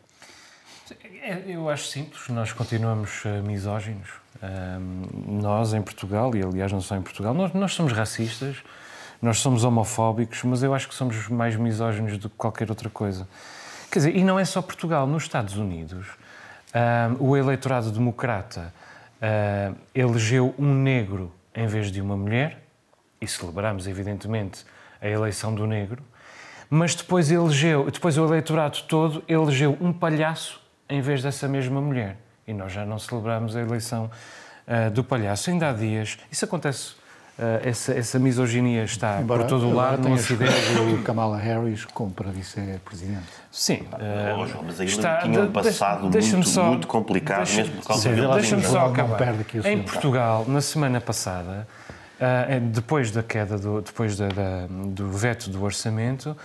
É, 1.22 1.42
Eu 1.46 1.68
acho 1.68 1.86
simples, 1.86 2.28
nós 2.28 2.52
continuamos 2.52 3.22
eh, 3.24 3.40
misóginos. 3.40 4.08
Nós, 5.28 5.72
em 5.72 5.80
Portugal, 5.80 6.34
e 6.34 6.42
aliás 6.42 6.72
não 6.72 6.80
só 6.80 6.96
em 6.96 7.02
Portugal, 7.02 7.32
nós, 7.32 7.52
nós 7.52 7.72
somos 7.74 7.92
racistas, 7.92 8.56
nós 9.20 9.38
somos 9.38 9.62
homofóbicos, 9.62 10.42
mas 10.42 10.64
eu 10.64 10.74
acho 10.74 10.88
que 10.88 10.94
somos 10.96 11.28
mais 11.28 11.54
misóginos 11.54 12.18
do 12.18 12.28
que 12.28 12.34
qualquer 12.36 12.68
outra 12.68 12.90
coisa. 12.90 13.28
Quer 13.88 14.00
dizer, 14.00 14.16
e 14.16 14.24
não 14.24 14.40
é 14.40 14.44
só 14.44 14.60
Portugal, 14.60 15.06
nos 15.06 15.22
Estados 15.22 15.56
Unidos, 15.56 16.08
o 17.20 17.36
eleitorado 17.36 17.92
democrata 17.92 18.74
elegeu 19.94 20.52
um 20.58 20.74
negro 20.74 21.32
em 21.54 21.68
vez 21.68 21.92
de 21.92 22.00
uma 22.00 22.16
mulher, 22.16 22.62
e 23.20 23.28
celebramos, 23.28 23.86
evidentemente, 23.86 24.64
a 25.00 25.08
eleição 25.08 25.54
do 25.54 25.66
negro, 25.66 26.02
mas 26.74 26.94
depois 26.94 27.30
elegeu, 27.30 27.90
depois 27.90 28.16
o 28.16 28.24
eleitorado 28.24 28.78
todo 28.88 29.22
elegeu 29.28 29.76
um 29.78 29.92
palhaço 29.92 30.58
em 30.88 31.02
vez 31.02 31.22
dessa 31.22 31.46
mesma 31.46 31.82
mulher. 31.82 32.16
E 32.48 32.54
nós 32.54 32.72
já 32.72 32.86
não 32.86 32.98
celebramos 32.98 33.54
a 33.54 33.60
eleição 33.60 34.10
ah, 34.66 34.88
do 34.88 35.04
palhaço. 35.04 35.50
Ainda 35.50 35.68
há 35.68 35.72
dias, 35.74 36.16
isso 36.30 36.46
acontece, 36.46 36.94
ah, 37.38 37.60
essa, 37.62 37.92
essa 37.92 38.18
misoginia 38.18 38.84
está 38.84 39.20
por 39.26 39.44
todo 39.44 39.68
o 39.68 39.74
lado, 39.74 39.98
tem 40.00 40.12
no 40.12 40.16
a 40.16 40.20
Ocidente. 40.20 40.50
escolha 40.50 40.96
do 40.96 41.02
Kamala 41.02 41.36
Harris 41.36 41.84
como 41.84 42.10
para 42.10 42.30
vice-presidente. 42.30 43.26
Sim. 43.50 43.86
Oh, 44.38 44.46
João, 44.46 44.64
mas 44.66 44.80
aí 44.80 44.86
está- 44.86 45.18
tinha 45.18 45.40
um 45.42 45.52
passado 45.52 46.08
deixa-me 46.08 46.36
muito, 46.36 46.48
só- 46.48 46.64
muito 46.68 46.86
complicado, 46.86 47.44
deixa- 47.44 47.56
mesmo 47.64 47.76
por 47.82 47.86
causa 47.88 48.02
Sim, 48.14 48.20
lá 48.22 48.34
Deixa-me 48.36 48.62
Não 48.62 48.70
só 48.70 48.86
acabar. 48.86 49.22
aqui 49.40 49.58
o 49.58 49.66
Em. 49.66 49.82
Portugal, 49.82 50.46
na 50.48 50.62
semana 50.62 51.02
passada, 51.02 51.68
eh, 52.20 52.60
depois 52.60 53.10
da 53.10 53.22
queda, 53.22 53.58
do, 53.58 53.80
depois 53.80 54.16
da- 54.16 54.28
da- 54.28 54.66
do 54.68 55.10
veto 55.10 55.50
do 55.50 55.62
orçamento, 55.62 56.36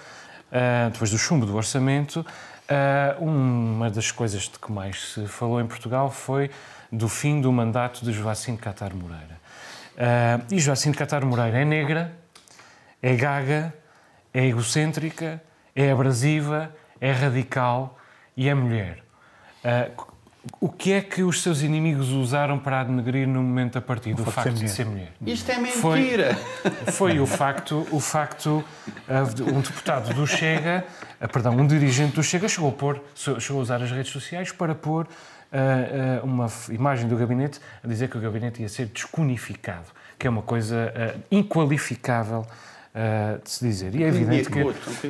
ah, 0.52 0.90
depois 0.92 1.12
do 1.12 1.18
chumbo 1.18 1.46
do 1.46 1.56
orçamento, 1.56 2.26
ah, 2.70 3.16
uma 3.20 3.90
das 3.90 4.12
coisas 4.12 4.44
de 4.44 4.58
que 4.60 4.72
mais 4.72 5.14
se 5.14 5.28
falou 5.28 5.60
em 5.62 5.68
Portugal 5.68 6.10
foi 6.12 6.50
do 6.92 7.08
fim 7.10 7.42
do 7.42 7.52
mandato 7.52 8.04
de 8.06 8.12
Joacim 8.14 8.56
Catar 8.56 8.94
Moreira. 8.94 9.38
E 10.52 10.60
Joacim 10.60 10.92
Catar 10.92 11.26
Moreira 11.26 11.58
é 11.60 11.66
negra, 11.66 12.14
é 13.02 13.16
gaga, 13.16 13.74
é 14.34 14.46
egocêntrica, 14.46 15.42
é 15.76 15.92
abrasiva, 15.92 16.72
é 17.02 17.12
radical 17.12 17.98
e 18.38 18.48
é 18.48 18.54
mulher. 18.54 19.04
O 20.60 20.70
que 20.70 20.94
é 20.94 21.02
que 21.02 21.24
os 21.24 21.42
seus 21.42 21.62
inimigos 21.62 22.10
usaram 22.10 22.58
para 22.58 22.84
denegrir 22.84 23.28
no 23.28 23.42
momento 23.44 23.78
a 23.78 23.82
partir 23.82 24.14
do 24.14 24.24
facto 24.24 24.54
de 24.54 24.58
facto 24.58 24.58
ser 24.58 24.66
de 24.66 24.72
ser 24.72 24.86
mulher? 24.86 25.12
Isto 25.26 25.52
é 25.52 25.66
Foi- 25.68 26.00
mentira! 26.00 26.36
Foi 26.92 27.20
o 27.20 27.26
facto, 27.26 27.88
o 27.92 28.00
facto 28.00 28.64
de 29.36 29.44
um 29.44 29.62
deputado 29.62 30.14
do 30.14 30.26
Chega, 30.26 30.86
perdão, 31.32 31.56
um 31.56 31.68
dirigente 31.68 32.16
do 32.16 32.24
Chega 32.24 32.48
chegou 32.48 32.70
a, 32.70 32.74
pôr, 32.74 33.02
chegou 33.16 33.60
a 33.60 33.62
usar 33.62 33.82
as 33.82 33.92
redes 33.92 34.12
sociais 34.12 34.52
para 34.52 34.74
pôr 34.74 35.08
ah, 35.52 36.20
ah, 36.22 36.26
uma 36.26 36.48
imagem 36.70 37.08
do 37.08 37.16
gabinete 37.16 37.60
a 37.84 37.88
dizer 37.88 38.10
que 38.10 38.18
o 38.18 38.22
gabinete 38.22 38.62
ia 38.62 38.70
ser 38.70 38.88
desconificado, 38.88 39.86
que 40.20 40.28
é 40.28 40.30
uma 40.30 40.42
coisa 40.42 40.94
ah, 40.96 41.18
inqualificável 41.32 42.46
ah, 43.00 43.38
de 43.44 43.50
se 43.52 43.64
dizer. 43.64 43.94
E 43.94 44.04
é 44.04 44.08
evidente 44.08 44.50
que, 44.50 44.60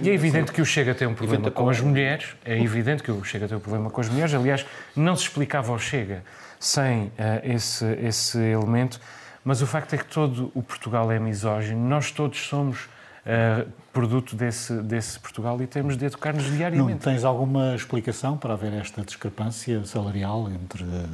e 0.04 0.10
é 0.10 0.14
evidente 0.14 0.52
que 0.52 0.62
o 0.62 0.66
Chega 0.66 0.94
tem 0.94 1.08
um 1.08 1.14
problema 1.14 1.50
com 1.50 1.70
as 1.70 1.80
mulheres, 1.80 2.36
é 2.44 2.62
evidente 2.62 3.02
que 3.02 3.10
o 3.10 3.24
Chega 3.24 3.48
tem 3.48 3.56
um 3.56 3.62
problema 3.62 3.90
com 3.90 4.02
as 4.02 4.10
mulheres, 4.10 4.34
aliás, 4.34 4.66
não 4.94 5.16
se 5.16 5.24
explicava 5.24 5.72
ao 5.72 5.80
Chega 5.80 6.22
sem 6.60 7.10
ah, 7.18 7.40
esse, 7.44 7.86
esse 8.04 8.38
elemento, 8.38 9.00
mas 9.42 9.62
o 9.62 9.66
facto 9.68 9.94
é 9.94 9.98
que 9.98 10.06
todo 10.06 10.52
o 10.54 10.62
Portugal 10.62 11.10
é 11.10 11.18
misógino, 11.18 11.80
nós 11.88 12.12
todos 12.12 12.46
somos 12.46 12.90
ah, 13.26 13.66
produto 13.94 14.36
desse, 14.36 14.74
desse 14.82 15.18
Portugal 15.18 15.62
e 15.62 15.66
temos 15.66 15.96
de 15.96 16.06
educar-nos 16.06 16.50
Não 16.50 16.58
diariamente. 16.58 17.06
tens 17.06 17.24
alguma 17.24 17.74
explicação 17.74 18.38
para 18.38 18.54
haver 18.54 18.74
esta 18.74 19.02
discrepância 19.02 19.84
salarial 19.86 20.52
entre 20.52 20.84
eh, 20.84 21.06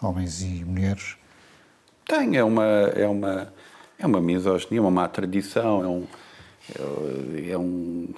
homens 0.00 0.40
e 0.40 0.64
mulheres? 0.64 1.16
Tem, 2.06 2.36
é 2.36 2.42
uma, 2.42 2.64
é 2.64 3.06
uma, 3.06 3.52
é 4.00 4.06
uma 4.06 4.20
misoginia, 4.20 4.80
uma 4.80 4.90
má 4.90 5.06
tradição, 5.08 5.84
é 5.84 5.86
um, 5.86 6.06
é 7.50 7.58
um, 7.58 8.08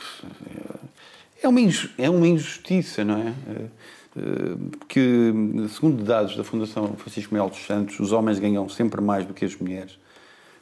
é 1.42 1.48
uma, 1.48 1.60
é 1.98 2.10
uma 2.10 2.26
injustiça, 2.28 3.04
não 3.04 3.18
é? 3.18 3.34
Eh, 3.48 4.56
Que, 4.88 5.32
segundo 5.70 6.04
dados 6.04 6.36
da 6.36 6.44
Fundação 6.44 6.94
Francisco 6.98 7.32
Melo 7.34 7.48
dos 7.48 7.64
Santos, 7.64 7.98
os 7.98 8.12
homens 8.12 8.38
ganham 8.38 8.68
sempre 8.68 9.00
mais 9.00 9.24
do 9.24 9.32
que 9.32 9.44
as 9.44 9.56
mulheres, 9.56 9.98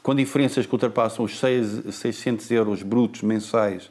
com 0.03 0.15
diferenças 0.15 0.67
que 0.67 0.73
ultrapassam 0.73 1.25
os 1.25 1.39
seis- 1.39 1.83
600 1.95 2.49
euros 2.53 2.83
brutos 2.83 3.23
mensais 3.23 3.91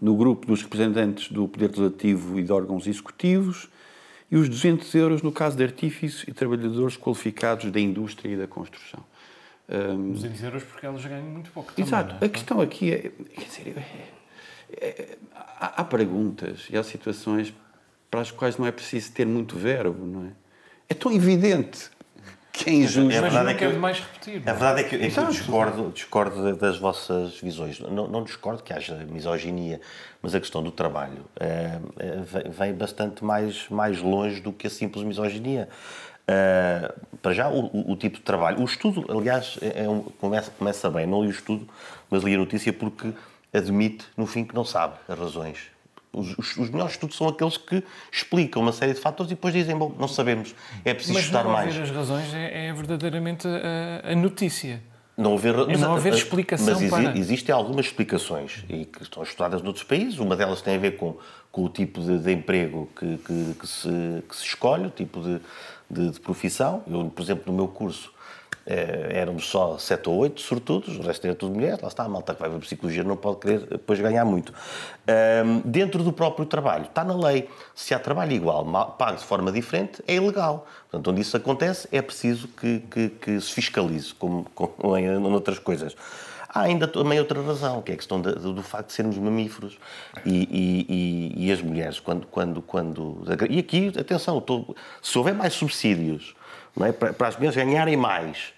no 0.00 0.16
grupo 0.16 0.46
dos 0.46 0.62
representantes 0.62 1.30
do 1.30 1.46
Poder 1.48 1.66
Legislativo 1.66 2.38
e 2.38 2.42
de 2.44 2.52
órgãos 2.52 2.86
executivos 2.86 3.68
e 4.30 4.36
os 4.36 4.48
200 4.48 4.94
euros 4.94 5.20
no 5.20 5.32
caso 5.32 5.56
de 5.56 5.64
artífices 5.64 6.24
e 6.26 6.32
trabalhadores 6.32 6.96
qualificados 6.96 7.70
da 7.70 7.80
indústria 7.80 8.32
e 8.32 8.36
da 8.36 8.46
construção. 8.46 9.00
Hum, 9.68 10.12
200 10.12 10.42
euros 10.42 10.62
porque 10.64 10.84
elas 10.86 11.04
ganham 11.04 11.24
muito 11.24 11.50
pouco 11.52 11.72
também, 11.72 11.84
Exato. 11.86 12.14
não 12.14 12.20
é? 12.20 12.24
A 12.24 12.28
questão 12.28 12.60
aqui 12.60 12.92
é. 12.92 12.98
Quer 13.34 13.44
dizer, 13.44 13.74
é- 13.78 14.86
é- 14.86 15.18
há, 15.34 15.80
há 15.80 15.84
perguntas 15.84 16.66
e 16.70 16.76
há 16.76 16.82
situações 16.82 17.54
para 18.10 18.20
as 18.20 18.30
quais 18.30 18.58
não 18.58 18.66
é 18.66 18.72
preciso 18.72 19.12
ter 19.12 19.24
muito 19.26 19.56
verbo, 19.56 20.04
não 20.04 20.26
é? 20.26 20.30
É 20.88 20.94
tão 20.94 21.10
evidente 21.12 21.90
que 22.52 22.68
é 22.68 22.72
injusto. 22.74 23.10
É 23.10 23.20
Mas 23.20 23.32
verdade 23.32 23.44
não 23.44 23.50
é 23.50 23.54
que 23.54 23.64
eu- 23.64 23.80
mais 23.80 24.00
repetir. 24.00 24.42
A 24.46 24.52
verdade 24.52 24.80
é 24.80 24.84
que, 24.84 24.94
é 24.96 24.98
que 24.98 25.04
eu 25.04 25.08
Exato. 25.08 25.32
discordo, 25.32 25.90
discordo 25.94 26.54
das 26.56 26.78
vossas 26.78 27.40
visões. 27.40 27.80
Não, 27.80 28.06
não 28.08 28.22
discordo 28.24 28.62
que 28.62 28.72
haja 28.74 28.94
misoginia, 29.08 29.80
mas 30.20 30.34
a 30.34 30.40
questão 30.40 30.62
do 30.62 30.70
trabalho 30.70 31.24
eh, 31.40 31.78
eh, 31.98 32.16
vem- 32.22 32.50
vem 32.50 32.74
bastante 32.74 33.24
mais, 33.24 33.66
mais 33.70 34.02
longe 34.02 34.40
do 34.42 34.52
que 34.52 34.66
a 34.66 34.70
simples 34.70 35.02
misoginia. 35.04 35.66
Uh, 36.22 37.18
para 37.20 37.32
já, 37.32 37.48
o, 37.48 37.66
o, 37.66 37.92
o, 37.92 37.96
tipo 37.96 38.16
de 38.18 38.22
trabalho. 38.22 38.60
O 38.60 38.64
estudo, 38.64 39.04
aliás, 39.08 39.58
é, 39.60 39.84
é 39.84 39.88
um, 39.88 40.02
começa, 40.02 40.50
começa 40.50 40.90
bem. 40.90 41.06
Não 41.06 41.22
li 41.22 41.28
o 41.28 41.30
estudo, 41.30 41.68
mas 42.10 42.22
li 42.22 42.34
a 42.34 42.38
notícia 42.38 42.72
porque 42.72 43.12
admite, 43.52 44.06
no 44.16 44.26
fim, 44.26 44.44
que 44.44 44.54
não 44.54 44.64
sabe 44.64 44.94
as 45.08 45.18
razões. 45.18 45.58
Os, 46.12 46.36
os, 46.38 46.56
os, 46.56 46.70
melhores 46.70 46.92
estudos 46.92 47.16
são 47.16 47.28
aqueles 47.28 47.56
que 47.56 47.82
explicam 48.10 48.62
uma 48.62 48.72
série 48.72 48.92
de 48.92 49.00
fatores 49.00 49.32
e 49.32 49.34
depois 49.34 49.54
dizem, 49.54 49.76
bom, 49.76 49.94
não 49.98 50.06
sabemos, 50.06 50.54
é 50.84 50.92
preciso 50.92 51.14
mas 51.14 51.24
estudar 51.24 51.44
mais. 51.44 51.74
Mas 51.74 51.88
as 51.88 51.96
razões 51.96 52.34
é, 52.34 52.66
é 52.66 52.72
verdadeiramente 52.72 53.48
a, 53.48 54.12
a 54.12 54.14
notícia. 54.14 54.82
Não 55.16 55.34
haver, 55.34 55.54
mas, 55.54 55.80
não 55.80 55.94
haver 55.94 56.14
explicação 56.14 56.80
mas 56.80 56.90
para... 56.90 57.18
existem 57.18 57.54
algumas 57.54 57.86
explicações 57.86 58.64
e 58.68 58.86
que 58.86 59.02
estão 59.02 59.22
estudadas 59.22 59.62
noutros 59.62 59.84
países. 59.84 60.18
Uma 60.18 60.34
delas 60.34 60.62
tem 60.62 60.76
a 60.76 60.78
ver 60.78 60.96
com, 60.96 61.16
com 61.50 61.64
o 61.64 61.68
tipo 61.68 62.00
de, 62.00 62.18
de 62.18 62.32
emprego 62.32 62.88
que, 62.96 63.18
que, 63.18 63.54
que, 63.58 63.66
se, 63.66 63.88
que 64.26 64.34
se 64.34 64.44
escolhe, 64.44 64.86
o 64.86 64.90
tipo 64.90 65.20
de, 65.20 65.40
de, 65.92 66.10
de 66.10 66.20
profissão. 66.20 66.82
Eu, 66.86 67.04
por 67.14 67.22
exemplo, 67.22 67.44
no 67.46 67.52
meu 67.52 67.68
curso 67.68 68.10
eh, 68.64 69.10
éramos 69.12 69.46
só 69.46 69.76
sete 69.76 70.08
ou 70.08 70.16
oito, 70.16 70.40
sortudos, 70.40 70.96
o 70.96 71.02
resto 71.02 71.26
era 71.26 71.34
tudo 71.34 71.54
mulheres, 71.54 71.80
lá 71.80 71.88
está, 71.88 72.04
a 72.04 72.08
malta 72.08 72.34
que 72.34 72.40
vai 72.40 72.48
para 72.48 72.58
psicologia 72.60 73.04
não 73.04 73.16
pode 73.16 73.40
querer 73.40 73.60
depois 73.66 74.00
ganhar 74.00 74.24
muito. 74.24 74.54
dentro 75.64 76.02
do 76.02 76.12
próprio 76.12 76.46
trabalho, 76.46 76.84
está 76.84 77.04
na 77.04 77.14
lei, 77.14 77.48
se 77.74 77.92
há 77.92 77.98
trabalho 77.98 78.32
igual, 78.32 78.64
pago 78.96 79.18
de 79.18 79.24
forma 79.24 79.50
diferente, 79.50 80.02
é 80.06 80.14
ilegal. 80.14 80.66
Portanto, 80.90 81.10
onde 81.10 81.20
isso 81.20 81.36
acontece, 81.36 81.88
é 81.90 82.00
preciso 82.00 82.48
que, 82.48 82.80
que, 82.90 83.08
que 83.08 83.40
se 83.40 83.52
fiscalize, 83.52 84.14
como, 84.14 84.44
como 84.54 84.96
em 84.96 85.08
outras 85.24 85.58
coisas. 85.58 85.96
Há 86.54 86.62
ainda 86.62 86.86
também 86.86 87.18
outra 87.18 87.40
razão, 87.40 87.80
que 87.80 87.92
é 87.92 87.94
a 87.94 87.96
questão 87.96 88.20
de, 88.20 88.34
do 88.34 88.62
facto 88.62 88.88
de 88.88 88.92
sermos 88.92 89.16
mamíferos 89.16 89.78
e, 90.26 90.48
e, 90.50 91.46
e, 91.46 91.52
as 91.52 91.62
mulheres, 91.62 91.98
quando, 91.98 92.26
quando, 92.26 92.60
quando... 92.60 93.24
E 93.48 93.58
aqui, 93.58 93.90
atenção, 93.98 94.38
estou, 94.38 94.76
se 95.00 95.16
houver 95.16 95.34
mais 95.34 95.54
subsídios 95.54 96.34
não 96.76 96.86
é? 96.86 96.92
para, 96.92 97.12
para 97.12 97.28
as 97.28 97.36
mulheres 97.36 97.56
ganharem 97.56 97.96
mais, 97.96 98.52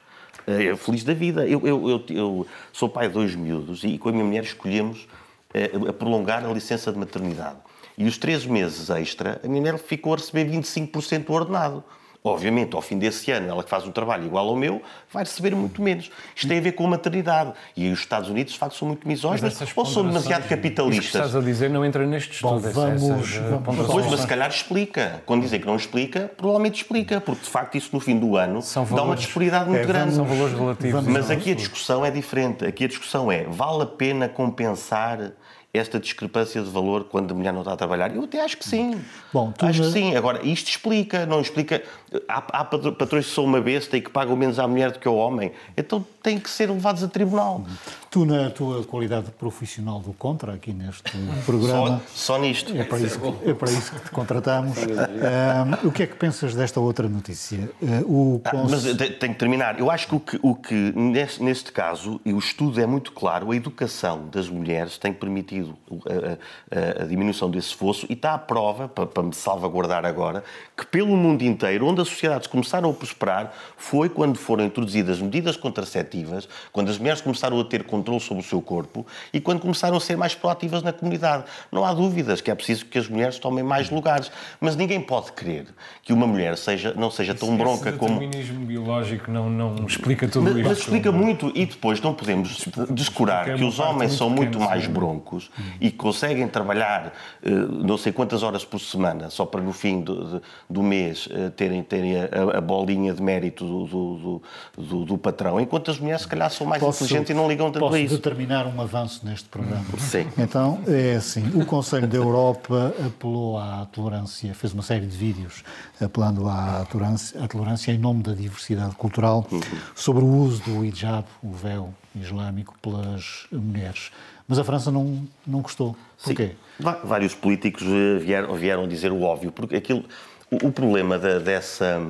é, 0.47 0.75
feliz 0.77 1.05
da 1.05 1.15
vida. 1.15 1.47
Eu, 1.47 1.67
eu, 1.67 2.05
eu, 2.09 2.47
sou 2.73 2.89
pai 2.89 3.09
de 3.09 3.15
dois 3.15 3.35
miúdos 3.35 3.85
e 3.85 3.99
com 3.99 4.09
a 4.09 4.13
minha 4.13 4.25
mulher 4.25 4.43
escolhemos 4.43 5.07
é, 5.53 5.71
a 5.89 5.93
prolongar 5.93 6.45
a 6.45 6.53
licença 6.53 6.93
de 6.93 6.99
maternidade. 6.99 7.59
E 7.97 8.07
os 8.07 8.19
três 8.19 8.45
meses 8.45 8.91
extra, 8.91 9.41
a 9.45 9.49
minha 9.49 9.61
mulher 9.61 9.79
ficou 9.79 10.15
a 10.15 10.17
receber 10.17 10.51
25% 10.51 11.25
do 11.25 11.33
ordenado. 11.33 11.85
Obviamente, 12.27 12.75
ao 12.75 12.81
fim 12.81 12.99
desse 12.99 13.31
ano, 13.31 13.51
ela 13.51 13.63
que 13.63 13.69
faz 13.69 13.87
um 13.87 13.91
trabalho 13.93 14.25
igual 14.25 14.49
ao 14.49 14.57
meu, 14.57 14.81
vai 15.13 15.25
receber 15.25 15.55
muito 15.55 15.83
menos. 15.83 16.11
Isto 16.35 16.49
tem 16.49 16.57
a 16.57 16.61
ver 16.63 16.73
com 16.73 16.87
a 16.87 16.89
maternidade. 16.89 17.53
E 17.77 17.91
os 17.93 17.99
Estados 17.99 18.31
Unidos, 18.31 18.55
de 18.55 18.59
facto, 18.59 18.77
são 18.77 18.89
muito 18.89 19.07
misóginos 19.07 19.61
ou 19.77 19.85
são 19.85 20.07
demasiado 20.07 20.49
capitalistas. 20.49 21.05
Isso 21.05 21.13
que 21.13 21.19
estás 21.19 21.37
a 21.37 21.41
dizer 21.41 21.69
não 21.69 21.85
entra 21.85 22.07
neste 22.07 22.33
estudo. 22.33 22.63
Bom, 22.63 22.71
vamos, 22.71 23.03
essas, 23.03 23.37
vamos, 23.37 23.87
pois, 23.87 24.07
mas 24.07 24.21
se 24.21 24.27
calhar 24.27 24.49
explica. 24.49 25.23
Quando 25.27 25.43
dizem 25.43 25.61
que 25.61 25.67
não 25.67 25.77
explica, 25.77 26.33
provavelmente 26.35 26.77
explica, 26.77 27.21
porque 27.21 27.43
de 27.43 27.51
facto 27.51 27.77
isso 27.77 27.91
no 27.93 28.01
fim 28.01 28.19
do 28.19 28.39
ano 28.39 28.63
valores, 28.63 28.91
dá 28.95 29.03
uma 29.03 29.17
disparidade 29.17 29.69
muito 29.69 29.83
é, 29.83 29.87
grande. 29.87 30.15
São 30.15 30.25
valores 30.25 30.59
relativos. 30.59 31.05
Mas 31.05 31.31
aqui 31.31 31.53
a 31.53 31.55
discussão 31.55 32.07
é 32.07 32.11
diferente. 32.11 32.65
Aqui 32.65 32.87
a 32.87 32.89
discussão 32.89 33.31
é, 33.31 33.45
vale 33.45 33.83
a 33.83 33.87
pena 33.87 34.31
compensar 34.31 35.33
esta 35.75 35.99
discrepância 35.99 36.63
de 36.63 36.71
valor 36.71 37.05
quando 37.05 37.33
a 37.33 37.35
mulher 37.35 37.53
não 37.53 37.63
está 37.63 37.73
a 37.73 37.77
trabalhar? 37.77 38.15
Eu 38.15 38.23
até 38.23 38.41
acho 38.41 38.57
que 38.57 38.65
sim. 38.65 39.01
Bom, 39.33 39.53
acho 39.61 39.83
que 39.83 39.91
sim. 39.91 40.15
Agora, 40.15 40.47
isto 40.47 40.69
explica, 40.69 41.27
não 41.27 41.41
explica. 41.41 41.83
Há, 42.29 42.61
há 42.61 42.65
patrões 42.65 43.27
que 43.27 43.35
são 43.35 43.45
uma 43.45 43.61
besta 43.61 43.97
e 43.97 44.01
que 44.01 44.09
pagam 44.09 44.37
menos 44.37 44.61
à 44.61 44.69
mulher 44.69 44.93
do 44.93 45.01
que 45.01 45.09
ao 45.09 45.17
homem. 45.17 45.51
Então 45.77 46.07
têm 46.23 46.39
que 46.39 46.49
ser 46.49 46.71
levados 46.71 47.03
a 47.03 47.09
tribunal. 47.09 47.65
Tu, 48.09 48.25
na 48.25 48.49
tua 48.51 48.85
qualidade 48.85 49.33
profissional 49.33 49.99
do 49.99 50.13
Contra, 50.13 50.55
aqui 50.55 50.73
neste 50.73 51.11
programa. 51.45 52.01
Só, 52.15 52.35
só 52.35 52.39
nisto. 52.39 52.73
É 52.77 52.85
para, 52.85 53.01
isso 53.01 53.19
que, 53.19 53.51
é 53.51 53.55
para 53.55 53.71
isso 53.73 53.93
que 53.93 54.01
te 54.01 54.11
contratamos. 54.13 54.79
um, 54.79 55.89
o 55.89 55.91
que 55.91 56.05
é 56.05 56.07
que 56.07 56.15
pensas 56.15 56.55
desta 56.55 56.79
outra 56.79 57.09
notícia? 57.09 57.69
Uh, 57.83 58.37
o 58.37 58.39
cons... 58.39 58.55
ah, 58.55 58.67
mas 58.71 58.85
tenho 59.19 59.33
que 59.33 59.39
terminar. 59.39 59.81
Eu 59.81 59.91
acho 59.91 60.07
que 60.07 60.15
o 60.15 60.21
que, 60.21 60.39
o 60.41 60.55
que 60.55 60.93
neste, 60.95 61.43
neste 61.43 61.73
caso, 61.73 62.21
e 62.25 62.33
o 62.33 62.39
estudo 62.39 62.81
é 62.81 62.87
muito 62.87 63.11
claro, 63.11 63.51
a 63.51 63.57
educação 63.57 64.29
das 64.31 64.49
mulheres 64.49 64.97
tem 64.97 65.13
permitido 65.13 65.64
a, 66.07 67.01
a, 67.01 67.03
a 67.03 67.07
diminuição 67.07 67.51
desse 67.51 67.75
fosso 67.75 68.07
e 68.09 68.13
está 68.13 68.35
à 68.35 68.39
prova, 68.39 68.89
para, 68.89 69.07
para 69.07 69.23
me 69.23 69.35
salvaguardar 69.35 70.05
agora, 70.05 70.45
que 70.77 70.87
pelo 70.87 71.17
mundo 71.17 71.43
inteiro, 71.43 71.87
onde 71.87 72.01
as 72.01 72.09
sociedades 72.09 72.47
começaram 72.47 72.91
a 72.91 72.93
prosperar, 72.93 73.53
foi 73.77 74.09
quando 74.09 74.37
foram 74.37 74.65
introduzidas 74.65 75.21
medidas 75.21 75.57
contraceptivas, 75.57 76.49
quando 76.73 76.91
as 76.91 76.99
mulheres 76.99 77.21
começaram 77.21 77.59
a 77.61 77.65
ter 77.65 77.85
controle 77.85 78.21
sobre 78.21 78.43
o 78.43 78.47
seu 78.47 78.61
corpo 78.61 79.07
e 79.33 79.41
quando 79.41 79.61
começaram 79.61 79.97
a 79.97 80.01
ser 80.01 80.17
mais 80.17 80.35
proativas 80.35 80.83
na 80.83 80.93
comunidade. 80.93 81.45
Não 81.71 81.85
há 81.85 81.93
dúvidas 81.93 82.41
que 82.41 82.51
é 82.51 82.55
preciso 82.55 82.87
que 82.87 82.99
as 82.99 83.09
mulheres 83.09 83.39
tomem 83.39 83.65
mais 83.65 83.91
lugares, 83.91 84.31
mas 84.61 84.77
ninguém 84.77 85.01
pode 85.01 85.33
crer 85.33 85.67
que 86.03 86.13
uma 86.13 86.27
mulher 86.27 86.57
seja, 86.57 86.95
não 86.95 87.11
seja 87.11 87.35
tão 87.35 87.57
bronca 87.57 87.93
como... 87.93 88.17
O 88.17 88.21
determinismo 88.21 88.65
biológico 88.67 89.31
não, 89.31 89.49
não 89.49 89.87
explica 89.87 90.29
tudo 90.29 90.45
mas, 90.45 90.57
isso. 90.57 90.69
Mas 90.69 90.79
explica 90.79 91.13
muito 91.13 91.53
e 91.55 91.67
depois 91.67 92.01
não 92.01 92.15
podemos 92.15 92.67
descurar 92.91 93.49
é 93.49 93.57
que 93.57 93.65
os 93.65 93.79
homens 93.79 94.13
são 94.13 94.29
muito 94.31 94.59
mais 94.59 94.87
broncos 94.87 95.51
e 95.81 95.91
conseguem 95.91 96.47
trabalhar 96.49 97.13
uh, 97.45 97.51
não 97.51 97.97
sei 97.97 98.13
quantas 98.13 98.43
horas 98.43 98.65
por 98.65 98.81
semana 98.81 99.31
só 99.31 99.45
para 99.45 99.61
no 99.61 99.73
fim 99.73 100.01
do, 100.01 100.43
do 100.69 100.83
mês 100.83 101.27
uh, 101.27 101.51
terem, 101.51 101.83
terem 101.83 102.17
a, 102.17 102.59
a, 102.59 102.61
bolinha 102.61 103.13
de 103.13 103.23
mérito 103.23 103.65
do, 103.65 104.41
do, 104.77 105.05
do, 105.05 105.19
patrão, 105.19 105.61
enquanto 105.61 105.91
as 105.91 105.99
mulheres 105.99 106.23
se 106.23 106.29
calhar 106.29 106.51
são 106.51 106.67
mais 106.67 106.83
posso, 106.83 107.05
inteligentes 107.05 107.31
e 107.31 107.35
não 107.35 107.49
ligam 107.49 107.71
tanto 107.71 107.81
posso 107.81 107.95
a 107.95 108.01
isso. 108.01 108.17
determinar 108.17 108.67
um 108.67 108.81
avanço 108.81 109.25
neste 109.25 109.49
programa? 109.49 109.85
Sim. 109.99 110.27
Então, 110.39 110.81
é 110.87 111.17
assim, 111.17 111.45
o 111.55 111.65
Conselho 111.65 112.07
da 112.07 112.17
Europa 112.17 112.95
apelou 113.05 113.59
à 113.59 113.87
tolerância, 113.87 114.55
fez 114.55 114.73
uma 114.73 114.83
série 114.83 115.07
de 115.07 115.17
vídeos 115.17 115.63
apelando 116.01 116.49
à 116.49 116.87
tolerância, 116.91 117.43
à 117.43 117.49
tolerância 117.49 117.93
em 117.93 117.99
nome 117.99 118.23
da 118.23 118.33
diversidade 118.33 118.95
cultural 118.97 119.47
uhum. 119.51 119.61
sobre 119.95 120.25
o 120.25 120.29
uso 120.29 120.63
do 120.63 120.85
hijab, 120.85 121.25
o 121.43 121.53
véu 121.53 121.93
islâmico, 122.15 122.77
pelas 122.81 123.47
mulheres. 123.51 124.11
Mas 124.47 124.59
a 124.59 124.65
França 124.65 124.91
não, 124.91 125.27
não 125.47 125.61
gostou. 125.61 125.97
Porquê? 126.23 126.55
Sim. 126.79 126.85
Vários 127.05 127.35
políticos 127.35 127.83
eh, 127.83 128.19
vieram, 128.19 128.55
vieram 128.55 128.89
dizer 128.89 129.13
o 129.13 129.23
óbvio, 129.23 129.51
porque 129.51 129.77
aquilo, 129.77 130.05
o, 130.51 130.69
o 130.69 130.73
problema 130.73 131.19
da, 131.19 131.39
dessa, 131.39 132.01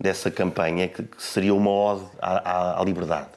dessa 0.00 0.30
campanha 0.30 0.84
é 0.84 0.88
que, 0.88 1.02
que 1.02 1.22
seria 1.22 1.54
uma 1.54 1.70
ode 1.70 2.04
à, 2.20 2.50
à, 2.50 2.80
à 2.80 2.84
liberdade. 2.84 3.28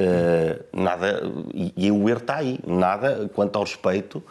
Uh, 0.00 0.80
nada, 0.82 1.22
e, 1.52 1.72
e, 1.76 1.90
o 1.92 2.08
erro 2.08 2.18
está 2.18 2.36
aí, 2.36 2.58
nada 2.66 3.30
quanto 3.34 3.56
ao 3.56 3.62
respeito 3.62 4.24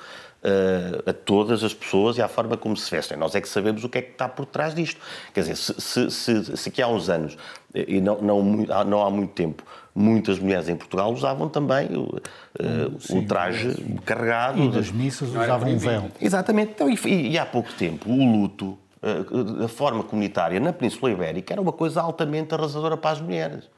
uh, 0.43 1.09
a 1.09 1.13
todas 1.13 1.63
as 1.63 1.73
pessoas 1.73 2.17
e 2.17 2.21
à 2.21 2.27
forma 2.27 2.57
como 2.57 2.75
se 2.75 2.89
vestem. 2.89 3.17
Nós 3.17 3.35
é 3.35 3.41
que 3.41 3.47
sabemos 3.47 3.83
o 3.83 3.89
que 3.89 3.99
é 3.99 4.01
que 4.01 4.11
está 4.11 4.27
por 4.27 4.45
trás 4.45 4.73
disto. 4.73 4.99
Quer 5.33 5.41
dizer, 5.41 5.55
se, 5.55 5.79
se, 5.79 6.11
se, 6.11 6.57
se 6.57 6.69
aqui 6.69 6.81
há 6.81 6.87
uns 6.87 7.09
anos, 7.09 7.37
e 7.73 8.01
não, 8.01 8.21
não, 8.21 8.43
não 8.85 9.05
há 9.05 9.09
muito 9.09 9.33
tempo, 9.33 9.63
muitas 9.93 10.39
mulheres 10.39 10.69
em 10.69 10.75
Portugal 10.75 11.11
usavam 11.11 11.49
também 11.49 11.89
o, 11.95 12.03
uh, 12.03 13.17
o 13.17 13.25
traje 13.25 13.73
sim. 13.73 13.97
carregado. 14.05 14.61
E 14.61 14.71
das 14.71 14.91
missas 14.91 15.29
usavam 15.29 15.69
um 15.69 15.77
véu. 15.77 16.09
Exatamente. 16.19 16.71
Então, 16.71 16.89
e, 16.89 17.31
e, 17.31 17.37
há 17.37 17.45
pouco 17.45 17.71
tempo, 17.73 18.09
o 18.09 18.31
luto, 18.31 18.77
uh, 19.01 19.65
a 19.65 19.67
forma 19.67 20.03
comunitária 20.03 20.59
na 20.59 20.73
Península 20.73 21.11
Ibérica 21.11 21.53
era 21.53 21.61
uma 21.61 21.73
coisa 21.73 22.01
altamente 22.01 22.53
arrasadora 22.53 22.97
para 22.97 23.11
as 23.11 23.21
mulheres. 23.21 23.69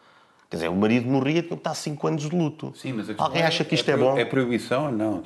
Quer 0.53 0.57
dizer, 0.57 0.67
o 0.67 0.75
marido 0.75 1.09
morria 1.09 1.41
porque 1.41 1.55
está 1.55 1.73
5 1.73 2.07
anos 2.07 2.29
de 2.29 2.35
luto. 2.35 2.71
Sim, 2.75 2.93
mas 2.93 3.07
Alguém 3.17 3.41
é, 3.41 3.45
acha 3.47 3.63
que 3.63 3.73
isto 3.73 3.89
é, 3.89 3.95
é, 3.95 3.97
bom? 3.97 4.15
É 4.15 4.23
proibição 4.23 4.85
ou 4.85 4.91
não? 4.91 5.23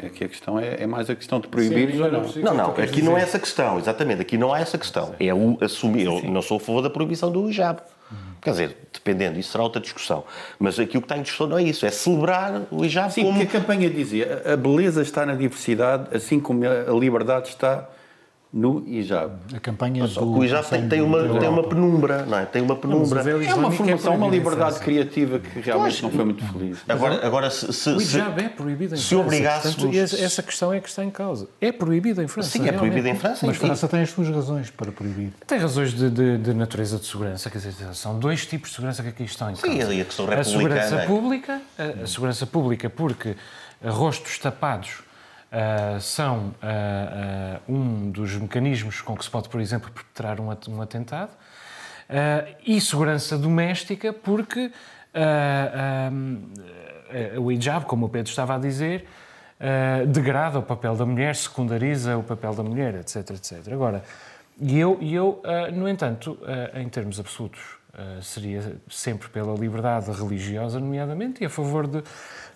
É 0.00 0.08
que 0.08 0.22
a 0.22 0.28
questão 0.28 0.56
é, 0.56 0.76
é 0.80 0.86
mais 0.86 1.10
a 1.10 1.16
questão 1.16 1.40
de 1.40 1.48
proibir 1.48 1.90
Sim, 1.90 2.00
ou 2.00 2.12
não. 2.12 2.20
Não, 2.20 2.54
não, 2.54 2.70
aqui 2.70 2.86
dizer. 2.86 3.02
não 3.02 3.18
é 3.18 3.22
essa 3.22 3.40
questão, 3.40 3.76
exatamente. 3.80 4.22
Aqui 4.22 4.38
não 4.38 4.54
há 4.54 4.60
essa 4.60 4.78
questão. 4.78 5.16
É 5.18 5.34
o 5.34 5.58
assumir. 5.60 6.06
Eu 6.06 6.22
não 6.30 6.40
sou 6.40 6.58
a 6.58 6.60
favor 6.60 6.80
da 6.80 6.88
proibição 6.88 7.28
do 7.28 7.50
hijab. 7.50 7.80
Quer 8.40 8.50
dizer, 8.50 8.76
dependendo, 8.92 9.38
isso 9.38 9.52
será 9.52 9.64
outra 9.64 9.80
discussão. 9.80 10.24
Mas 10.58 10.78
aqui 10.78 10.96
o 10.96 11.00
que 11.00 11.04
está 11.06 11.18
em 11.18 11.22
discussão 11.22 11.46
não 11.46 11.58
é 11.58 11.62
isso, 11.62 11.84
é 11.84 11.90
celebrar 11.90 12.62
o 12.70 12.84
hijab 12.84 13.12
Sim, 13.12 13.24
como... 13.24 13.38
porque 13.38 13.56
a 13.56 13.60
campanha 13.60 13.90
dizia 13.90 14.42
a 14.46 14.56
beleza 14.56 15.02
está 15.02 15.26
na 15.26 15.34
diversidade, 15.34 16.14
assim 16.16 16.40
como 16.40 16.62
a 16.64 16.98
liberdade 16.98 17.48
está 17.48 17.88
no 18.52 18.82
hijab. 18.86 19.32
A 19.54 19.60
campanha 19.60 20.06
do... 20.06 20.24
O 20.24 20.44
hijab 20.44 20.66
tem, 20.68 20.88
tem, 20.88 21.02
uma, 21.02 21.38
tem 21.38 21.48
uma 21.48 21.62
penumbra, 21.62 22.24
não 22.24 22.38
é? 22.38 22.46
Tem 22.46 22.62
uma 22.62 22.76
penumbra. 22.76 23.20
É 23.20 23.54
uma 23.54 23.70
formação, 23.70 24.14
é 24.14 24.16
uma 24.16 24.28
liberdade 24.28 24.78
criativa 24.80 25.38
que 25.38 25.60
realmente 25.60 26.02
não 26.02 26.10
foi 26.10 26.24
muito 26.24 26.44
feliz. 26.44 26.78
Agora, 26.88 27.26
agora 27.26 27.50
se, 27.50 27.70
se, 27.72 27.90
o 27.90 28.00
hijab 28.00 28.42
é 28.42 28.48
proibido 28.48 28.94
em 28.94 28.98
se 28.98 29.08
França. 29.08 29.22
Obrigássemos... 29.22 29.76
Portanto, 29.76 29.96
essa 29.96 30.42
questão 30.42 30.72
é 30.72 30.80
que 30.80 30.88
está 30.88 31.04
em 31.04 31.10
causa. 31.10 31.48
É 31.60 31.70
proibido 31.70 32.22
em 32.22 32.28
França. 32.28 32.50
Sim, 32.50 32.66
é 32.66 32.72
proibido 32.72 33.06
em 33.08 33.14
França. 33.14 33.46
Mas 33.46 33.56
França 33.56 33.86
tem 33.86 34.00
as 34.00 34.10
suas 34.10 34.28
razões 34.28 34.70
para 34.70 34.90
proibir. 34.90 35.30
Tem 35.46 35.58
razões 35.58 35.92
de, 35.92 36.08
de, 36.08 36.38
de, 36.38 36.54
natureza 36.54 36.98
de 36.98 37.06
segurança. 37.06 37.50
Quer 37.50 37.58
dizer, 37.58 37.94
são 37.94 38.18
dois 38.18 38.46
tipos 38.46 38.70
de 38.70 38.76
segurança 38.76 39.02
que 39.02 39.10
aqui 39.10 39.24
estão 39.24 39.50
em 39.50 39.56
causa. 39.56 39.86
Sim, 39.86 39.92
e 39.92 40.00
a 40.00 40.04
questão 40.04 40.26
republicana. 40.26 40.40
A 40.40 40.44
segurança 40.44 41.06
pública, 41.06 41.62
a, 41.78 42.02
a 42.02 42.06
segurança 42.06 42.46
pública 42.46 42.90
porque 42.90 43.36
rostos 43.84 44.38
tapados 44.38 45.07
Uh, 45.50 45.98
são 45.98 46.48
uh, 46.48 47.72
um 47.72 48.10
dos 48.10 48.36
mecanismos 48.36 49.00
com 49.00 49.16
que 49.16 49.24
se 49.24 49.30
pode, 49.30 49.48
por 49.48 49.60
exemplo, 49.60 49.90
perpetrar 49.90 50.38
um, 50.40 50.48
um 50.68 50.82
atentado, 50.82 51.32
e 52.66 52.80
segurança 52.80 53.36
doméstica, 53.36 54.14
porque 54.14 54.72
o 57.38 57.52
hijab, 57.52 57.84
como 57.84 58.06
o 58.06 58.08
Pedro 58.08 58.30
estava 58.30 58.54
a 58.54 58.58
dizer, 58.58 59.06
degrada 60.06 60.58
o 60.58 60.62
papel 60.62 60.96
da 60.96 61.04
mulher, 61.04 61.36
secundariza 61.36 62.16
o 62.16 62.22
papel 62.22 62.54
da 62.54 62.62
mulher, 62.62 62.94
etc, 62.94 63.30
etc. 63.32 63.72
Agora, 63.74 64.02
E 64.58 64.78
eu, 64.78 64.98
eu 65.02 65.42
no 65.72 65.86
entanto, 65.86 66.38
em 66.74 66.88
termos 66.88 67.20
absolutos, 67.20 67.60
seria 68.22 68.76
sempre 68.88 69.28
pela 69.28 69.54
liberdade 69.54 70.10
religiosa, 70.10 70.80
nomeadamente, 70.80 71.42
e 71.42 71.46
a 71.46 71.50
favor 71.50 71.86
de, 71.86 72.02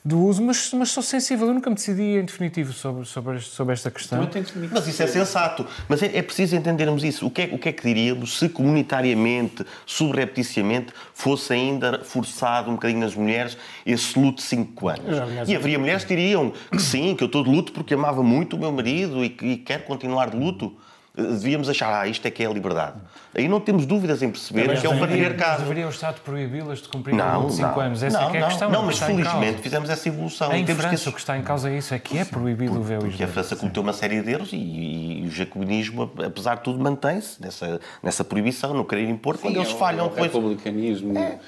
do 0.05 0.19
uso, 0.19 0.43
mas, 0.43 0.73
mas 0.73 0.91
sou 0.91 1.03
sensível. 1.03 1.47
Eu 1.47 1.55
nunca 1.55 1.71
me 1.71 1.77
decidi 1.77 2.19
em 2.19 2.25
definitivo 2.25 2.73
sobre, 2.73 3.05
sobre, 3.05 3.41
sobre 3.41 3.73
esta 3.73 3.91
questão. 3.91 4.29
Mas 4.73 4.87
isso 4.89 5.03
é 5.03 5.07
sensato. 5.07 5.65
Mas 5.89 6.03
é, 6.03 6.17
é 6.17 6.23
preciso 6.23 6.57
entendermos 6.57 7.05
isso. 7.05 7.27
O 7.27 7.31
que, 7.31 7.43
é, 7.43 7.51
o 7.53 7.59
que 7.59 7.69
é 7.69 7.73
que 7.73 7.83
diríamos 7.83 8.39
se 8.39 8.49
comunitariamente, 8.49 9.65
subrepticiamente, 9.87 10.93
fosse 11.15 11.53
ainda 11.53 12.01
forçado 12.03 12.71
um 12.71 12.75
bocadinho 12.75 13.01
nas 13.01 13.15
mulheres 13.15 13.57
esse 13.87 14.19
luto 14.19 14.39
de 14.39 14.43
5 14.43 14.89
anos? 14.89 15.49
E 15.49 15.55
haveria 15.55 15.79
mulheres 15.79 16.05
que 16.05 16.17
diriam 16.17 16.53
que 16.71 16.83
sim, 16.83 17.15
que 17.15 17.23
eu 17.23 17.27
estou 17.27 17.45
de 17.45 17.51
luto 17.51 17.73
porque 17.73 17.95
amava 17.95 18.25
muito 18.25 18.57
o 18.57 18.59
meu 18.59 18.73
marido 18.73 19.25
e, 19.25 19.31
que, 19.31 19.47
e 19.47 19.57
quero 19.57 19.85
continuar 19.85 20.31
de 20.31 20.37
luto 20.37 20.77
devíamos 21.15 21.69
achar, 21.69 22.01
ah, 22.01 22.07
isto 22.09 22.27
é 22.27 22.31
que 22.31 22.43
é 22.43 22.47
a 22.47 22.51
liberdade. 22.51 22.97
Aí 23.35 23.47
não 23.47 23.61
temos 23.61 23.85
dúvidas 23.85 24.23
em 24.23 24.31
perceber 24.31 24.67
mas 24.67 24.81
que 24.81 24.87
é 24.87 24.91
o 24.91 24.99
patriarcado. 24.99 25.63
Deveria 25.63 25.87
o 25.87 25.91
Estado 25.91 26.21
proibi-las 26.23 26.81
de 26.81 26.89
cumprir 26.89 27.15
não, 27.15 27.51
5 27.51 27.81
anos? 27.81 28.03
Essa 28.03 28.21
não, 28.21 28.35
é, 28.35 28.39
é 28.39 28.43
a 28.43 28.47
questão. 28.47 28.71
Não, 28.71 28.83
mas 28.85 28.99
felizmente 28.99 29.61
fizemos 29.61 29.91
essa 29.91 30.09
evolução. 30.09 30.53
Em 30.53 30.67
França, 30.67 31.05
que... 31.05 31.09
o 31.09 31.13
que 31.13 31.21
está 31.21 31.37
em 31.37 31.43
causa 31.43 31.71
é 31.71 31.77
isso, 31.77 31.95
é 31.95 31.99
que 31.99 32.19
é 32.19 32.25
proibido 32.25 32.79
o 32.79 32.83
véu 32.83 33.01
Porque 33.01 33.23
a 33.23 33.29
França 33.29 33.57
cometeu 33.57 33.83
uma 33.83 33.93
série 33.93 34.23
de 34.23 34.31
erros 34.31 34.53
e, 34.53 34.57
e, 34.57 35.27
o 35.27 35.31
jacobinismo, 35.31 36.11
apesar 36.25 36.57
de 36.57 36.63
tudo, 36.63 36.79
mantém-se 36.83 37.41
nessa, 37.43 37.81
nessa 38.03 38.25
proibição, 38.25 38.73
no 38.75 38.85
querer 38.85 39.09
impor, 39.09 39.37
Sim, 39.37 39.43
quando 39.43 39.57
eles 39.57 39.71
é 39.71 39.77
falham. 39.77 40.07
O 40.07 40.11
depois... 40.11 40.33
republicanismo. 40.33 41.19
É. 41.19 41.39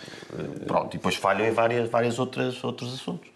Pronto, 0.67 0.95
e 0.95 0.99
depois 0.99 1.17
falham 1.17 1.47
em 1.47 1.53
várias, 1.53 1.89
várias 1.89 2.19
outras, 2.19 2.63
outros 2.63 2.95
assuntos. 2.95 3.29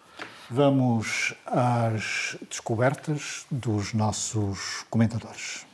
Vamos 0.51 1.35
às 1.47 2.37
descobertas 2.49 3.45
dos 3.51 3.93
nossos 3.93 4.87
comentadores. 4.89 5.68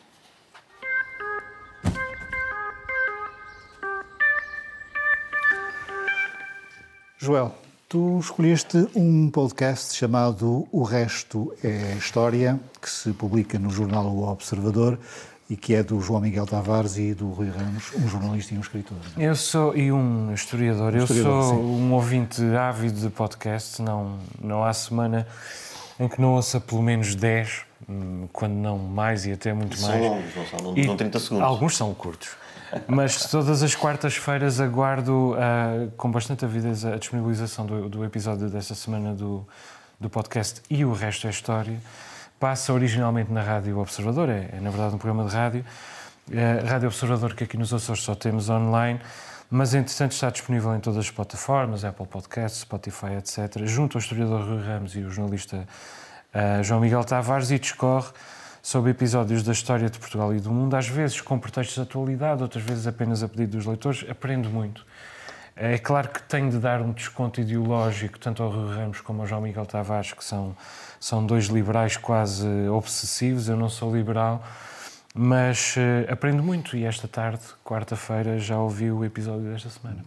Joel, 7.25 7.55
tu 7.89 8.18
escolheste 8.18 8.87
um 8.95 9.31
podcast 9.31 9.97
chamado 9.97 10.68
O 10.70 10.83
Resto 10.83 11.55
é 11.64 11.95
História, 11.97 12.61
que 12.83 12.91
se 12.91 13.14
publica 13.14 13.59
no 13.59 13.70
jornal 13.70 14.05
O 14.09 14.29
Observador 14.29 14.99
e 15.49 15.57
que 15.57 15.75
é 15.75 15.83
do 15.83 15.99
João 16.03 16.20
Miguel 16.20 16.45
Tavares 16.45 16.99
e 16.99 17.14
do 17.14 17.31
Rui 17.31 17.49
Ramos, 17.49 17.85
um 17.95 18.07
jornalista 18.07 18.53
e 18.53 18.59
um 18.59 18.61
escritor. 18.61 18.99
Eu 19.16 19.35
sou, 19.35 19.75
e 19.75 19.91
um 19.91 20.35
historiador, 20.35 20.93
um 20.93 20.99
historiador 20.99 21.33
eu 21.33 21.43
sou 21.45 21.55
sim. 21.55 21.64
um 21.64 21.95
ouvinte 21.95 22.43
ávido 22.43 23.01
de 23.01 23.09
podcast, 23.09 23.81
não, 23.81 24.18
não 24.39 24.62
há 24.62 24.75
semana 24.75 25.27
em 25.99 26.07
que 26.07 26.20
não 26.20 26.35
ouça 26.35 26.61
pelo 26.61 26.83
menos 26.83 27.14
10, 27.14 27.62
hum, 27.89 28.29
quando 28.35 28.53
não 28.53 28.77
mais 28.77 29.25
e 29.25 29.33
até 29.33 29.55
muito 29.55 29.79
são 29.79 29.89
mais. 29.89 30.03
São 30.03 30.12
longos, 30.12 30.37
não 30.37 30.47
são, 30.47 30.75
não, 30.75 30.75
não 30.75 30.97
30 30.99 31.18
segundos. 31.18 31.47
Alguns 31.47 31.75
são 31.75 31.95
curtos. 31.95 32.44
Mas 32.87 33.31
todas 33.31 33.62
as 33.62 33.75
quartas-feiras 33.75 34.61
aguardo 34.61 35.33
uh, 35.33 35.91
com 35.97 36.11
bastante 36.11 36.45
avidez 36.45 36.85
a 36.85 36.97
disponibilização 36.97 37.66
do, 37.66 37.89
do, 37.89 38.05
episódio 38.05 38.49
desta 38.49 38.75
semana 38.75 39.14
do, 39.14 39.47
do 39.99 40.11
podcast 40.11 40.61
e 40.68 40.85
o 40.85 40.93
resto 40.93 41.27
é 41.27 41.31
história. 41.31 41.79
Passa 42.39 42.72
originalmente 42.72 43.33
na 43.33 43.43
Rádio 43.43 43.79
Observador, 43.79 44.29
é, 44.29 44.51
é 44.53 44.61
na 44.61 44.70
verdade 44.70 44.95
um 44.95 44.99
programa 44.99 45.29
de 45.29 45.35
rádio. 45.35 45.64
Uh, 46.29 46.66
rádio 46.66 46.89
Observador 46.89 47.35
que 47.35 47.45
aqui 47.45 47.57
nos 47.57 47.72
Açores 47.72 48.03
só 48.03 48.14
temos 48.14 48.49
online, 48.49 49.01
mas 49.51 49.75
entretanto 49.75 50.12
está 50.12 50.31
disponível 50.31 50.75
em 50.75 50.81
todas 50.81 50.99
as 50.99 51.11
plataformas, 51.11 51.85
Apple 51.85 52.07
Podcasts, 52.07 52.62
Spotify, 52.62 53.14
etc., 53.18 53.64
junto 53.66 53.97
ao 53.97 54.01
historiador 54.01 54.43
Rui 54.43 54.62
Ramos 54.62 54.97
e 54.97 55.01
o 55.01 55.11
jornalista 55.11 55.66
uh, 56.35 56.62
João 56.62 56.81
Miguel 56.81 57.05
Tavares 57.05 57.51
e 57.51 57.59
discorre 57.59 58.09
sobre 58.65 58.93
episódios 58.93 59.43
da 59.43 59.53
história 59.53 59.91
de 59.91 59.99
Portugal 59.99 60.35
e 60.35 60.41
do 60.41 60.51
mundo, 60.51 60.75
às 60.75 60.89
vezes 60.89 61.21
com 61.21 61.39
pretextos 61.39 61.75
de 61.75 61.83
atualidade, 61.83 62.43
outras 62.43 62.65
vezes 62.65 62.87
apenas 62.87 63.23
a 63.23 63.29
pedido 63.29 63.59
dos 63.59 63.67
leitores. 63.67 64.07
Aprendo 64.09 64.49
muito. 64.49 64.87
É 65.55 65.77
claro 65.77 66.09
que 66.09 66.23
tenho 66.23 66.51
de 66.51 66.57
dar 66.57 66.81
um 66.81 66.91
desconto 66.91 67.43
ideológico 67.43 68.19
tanto 68.19 68.43
ao 68.43 68.49
Rui 68.49 68.75
Ramos 68.75 69.03
como 69.03 69.21
ao 69.21 69.27
João 69.27 69.43
Miguel 69.43 69.67
Tavares, 69.67 70.15
que 70.15 70.25
são, 70.25 70.57
são 70.99 71.27
dois 71.27 71.49
liberais 71.49 71.99
quase 71.99 72.49
obsessivos. 72.71 73.51
Eu 73.51 73.57
não 73.59 73.69
sou 73.69 73.95
liberal, 73.95 74.43
mas 75.15 75.77
uh, 75.77 76.11
aprendo 76.11 76.43
muito 76.43 76.75
e 76.75 76.85
esta 76.85 77.07
tarde, 77.07 77.43
quarta-feira, 77.62 78.39
já 78.39 78.59
ouvi 78.59 78.91
o 78.91 79.05
episódio 79.05 79.43
desta 79.43 79.69
semana. 79.69 80.03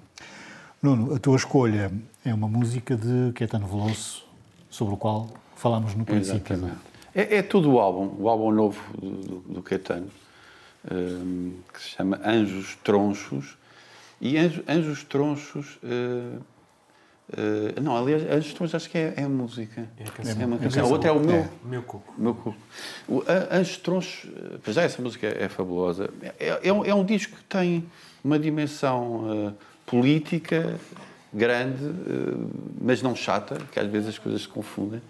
Nuno, 0.82 1.14
a 1.14 1.20
tua 1.20 1.36
escolha 1.36 1.92
é 2.26 2.34
uma 2.34 2.48
música 2.48 2.98
de 2.98 3.34
Caetano 3.34 3.68
Veloso, 3.68 4.24
sobre 4.68 4.96
o 4.96 4.98
qual 4.98 5.30
falámos 5.56 5.94
no 5.94 6.04
princípio. 6.04 6.56
Exatamente. 6.56 6.97
É, 7.18 7.38
é 7.38 7.42
tudo 7.42 7.72
o 7.72 7.80
álbum, 7.80 8.14
o 8.20 8.30
álbum 8.30 8.52
novo 8.52 8.80
do, 8.96 9.10
do, 9.10 9.36
do 9.56 9.64
Caetano, 9.64 10.08
um, 10.92 11.54
que 11.74 11.82
se 11.82 11.90
chama 11.90 12.22
Anjos 12.24 12.78
Tronchos. 12.84 13.58
E 14.22 14.38
Anjos, 14.38 14.64
Anjos 14.68 15.04
Tronchos. 15.04 15.78
Uh, 15.78 16.40
uh, 17.34 17.82
não, 17.82 17.98
aliás, 17.98 18.22
Anjos 18.22 18.54
Tronchos 18.54 18.76
acho 18.76 18.90
que 18.92 19.00
é, 19.00 19.16
é 19.18 19.24
a 19.24 19.30
música. 19.30 19.90
É, 19.98 20.04
a 20.04 20.12
canção. 20.12 20.42
é 20.44 20.46
uma 20.46 20.58
canção. 20.60 20.86
A 20.86 20.88
outra 20.88 21.10
é 21.10 21.12
o 21.12 21.20
meu. 21.20 21.38
É. 21.38 21.50
Meu 21.64 21.82
cuco. 21.82 22.14
Meu 22.16 22.36
cuco. 22.36 22.58
O, 23.08 23.24
Anjos 23.52 23.78
Tronchos, 23.78 24.30
eh, 24.68 24.72
já 24.72 24.84
essa 24.84 25.02
música 25.02 25.26
é, 25.26 25.50
fabulosa. 25.50 26.12
É, 26.40 26.60
é, 26.70 26.72
um, 26.72 26.86
é 26.86 26.94
um 26.94 27.04
disco 27.04 27.36
que 27.36 27.44
tem 27.46 27.84
uma 28.24 28.38
dimensão 28.38 29.48
uh, 29.48 29.54
política 29.88 30.80
grande, 31.34 31.84
mas 32.80 33.02
não 33.02 33.16
chata, 33.16 33.58
que 33.72 33.80
às 33.80 33.88
vezes 33.88 34.10
as 34.10 34.18
coisas 34.20 34.44
se 34.44 34.48
confundem. 34.48 35.02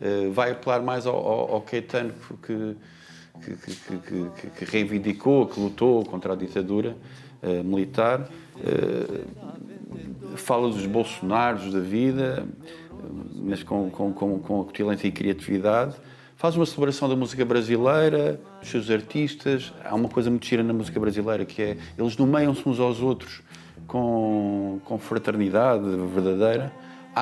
Eh, 0.00 0.28
vai 0.32 0.52
apelar 0.52 0.80
mais 0.80 1.06
ao, 1.06 1.16
ao, 1.16 1.54
ao 1.54 1.60
Caetano 1.60 2.14
que, 2.42 2.76
que, 3.42 3.56
que, 3.56 4.50
que, 4.50 4.64
reivindicou, 4.64 5.46
que 5.46 5.58
lutou 5.58 6.04
contra 6.04 6.34
a 6.34 6.36
ditadura 6.36 6.96
uh, 7.42 7.64
militar. 7.64 8.28
Uh, 8.56 10.36
fala 10.36 10.68
dos 10.68 10.86
Bolsonaros 10.86 11.72
da 11.72 11.80
vida, 11.80 12.46
mas 13.34 13.62
com, 13.62 13.90
com, 13.90 14.12
com, 14.12 14.38
com 14.38 14.68
e 15.02 15.10
criatividade. 15.10 15.96
Faz 16.36 16.54
uma 16.54 16.66
celebração 16.66 17.08
da 17.08 17.16
música 17.16 17.44
brasileira, 17.44 18.40
dos 18.60 18.70
seus 18.70 18.90
artistas. 18.90 19.72
Há 19.84 19.94
uma 19.96 20.08
coisa 20.08 20.30
muito 20.30 20.46
gira 20.46 20.62
na 20.62 20.72
música 20.72 21.00
brasileira 21.00 21.44
que 21.44 21.60
é 21.60 21.76
eles 21.98 22.16
nomeiam-se 22.16 22.68
uns 22.68 22.78
aos 22.78 23.00
outros 23.00 23.42
com, 23.88 24.80
com 24.84 24.98
fraternidade 24.98 25.84
verdadeira 26.14 26.72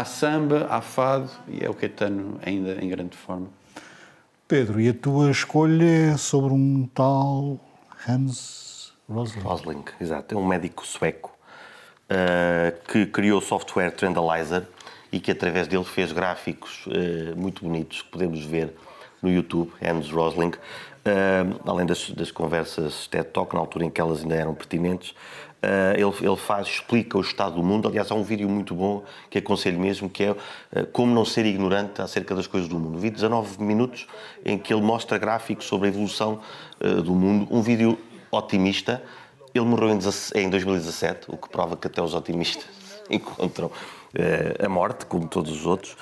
há 0.01 0.05
samba, 0.05 0.67
há 0.69 0.81
fado 0.81 1.31
e 1.49 1.65
é 1.65 1.71
o 1.71 1.75
Caetano 1.75 2.39
ainda 2.45 2.73
em 2.83 2.89
grande 2.89 3.17
forma. 3.17 3.49
Pedro, 4.47 4.81
e 4.81 4.89
a 4.89 4.95
tua 4.95 5.31
escolha 5.31 6.13
é 6.13 6.17
sobre 6.17 6.53
um 6.53 6.89
tal 6.95 7.59
Hans 8.07 8.93
Rosling? 9.09 9.41
Rosling, 9.41 9.85
exato. 10.01 10.35
É 10.35 10.39
um 10.39 10.47
médico 10.47 10.87
sueco 10.87 11.37
uh, 12.11 12.93
que 12.93 13.07
criou 13.07 13.39
o 13.39 13.43
software 13.43 13.91
Trendalizer 13.91 14.67
e 15.11 15.19
que 15.19 15.31
através 15.31 15.67
dele 15.67 15.85
fez 15.85 16.13
gráficos 16.13 16.87
uh, 16.87 17.37
muito 17.37 17.65
bonitos 17.65 18.03
que 18.03 18.09
podemos 18.09 18.45
ver 18.45 18.73
no 19.23 19.31
YouTube, 19.31 19.73
Hans 19.83 20.11
Rosling. 20.11 20.53
Uh, 21.07 21.61
além 21.65 21.87
das, 21.87 22.11
das, 22.11 22.31
conversas 22.31 23.07
TED 23.07 23.29
Talk, 23.31 23.55
na 23.55 23.61
altura 23.61 23.85
em 23.85 23.91
que 23.91 24.01
elas 24.01 24.23
ainda 24.23 24.35
eram 24.35 24.55
pertinentes, 24.55 25.13
Uh, 25.13 25.46
ele, 25.95 26.29
ele, 26.29 26.37
faz, 26.37 26.69
explica 26.69 27.19
o 27.19 27.21
estado 27.21 27.57
do 27.57 27.63
mundo. 27.63 27.89
Aliás, 27.89 28.11
há 28.11 28.15
um 28.15 28.23
vídeo 28.23 28.49
muito 28.49 28.75
bom 28.75 29.03
que 29.31 29.39
aconselho 29.39 29.79
mesmo, 29.81 30.09
que 30.09 30.25
é 30.25 30.31
uh, 30.31 30.37
Como 30.93 31.13
Não 31.13 31.25
Ser 31.25 31.47
Ignorante 31.47 32.01
acerca 32.01 32.35
das 32.35 32.47
coisas 32.47 32.69
do 32.69 32.79
mundo. 32.79 32.97
Um 32.97 33.01
vídeo 33.01 33.17
de 33.17 33.23
19 33.23 33.63
minutos 33.63 34.07
em 34.45 34.59
que 34.59 34.73
ele 34.73 34.83
mostra 34.83 35.19
gráficos 35.19 35.67
sobre 35.67 35.89
a 35.89 35.91
evolução 35.91 36.41
uh, 36.81 37.03
do 37.03 37.15
mundo. 37.15 37.49
Um 37.51 37.63
vídeo 37.63 37.99
otimista. 38.31 39.03
Ele 39.55 39.65
morreu 39.65 39.89
em, 39.89 39.99
em 40.35 40.51
2017, 40.51 41.27
o 41.29 41.37
que 41.37 41.49
prova 41.49 41.77
que 41.77 41.87
até 41.87 42.03
os 42.03 42.15
otimistas 42.15 42.67
encontram 43.11 43.71
a 44.63 44.69
morte, 44.69 45.05
como 45.05 45.29
todos 45.29 45.53
os 45.53 45.67
outros. 45.67 45.95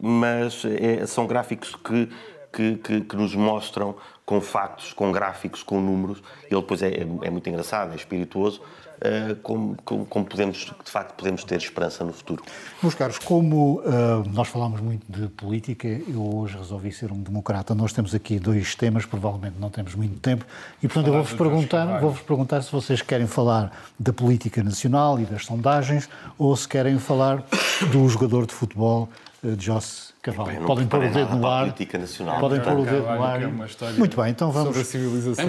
mas 0.00 0.62
são 1.06 1.24
gráficos 1.24 1.76
que, 1.76 2.08
que, 2.54 2.76
que, 2.76 3.00
que 3.00 3.16
nos 3.16 3.34
mostram 3.34 3.96
com 4.24 4.40
factos, 4.40 4.92
com 4.92 5.10
gráficos, 5.10 5.62
com 5.62 5.80
números. 5.80 6.22
Ele 6.50 6.60
depois 6.60 6.82
é, 6.82 7.06
é 7.22 7.30
muito 7.30 7.48
engraçado, 7.48 7.92
é 7.92 7.96
espirituoso, 7.96 8.60
uh, 8.60 9.36
como, 9.42 9.76
como, 9.84 10.06
como, 10.06 10.24
podemos, 10.24 10.72
de 10.82 10.90
facto, 10.90 11.14
podemos 11.14 11.44
ter 11.44 11.56
esperança 11.56 12.04
no 12.04 12.12
futuro. 12.12 12.42
Meus 12.82 12.94
caros, 12.94 13.18
como 13.18 13.80
uh, 13.80 14.26
nós 14.32 14.48
falamos 14.48 14.80
muito 14.80 15.04
de 15.10 15.28
política, 15.28 15.88
eu 15.88 16.36
hoje 16.36 16.56
resolvi 16.56 16.92
ser 16.92 17.12
um 17.12 17.20
democrata. 17.20 17.74
Nós 17.74 17.92
temos 17.92 18.14
aqui 18.14 18.38
dois 18.38 18.74
temas, 18.74 19.04
provavelmente 19.04 19.56
não 19.58 19.68
temos 19.68 19.94
muito 19.94 20.18
tempo, 20.20 20.46
e 20.82 20.86
portanto 20.86 21.08
eu 21.08 21.12
vou-vos 21.12 21.34
perguntar, 21.34 22.00
vou-vos 22.00 22.22
perguntar 22.22 22.62
se 22.62 22.72
vocês 22.72 23.02
querem 23.02 23.26
falar 23.26 23.76
da 23.98 24.12
política 24.12 24.62
nacional 24.62 25.20
e 25.20 25.24
das 25.24 25.44
sondagens, 25.44 26.08
ou 26.38 26.56
se 26.56 26.68
querem 26.68 26.98
falar 26.98 27.44
do 27.90 28.08
jogador 28.08 28.46
de 28.46 28.54
futebol, 28.54 29.08
uh, 29.42 29.60
Joss 29.60 30.03
Eu 30.30 30.60
não 30.60 30.66
Podem 30.66 30.86
pôr 30.86 31.04
o 31.04 31.10
dedo 31.10 31.36
no 31.36 31.46
ar. 31.46 31.60
política 31.64 31.98
nacional. 31.98 32.40
Podem 32.40 32.60
pôr 32.60 32.78
o 32.78 32.84
dedo 32.84 33.02
no 33.02 33.22
ar. 33.22 33.42
é 33.42 33.92
Muito 33.98 34.20
bem, 34.20 34.30
então 34.30 34.50
vamos. 34.50 34.68
sobre 34.68 34.80
a 34.80 34.84
civilização. 34.84 35.44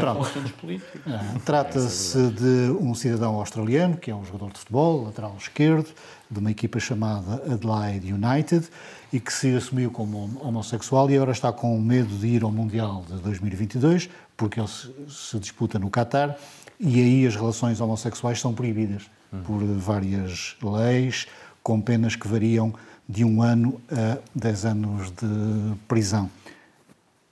Ah, 1.07 1.39
Trata-se 1.45 2.29
de 2.31 2.71
um 2.79 2.93
cidadão 2.93 3.35
australiano, 3.35 3.95
que 3.95 4.11
é 4.11 4.15
um 4.15 4.25
jogador 4.25 4.51
de 4.51 4.59
futebol, 4.59 5.05
lateral 5.05 5.35
esquerdo, 5.39 5.87
de 6.29 6.39
uma 6.39 6.51
equipa 6.51 6.79
chamada 6.79 7.35
Adelaide 7.51 8.11
United, 8.11 8.67
e 9.13 9.19
que 9.19 9.31
se 9.31 9.55
assumiu 9.55 9.91
como 9.91 10.29
homossexual 10.41 11.09
e 11.09 11.15
agora 11.15 11.31
está 11.31 11.53
com 11.53 11.79
medo 11.79 12.13
de 12.17 12.27
ir 12.27 12.43
ao 12.43 12.51
Mundial 12.51 13.05
de 13.07 13.15
2022, 13.21 14.09
porque 14.35 14.59
ele 14.59 14.67
se, 14.67 14.93
se 15.07 15.39
disputa 15.39 15.79
no 15.79 15.89
Qatar, 15.89 16.35
e 16.79 16.99
aí 17.01 17.25
as 17.25 17.35
relações 17.35 17.79
homossexuais 17.79 18.41
são 18.41 18.53
proibidas 18.53 19.03
por 19.45 19.63
várias 19.63 20.55
leis, 20.61 21.27
com 21.63 21.81
penas 21.81 22.15
que 22.15 22.27
variam 22.27 22.73
de 23.07 23.23
um 23.23 23.41
ano 23.41 23.79
a 23.91 24.17
10 24.33 24.65
anos 24.65 25.11
de 25.11 25.75
prisão. 25.87 26.29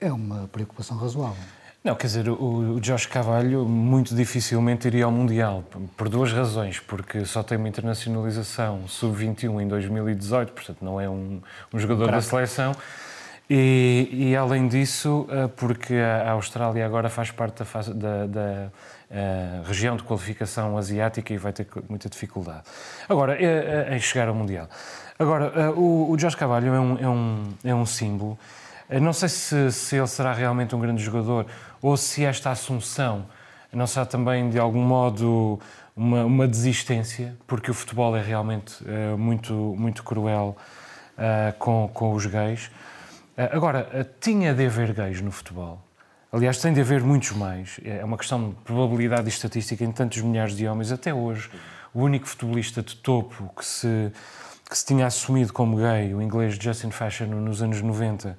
É 0.00 0.12
uma 0.12 0.48
preocupação 0.48 0.96
razoável. 0.96 1.42
Não, 1.82 1.94
quer 1.94 2.06
dizer, 2.06 2.28
o, 2.30 2.76
o 2.76 2.80
Josh 2.80 3.04
Carvalho 3.06 3.66
muito 3.66 4.14
dificilmente 4.14 4.86
iria 4.86 5.04
ao 5.04 5.10
Mundial, 5.12 5.62
por 5.96 6.08
duas 6.08 6.32
razões. 6.32 6.80
Porque 6.80 7.24
só 7.26 7.42
tem 7.42 7.58
uma 7.58 7.68
internacionalização 7.68 8.86
sub-21 8.88 9.60
em 9.62 9.68
2018, 9.68 10.52
portanto 10.52 10.78
não 10.82 10.98
é 11.00 11.08
um, 11.08 11.40
um 11.72 11.78
jogador 11.78 12.10
da 12.10 12.20
seleção. 12.22 12.74
E, 13.50 14.08
e, 14.10 14.36
além 14.36 14.66
disso, 14.68 15.26
eh, 15.30 15.48
porque 15.48 15.94
a 15.96 16.30
Austrália 16.30 16.86
agora 16.86 17.10
faz 17.10 17.30
parte 17.30 17.58
da, 17.58 17.64
fase- 17.66 17.92
da- 17.92 18.26
da, 18.26 18.70
eh, 19.10 19.60
região 19.66 19.96
de 19.98 20.02
qualificação 20.02 20.78
asiática 20.78 21.30
e 21.34 21.36
vai 21.36 21.52
ter 21.52 21.66
muita 21.86 22.08
dificuldade. 22.08 22.62
Agora, 23.06 23.36
eh, 23.38 23.94
em 23.94 24.00
chegar 24.00 24.28
ao 24.28 24.34
Mundial. 24.34 24.66
Agora, 25.18 25.52
eh, 25.54 25.68
o, 25.70 26.10
o 26.10 26.16
Josh 26.16 26.34
Carvalho 26.34 26.74
é 26.74 26.80
um, 26.80 26.98
é 26.98 27.08
um, 27.08 27.44
é 27.64 27.74
um 27.74 27.86
símbolo. 27.86 28.38
Eu 28.88 29.00
Não 29.00 29.12
sei 29.12 29.28
se, 29.28 29.72
se 29.72 29.96
ele 29.96 30.06
será 30.06 30.32
realmente 30.32 30.74
um 30.74 30.80
grande 30.80 31.02
jogador 31.02 31.46
ou 31.80 31.96
se 31.96 32.24
esta 32.24 32.50
assunção 32.50 33.26
não 33.72 33.86
será 33.86 34.06
também, 34.06 34.48
de 34.50 34.58
algum 34.58 34.82
modo, 34.82 35.58
uma, 35.96 36.24
uma 36.24 36.48
desistência, 36.48 37.36
porque 37.46 37.70
o 37.70 37.74
futebol 37.74 38.16
é 38.16 38.22
realmente 38.22 38.76
eh, 38.86 39.16
muito, 39.16 39.52
muito 39.52 40.02
cruel 40.02 40.56
eh, 41.16 41.54
com, 41.58 41.88
com 41.92 42.12
os 42.12 42.26
gays. 42.26 42.70
Eh, 43.36 43.50
agora, 43.52 43.88
eh, 43.92 44.06
tinha 44.20 44.54
de 44.54 44.66
haver 44.66 44.92
gays 44.92 45.20
no 45.20 45.30
futebol. 45.30 45.80
Aliás, 46.32 46.58
tem 46.58 46.72
de 46.72 46.80
haver 46.80 47.02
muitos 47.02 47.32
mais. 47.32 47.78
É 47.84 48.04
uma 48.04 48.16
questão 48.16 48.50
de 48.50 48.54
probabilidade 48.56 49.26
e 49.26 49.28
estatística 49.28 49.84
em 49.84 49.92
tantos 49.92 50.20
milhares 50.22 50.56
de 50.56 50.66
homens. 50.66 50.90
Até 50.90 51.14
hoje, 51.14 51.48
o 51.92 52.02
único 52.02 52.26
futebolista 52.26 52.82
de 52.82 52.96
topo 52.96 53.52
que 53.56 53.64
se, 53.64 54.12
que 54.74 54.78
se 54.78 54.86
tinha 54.86 55.06
assumido 55.06 55.52
como 55.52 55.76
gay, 55.76 56.12
o 56.12 56.20
inglês 56.20 56.58
Justin 56.60 56.90
Fashion, 56.90 57.26
nos 57.26 57.62
anos 57.62 57.80
90, 57.80 58.36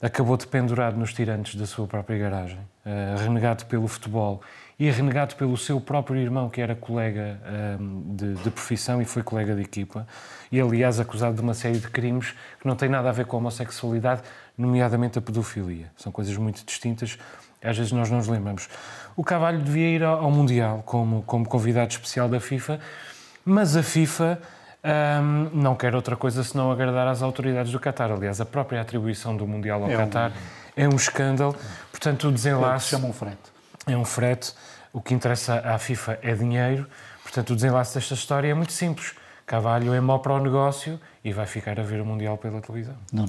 acabou 0.00 0.36
dependurado 0.36 0.96
nos 0.96 1.12
tirantes 1.12 1.56
da 1.56 1.66
sua 1.66 1.84
própria 1.84 2.16
garagem, 2.16 2.60
eh, 2.86 3.16
renegado 3.18 3.66
pelo 3.66 3.88
futebol 3.88 4.40
e 4.78 4.88
renegado 4.88 5.34
pelo 5.34 5.56
seu 5.56 5.80
próprio 5.80 6.20
irmão, 6.20 6.48
que 6.48 6.60
era 6.60 6.76
colega 6.76 7.40
eh, 7.44 7.76
de, 8.06 8.34
de 8.34 8.50
profissão 8.50 9.02
e 9.02 9.04
foi 9.04 9.24
colega 9.24 9.52
de 9.52 9.62
equipa, 9.62 10.06
e 10.52 10.60
aliás 10.60 11.00
acusado 11.00 11.34
de 11.34 11.40
uma 11.40 11.54
série 11.54 11.80
de 11.80 11.88
crimes 11.88 12.36
que 12.60 12.68
não 12.68 12.76
têm 12.76 12.88
nada 12.88 13.08
a 13.08 13.12
ver 13.12 13.26
com 13.26 13.36
a 13.36 13.40
homossexualidade, 13.40 14.22
nomeadamente 14.56 15.18
a 15.18 15.22
pedofilia. 15.22 15.90
São 15.96 16.12
coisas 16.12 16.36
muito 16.36 16.64
distintas, 16.64 17.18
às 17.60 17.76
vezes 17.76 17.90
nós 17.90 18.08
não 18.08 18.18
nos 18.18 18.28
lembramos. 18.28 18.68
O 19.16 19.24
Cavalho 19.24 19.58
devia 19.58 19.88
ir 19.88 20.04
ao 20.04 20.22
ao 20.22 20.30
Mundial 20.30 20.84
como, 20.86 21.24
como 21.24 21.48
convidado 21.48 21.90
especial 21.90 22.28
da 22.28 22.38
FIFA, 22.38 22.78
mas 23.44 23.76
a 23.76 23.82
FIFA 23.82 24.40
hum, 24.84 25.50
não 25.52 25.74
quer 25.74 25.94
outra 25.94 26.16
coisa 26.16 26.42
senão 26.44 26.70
agradar 26.70 27.06
às 27.08 27.22
autoridades 27.22 27.72
do 27.72 27.80
Qatar. 27.80 28.10
Aliás, 28.12 28.40
a 28.40 28.44
própria 28.46 28.80
atribuição 28.80 29.36
do 29.36 29.46
Mundial 29.46 29.82
ao 29.84 29.90
É 29.90 29.94
um- 29.96 30.00
Qatar 30.00 30.32
é 30.76 30.88
um 30.88 30.96
escândalo. 30.96 31.56
Portanto, 31.90 32.24
o 32.24 32.30
É 32.30 32.32
desenlace 32.32 32.84
se 32.86 32.90
chama 32.90 33.08
um 33.08 33.12
frete. 33.12 33.52
é 33.86 33.96
um 33.96 34.04
frete. 34.04 34.52
O 34.92 35.00
que 35.00 35.12
interessa 35.14 35.54
à 35.60 35.78
FIFA 35.78 36.18
é 36.22 36.34
dinheiro. 36.34 36.86
Portanto, 37.22 37.50
o 37.50 37.54
desenlace 37.54 37.94
desta 37.94 38.14
história 38.14 38.48
é 38.48 38.54
muito 38.54 38.72
simples. 38.72 39.14
Cavalho 39.46 39.92
é 39.92 40.00
mau 40.00 40.20
para 40.20 40.32
o 40.34 40.38
negócio 40.40 40.98
e 41.24 41.32
vai 41.32 41.46
ficar 41.46 41.78
a 41.78 41.82
ver 41.82 42.00
o 42.00 42.06
Mundial 42.06 42.38
pela 42.38 42.60
televisão. 42.60 42.94
Não, 43.12 43.26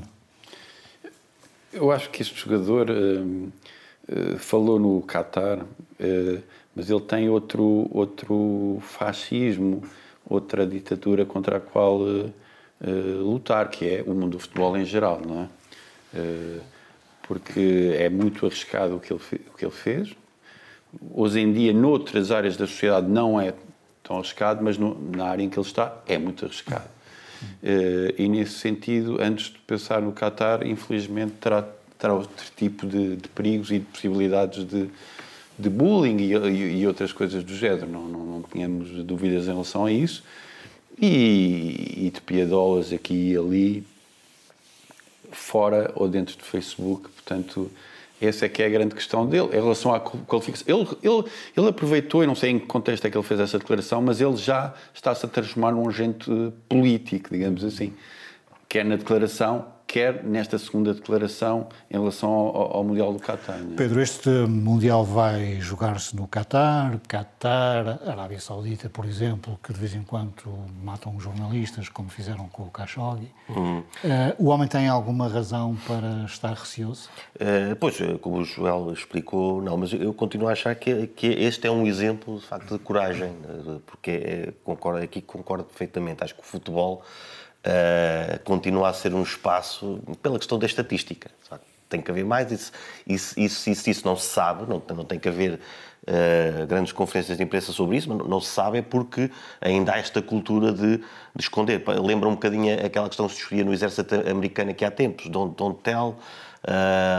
Eu 1.73 1.91
acho 1.91 2.09
que 2.09 2.21
este 2.21 2.39
jogador 2.39 2.89
hum, 2.89 3.49
eh, 4.07 4.37
falou 4.37 4.79
no 4.79 5.01
Qatar, 5.01 5.59
eh, 5.99 6.39
mas 6.73 6.89
ele 6.89 7.01
tem 7.01 7.27
outro, 7.29 7.89
outro 7.91 8.77
fascismo, 8.81 9.83
outra 10.27 10.65
ditadura 10.65 11.25
contra 11.25 11.57
a 11.57 11.59
qual 11.59 12.01
eh, 12.07 12.29
eh, 12.83 12.89
lutar, 13.19 13.69
que 13.69 13.87
é 13.87 14.03
o 14.05 14.13
mundo 14.13 14.31
do 14.31 14.39
futebol 14.39 14.75
em 14.77 14.85
geral, 14.85 15.21
não 15.25 15.41
é? 15.43 15.47
Eh, 16.15 16.59
porque 17.27 17.95
é 17.97 18.09
muito 18.09 18.45
arriscado 18.45 18.95
o 18.95 18.99
que 18.99 19.11
ele, 19.11 19.21
o 19.53 19.57
que 19.57 19.65
ele 19.65 19.71
fez. 19.71 20.15
Hoje 21.11 21.39
em 21.39 21.51
dia, 21.51 21.73
noutras 21.73 22.31
áreas 22.31 22.55
da 22.55 22.67
sociedade, 22.67 23.07
não 23.09 23.39
é 23.41 23.53
tão 24.03 24.17
arriscado, 24.17 24.63
mas 24.63 24.77
no- 24.77 24.95
na 25.15 25.25
área 25.25 25.43
em 25.43 25.49
que 25.49 25.57
ele 25.57 25.65
está, 25.65 25.97
é 26.07 26.17
muito 26.17 26.45
arriscado. 26.45 26.87
E 28.17 28.27
nesse 28.29 28.53
sentido, 28.59 29.17
antes 29.19 29.47
de 29.47 29.57
pensar 29.59 30.01
no 30.01 30.13
Qatar, 30.13 30.65
infelizmente 30.65 31.33
terá, 31.41 31.63
terá 31.97 32.13
outro 32.13 32.45
tipo 32.55 32.85
de, 32.87 33.15
de 33.17 33.27
perigos 33.29 33.71
e 33.71 33.79
de 33.79 33.85
possibilidades 33.85 34.63
de, 34.65 34.89
de 35.57 35.69
bullying 35.69 36.17
e, 36.17 36.81
e- 36.81 36.87
outras 36.87 37.13
coisas 37.13 37.43
do 37.43 37.55
género. 37.55 37.87
Não, 37.87 38.07
não, 38.07 38.25
não 38.25 38.43
tínhamos 38.43 38.89
dúvidas 39.03 39.45
em 39.45 39.51
relação 39.51 39.85
a 39.85 39.91
isso. 39.91 40.23
E, 41.01 42.05
e 42.05 42.11
de 42.13 42.21
piadolas 42.21 42.93
aqui 42.93 43.31
e 43.31 43.37
ali, 43.37 43.83
fora 45.31 45.91
ou 45.95 46.07
dentro 46.07 46.37
do 46.37 46.43
Facebook. 46.43 47.09
Portanto, 47.09 47.69
essa 48.21 48.45
é 48.45 48.49
que 48.49 48.63
é 48.63 48.65
a 48.65 48.69
grande 48.69 48.95
questão 48.95 49.25
dele. 49.27 49.47
Em 49.47 49.61
relação 49.61 49.93
à 49.93 49.99
qualificação, 49.99 50.65
ele, 50.67 50.87
ele, 51.03 51.23
ele 51.55 51.67
aproveitou, 51.67 52.23
e 52.23 52.27
não 52.27 52.35
sei 52.35 52.51
em 52.51 52.59
que 52.59 52.65
contexto 52.65 53.05
é 53.05 53.09
que 53.09 53.17
ele 53.17 53.25
fez 53.25 53.39
essa 53.39 53.59
declaração, 53.59 54.01
mas 54.01 54.21
ele 54.21 54.37
já 54.37 54.73
está-se 54.93 55.25
a 55.25 55.29
transformar 55.29 55.71
num 55.71 55.87
agente 55.87 56.29
político, 56.69 57.29
digamos 57.31 57.63
assim. 57.63 57.93
Quer 58.69 58.85
na 58.85 58.95
declaração, 58.95 59.65
quer 59.95 60.25
nesta 60.25 60.59
segunda 60.59 60.93
declaração 60.93 61.69
em 61.89 61.97
relação 61.97 62.29
ao, 62.29 62.75
ao 62.75 62.83
Mundial 62.83 63.13
do 63.13 63.19
Qatar. 63.19 63.55
é? 63.55 63.75
Pedro, 63.77 64.01
este 64.01 64.27
Mundial 64.29 65.05
vai 65.05 65.61
jogar-se 65.61 66.13
no 66.17 66.27
Qatar, 66.27 66.99
Qatar, 67.07 68.01
Arábia 68.05 68.41
Saudita, 68.41 68.89
por 68.89 69.05
exemplo, 69.05 69.57
que 69.63 69.71
de 69.71 69.79
vez 69.79 69.95
em 69.95 70.03
quando 70.03 70.33
matam 70.83 71.17
jornalistas, 71.17 71.87
como 71.87 72.09
fizeram 72.09 72.49
com 72.49 72.63
o 72.63 72.71
Khashoggi. 72.71 73.31
Eh, 74.03 74.35
o 74.37 74.47
homem 74.47 74.67
tem 74.67 74.89
alguma 74.89 75.29
razão 75.29 75.77
para 75.87 76.25
estar 76.25 76.53
receoso? 76.53 77.09
Eh, 77.39 77.73
pois, 77.75 78.01
eh, 78.01 78.17
como 78.19 78.39
o 78.39 78.43
Joel 78.43 78.91
explicou, 78.91 79.61
não, 79.61 79.77
mas 79.77 79.93
eu 79.93 80.13
continuo 80.13 80.49
a 80.49 80.51
achar 80.51 80.75
que, 80.75 81.07
que 81.07 81.27
este 81.27 81.67
é 81.67 81.71
um 81.71 81.87
exemplo, 81.87 82.37
de 82.37 82.45
facto, 82.45 82.77
de 82.77 82.83
coragem, 82.83 83.33
porque 83.85 84.11
eh, 84.11 84.53
concordo, 84.61 85.01
aqui 85.01 85.21
concordo 85.21 85.63
perfeitamente. 85.63 86.21
Acho 86.21 86.35
que 86.35 86.41
o 86.41 86.45
futebol 86.45 87.01
eh, 87.67 88.39
continua 88.43 88.89
a 88.89 88.93
ser 88.93 89.11
um 89.15 89.23
espaço, 89.23 89.99
pela 90.21 90.37
questão 90.37 90.59
da 90.59 90.67
estatística. 90.67 91.31
facto. 91.49 91.65
Tem 91.89 91.99
que 91.99 92.11
haver 92.11 92.23
mais, 92.23 92.51
isso, 92.51 92.71
isso, 93.07 93.39
isso, 93.39 93.69
isso, 93.69 93.89
isso 93.89 94.07
não 94.07 94.15
se 94.15 94.27
sabe, 94.27 94.69
não, 94.69 94.81
não 94.95 95.03
tem 95.03 95.17
que 95.17 95.27
haver 95.27 95.59
eh, 96.05 96.65
grandes 96.67 96.91
conferências 96.91 97.37
de 97.37 97.43
imprensa 97.43 97.71
sobre 97.71 97.97
isso, 97.97 98.07
mas 98.07 98.27
não, 98.27 98.39
se 98.39 98.49
sabe 98.49 98.77
é 98.77 98.81
porque 98.83 99.31
ainda 99.59 99.93
há 99.93 99.97
esta 99.97 100.21
cultura 100.21 100.71
de, 100.71 100.97
de 100.97 101.03
esconder. 101.39 101.83
Lembra 102.03 102.29
um 102.29 102.33
bocadinho 102.33 102.85
aquela 102.85 103.07
questão 103.07 103.25
que 103.25 103.33
se 103.33 103.39
discutia 103.39 103.65
no 103.65 103.73
exército 103.73 104.13
americano 104.29 104.69
aqui 104.69 104.85
há 104.85 104.91
tempos, 104.91 105.27
don't, 105.27 105.55
don't 105.55 105.79
tell, 105.81 106.15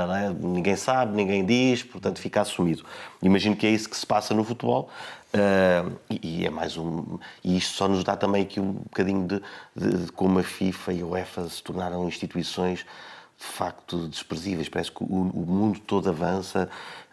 não 0.06 0.14
é? 0.14 0.30
ninguém 0.30 0.76
sabe, 0.76 1.16
ninguém 1.16 1.44
diz, 1.44 1.82
portanto 1.82 2.20
fica 2.20 2.40
assumido. 2.40 2.84
Imagino 3.20 3.56
que 3.56 3.66
é 3.66 3.70
isso 3.70 3.88
que 3.88 3.96
se 3.96 4.06
passa 4.06 4.32
no 4.32 4.44
futebol. 4.44 4.88
Ah, 5.36 5.90
e, 6.10 6.40
e 6.42 6.46
é 6.46 6.50
mais 6.50 6.76
um. 6.76 7.18
E 7.44 7.56
isto 7.56 7.74
só 7.74 7.88
nos 7.88 8.02
dá 8.04 8.16
também 8.16 8.42
aqui 8.42 8.60
um 8.60 8.72
bocadinho 8.72 9.26
de, 9.26 9.42
de- 9.74 10.04
de 10.06 10.12
como 10.12 10.38
a 10.38 10.42
FIFA 10.42 10.92
e 10.92 11.02
a 11.02 11.06
UEFA 11.06 11.48
se 11.48 11.62
tornaram 11.62 12.06
instituições 12.08 12.86
de 13.38 13.44
facto 13.44 14.08
desprezíveis. 14.08 14.66
Parece 14.68 14.90
que 14.90 15.02
o, 15.02 15.06
o 15.06 15.46
mundo 15.46 15.78
todo 15.80 16.08
avança. 16.08 16.68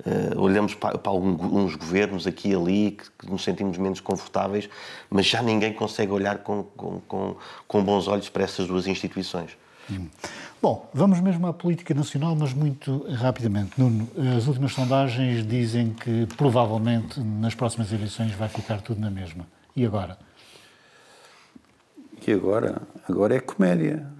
ah, 0.05 0.39
olhamos 0.39 0.73
para, 0.73 0.97
para 0.97 1.11
algum- 1.11 1.57
uns 1.63 1.75
governos 1.75 2.25
aqui 2.25 2.49
e 2.49 2.55
ali 2.55 2.91
que, 2.91 3.09
que 3.19 3.29
nos 3.31 3.43
sentimos 3.43 3.77
menos 3.77 3.99
confortáveis, 3.99 4.69
mas 5.09 5.25
já 5.25 5.41
ninguém 5.41 5.73
consegue 5.73 6.11
olhar 6.11 6.37
com, 6.39 6.63
com, 6.63 6.99
com, 7.01 7.35
com 7.67 7.83
bons 7.83 8.07
olhos 8.07 8.29
para 8.29 8.43
essas 8.43 8.67
duas 8.67 8.87
instituições. 8.87 9.57
Bom, 10.61 10.89
vamos 10.93 11.19
mesmo 11.19 11.45
à 11.47 11.53
política 11.53 11.93
nacional, 11.93 12.35
mas 12.35 12.53
muito 12.53 13.05
rapidamente. 13.13 13.71
Nuno, 13.77 14.07
as 14.37 14.47
últimas 14.47 14.71
sondagens 14.73 15.45
dizem 15.45 15.89
que 15.91 16.25
provavelmente 16.37 17.19
nas 17.19 17.53
próximas 17.53 17.91
eleições 17.91 18.31
vai 18.33 18.47
ficar 18.47 18.81
tudo 18.81 19.01
na 19.01 19.09
mesma. 19.11 19.45
E 19.75 19.85
agora? 19.85 20.17
E 22.25 22.31
agora? 22.31 22.81
Agora 23.09 23.35
é 23.35 23.39
comédia. 23.41 24.07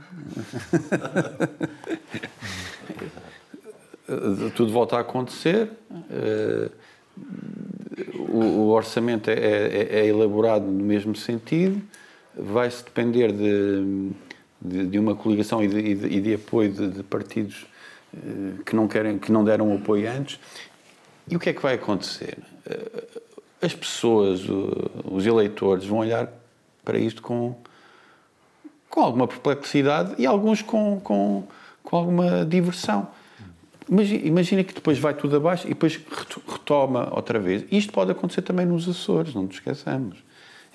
Tudo 4.55 4.72
volta 4.72 4.97
a 4.97 4.99
acontecer. 4.99 5.72
eh, 6.09 6.70
O, 8.18 8.39
o 8.39 8.68
orçamento 8.70 9.30
é, 9.30 9.34
é- 9.36 9.99
é 10.01 10.07
elaborado 10.07 10.66
no 10.66 10.84
mesmo 10.84 11.16
sentido. 11.16 11.80
Vai-se 12.36 12.84
depender 12.84 13.32
de, 13.32 14.09
de, 14.64 14.88
de 14.88 14.99
uma 14.99 15.16
coligação 15.16 15.64
e 15.64 15.68
de, 15.68 15.78
e 15.80 15.95
de, 15.95 16.07
e 16.07 16.22
de 16.22 16.34
apoio 16.36 16.72
de, 16.72 17.03
partidos 17.03 17.66
eh, 18.16 18.20
que 18.66 18.76
não 18.76 18.88
querem, 18.88 19.18
que 19.20 19.32
não 19.32 19.43
deram 19.43 19.74
apoio 19.76 20.09
antes. 20.09 20.39
E 21.30 21.36
o 21.36 21.39
que 21.39 21.49
é 21.49 21.53
que 21.53 21.61
vai 21.61 21.76
acontecer? 21.76 22.38
Eh, 22.66 23.03
As 23.61 23.74
pessoas, 23.74 24.41
os 25.05 25.26
eleitores, 25.26 25.86
vão 25.86 25.99
olhar 25.99 26.28
para 26.84 26.97
isto 26.99 27.22
com, 27.22 27.55
com 28.89 28.99
alguma 29.01 29.28
perplexidade 29.28 30.16
e 30.18 30.26
alguns 30.26 30.61
com, 30.61 30.99
com, 31.01 31.43
com 31.82 31.95
alguma 31.97 32.45
diversão. 32.45 33.07
Imagina, 33.89 34.64
que 34.64 34.74
depois 34.74 34.97
vai 34.97 35.14
tudo 35.14 35.36
abaixo 35.36 35.66
e 35.66 35.70
depois 35.70 35.95
reto- 35.97 36.41
retoma 36.47 37.09
outra 37.14 37.38
vez. 37.39 37.66
Isto 37.72 37.91
pode 37.93 38.11
acontecer 38.11 38.41
também 38.41 38.66
nos 38.66 38.88
Açores, 38.88 39.34
não 39.34 39.43
nos 39.43 39.55
esqueçamos. 39.55 40.18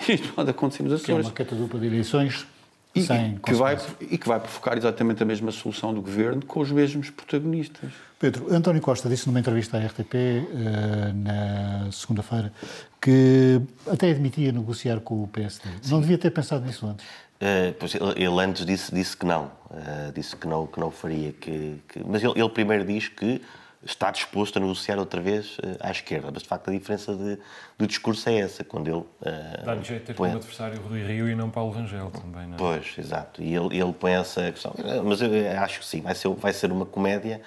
Isto 0.08 0.32
pode 0.34 0.50
acontecer 0.50 0.82
nos 0.82 1.02
Que 1.02 1.10
é 1.10 1.14
Açores. 1.14 1.26
uma 1.26 1.32
catadupa 1.34 1.78
de 1.78 1.86
eleições 1.86 2.46
E 2.94 3.02
sem 3.02 3.38
que, 3.38 3.52
vai, 3.52 3.78
e 4.00 4.18
que 4.18 4.26
vai 4.26 4.40
provocar 4.40 4.76
exatamente 4.76 5.22
a 5.22 5.26
mesma 5.26 5.52
solução 5.52 5.94
do 5.94 6.00
governo 6.00 6.44
com 6.44 6.60
os 6.60 6.70
mesmos 6.72 7.10
protagonistas. 7.10 7.90
Pedro, 8.18 8.52
António 8.52 8.80
Costa 8.82 9.08
disse 9.08 9.26
numa 9.28 9.38
entrevista 9.38 9.76
à 9.76 9.80
RTP 9.86 10.14
eh, 10.14 11.12
na 11.14 11.92
segunda-feira 11.92 12.52
que 13.00 13.60
até 13.86 14.10
admitia 14.10 14.50
negociar 14.50 14.98
com 15.00 15.22
o 15.22 15.28
PSD. 15.28 15.68
Não 15.88 16.00
devia 16.00 16.18
ter 16.18 16.30
pensado 16.30 16.64
nisso 16.66 16.86
antes. 16.86 17.06
Eh, 17.40 17.72
pois 17.78 17.94
ele, 17.94 18.10
ele 18.16 18.40
antes 18.44 18.66
disse, 18.66 18.92
disse 18.92 19.16
que 19.16 19.24
não, 19.26 19.50
Eh, 19.70 20.12
disse 20.14 20.34
que 20.34 20.48
não, 20.48 20.66
que 20.66 20.80
não 20.80 20.90
faria, 20.90 21.30
que, 21.32 21.76
que- 21.88 22.02
mas 22.04 22.24
ele, 22.24 22.32
ele 22.36 22.48
primeiro 22.48 22.84
diz 22.84 23.06
que 23.08 23.40
está 23.84 24.10
disposto 24.10 24.56
a 24.56 24.60
negociar 24.60 24.98
outra 24.98 25.20
vez 25.20 25.56
eh, 25.62 25.76
à 25.80 25.90
esquerda, 25.90 26.30
mas 26.32 26.42
de 26.42 26.48
facto 26.48 26.68
a 26.68 26.72
diferença 26.72 27.14
de, 27.14 27.38
do 27.78 27.86
discurso 27.86 28.28
é 28.28 28.38
essa, 28.40 28.64
quando 28.64 28.88
ele... 28.88 29.04
eh, 29.24 29.62
Dá-lhe 29.64 29.82
jeito 29.84 30.00
de 30.00 30.06
ter 30.08 30.14
põe- 30.14 30.28
como 30.30 30.40
adversário 30.40 30.80
o 30.80 30.88
Rui 30.88 31.02
Rio 31.04 31.28
e 31.28 31.34
não 31.34 31.48
Paulo 31.50 31.70
Rangel 31.72 32.10
também, 32.10 32.46
não 32.46 32.54
é? 32.54 32.58
Pois, 32.58 32.94
exato. 32.98 33.40
E 33.42 33.54
ele, 33.54 33.78
ele 33.80 33.92
põe 33.92 34.12
essa 34.12 34.50
questão. 34.50 34.74
Mas 35.04 35.20
eu 35.22 35.30
acho 35.62 35.78
que 35.80 35.86
sim, 35.86 36.00
vai 36.00 36.14
ser, 36.14 36.28
vai 36.30 36.52
ser 36.52 36.72
uma 36.72 36.84
comédia. 36.86 37.40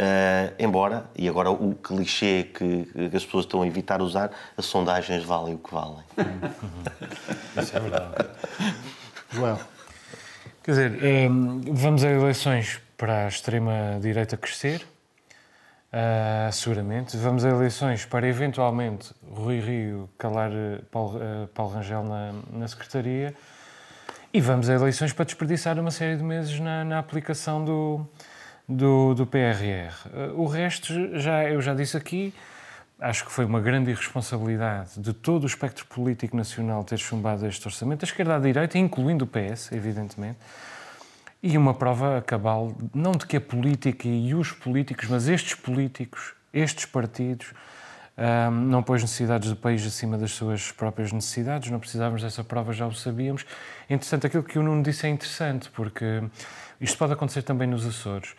eh, 0.00 0.52
embora, 0.58 1.08
e 1.16 1.28
agora 1.28 1.50
o 1.50 1.74
clichê 1.76 2.44
que, 2.52 2.84
que 3.10 3.16
as 3.16 3.24
pessoas 3.24 3.44
estão 3.44 3.62
a 3.62 3.66
evitar 3.66 4.00
usar, 4.02 4.30
as 4.56 4.66
sondagens 4.66 5.22
valem 5.24 5.54
o 5.54 5.58
que 5.58 5.72
valem. 5.72 6.04
Isso 7.60 7.76
é 7.76 7.80
verdade. 7.80 8.14
Joel, 9.30 9.60
Quer 10.62 10.70
dizer, 10.72 11.30
hum, 11.30 11.60
vamos 11.72 12.04
a 12.04 12.10
eleições 12.10 12.80
para 12.96 13.24
a 13.24 13.28
extrema-direita 13.28 14.36
crescer, 14.36 14.86
ah, 15.92 16.50
seguramente. 16.52 17.16
Vamos 17.16 17.44
a 17.44 17.48
eleições 17.48 18.04
para, 18.04 18.28
eventualmente, 18.28 19.14
Rui 19.26 19.60
Rio 19.60 20.08
calar 20.18 20.50
eh, 20.52 20.80
Paulo, 20.90 21.18
eh, 21.22 21.48
Paulo 21.54 21.72
Rangel 21.72 22.04
na, 22.04 22.34
na 22.52 22.68
Secretaria. 22.68 23.34
E 24.32 24.40
vamos 24.40 24.68
a 24.68 24.74
eleições 24.74 25.14
para 25.14 25.24
desperdiçar 25.24 25.78
uma 25.78 25.90
série 25.90 26.16
de 26.18 26.22
meses 26.22 26.60
na, 26.60 26.84
na 26.84 26.98
aplicação 26.98 27.64
do, 27.64 28.06
do, 28.68 29.14
do 29.14 29.26
PRR. 29.26 29.94
Eh, 30.12 30.32
O 30.34 30.44
resto, 30.44 31.18
já, 31.18 31.44
eu 31.44 31.62
já 31.62 31.74
disse 31.74 31.96
aqui, 31.96 32.34
acho 33.00 33.24
que 33.24 33.32
foi 33.32 33.46
uma 33.46 33.60
grande 33.60 33.90
irresponsabilidade 33.90 35.00
de 35.00 35.14
todo 35.14 35.44
o 35.44 35.46
espectro 35.46 35.86
político 35.86 36.36
nacional 36.36 36.84
ter 36.84 36.98
chumbado 36.98 37.46
este 37.46 37.66
orçamento, 37.66 38.00
da 38.00 38.06
esquerda 38.06 38.36
à 38.36 38.38
direita, 38.38 38.76
incluindo 38.76 39.24
o 39.24 39.28
PS, 39.28 39.72
evidentemente. 39.72 40.38
E 41.42 41.56
uma 41.56 41.72
prova 41.72 42.20
cabal, 42.26 42.76
não 42.92 43.12
de 43.12 43.24
que 43.24 43.36
a 43.36 43.40
política 43.40 44.08
e 44.08 44.34
os 44.34 44.50
políticos, 44.50 45.08
mas 45.08 45.28
estes 45.28 45.54
políticos, 45.54 46.34
estes 46.52 46.84
partidos, 46.84 47.52
ahm, 48.16 48.50
não 48.68 48.82
pôs 48.82 49.02
necessidades 49.02 49.48
do 49.48 49.54
país 49.54 49.86
acima 49.86 50.18
das 50.18 50.32
suas 50.32 50.72
próprias 50.72 51.12
necessidades, 51.12 51.70
não 51.70 51.78
precisávamos 51.78 52.22
dessa 52.22 52.42
prova, 52.42 52.72
já 52.72 52.86
o 52.86 52.92
sabíamos. 52.92 53.46
Entretanto, 53.88 54.26
aquilo 54.26 54.42
que 54.42 54.58
o 54.58 54.62
Nuno 54.64 54.82
disse 54.82 55.06
é 55.06 55.10
interessante, 55.10 55.70
porque 55.70 56.24
isto 56.80 56.98
pode 56.98 57.12
acontecer 57.12 57.42
também 57.42 57.68
nos 57.68 57.86
Açores. 57.86 58.34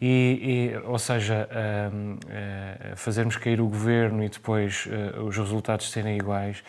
E, 0.00 0.72
e, 0.72 0.76
ou 0.84 0.98
seja, 0.98 1.48
eh, 1.50 2.92
fazermos 2.96 3.36
cair 3.36 3.60
o 3.62 3.66
governo 3.66 4.22
e 4.22 4.28
depois 4.28 4.86
eh, 4.90 5.18
os 5.20 5.36
resultados 5.38 5.90
serem 5.90 6.16
iguais. 6.16 6.62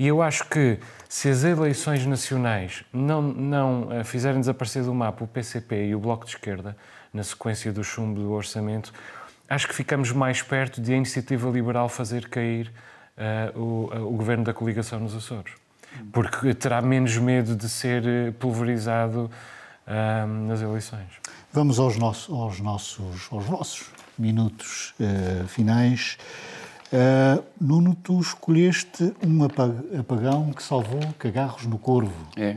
E 0.00 0.06
eu 0.06 0.22
acho 0.22 0.46
que 0.46 0.78
se 1.06 1.28
as 1.28 1.44
eleições 1.44 2.06
nacionais 2.06 2.82
não, 2.90 3.20
não 3.20 3.92
eh, 3.92 4.02
fizerem 4.02 4.40
desaparecer 4.40 4.82
do 4.82 4.94
mapa 4.94 5.24
o 5.24 5.28
PCP 5.28 5.88
e 5.88 5.94
o 5.94 6.00
Bloco 6.00 6.24
de 6.24 6.30
Esquerda, 6.30 6.74
na 7.12 7.22
sequência 7.22 7.70
do 7.70 7.84
chumbo 7.84 8.18
do 8.18 8.32
orçamento, 8.32 8.94
acho 9.46 9.68
que 9.68 9.74
ficamos 9.74 10.10
mais 10.10 10.40
perto 10.40 10.80
de 10.80 10.94
a 10.94 10.96
iniciativa 10.96 11.50
liberal 11.50 11.86
fazer 11.86 12.30
cair 12.30 12.72
eh, 13.14 13.52
o, 13.54 13.90
o 13.94 14.16
governo 14.16 14.42
da 14.42 14.54
coligação 14.54 14.98
nos 14.98 15.14
Açores. 15.14 15.52
Porque 16.10 16.54
terá 16.54 16.80
menos 16.80 17.18
medo 17.18 17.54
de 17.54 17.68
ser 17.68 18.02
eh, 18.06 18.30
pulverizado 18.30 19.30
ah, 19.86 20.24
nas 20.24 20.62
eleições. 20.62 21.10
vamos 21.52 21.78
aos, 21.78 21.98
nossos, 21.98 22.34
aos, 22.34 22.58
nossos, 22.58 23.28
aos 23.30 23.44
vossos 23.44 23.90
minutos 24.18 24.94
eh, 24.98 25.44
finais. 25.46 26.16
Eh, 26.92 27.38
Nuno, 27.60 27.96
tu 28.02 28.20
escolheste 28.20 29.12
um 29.24 29.44
apa- 29.44 29.74
apagão 29.98 30.52
que 30.52 30.62
salvou 30.62 31.00
cagarros 31.18 31.64
no 31.66 31.78
Corvo. 31.78 32.12
É. 32.36 32.56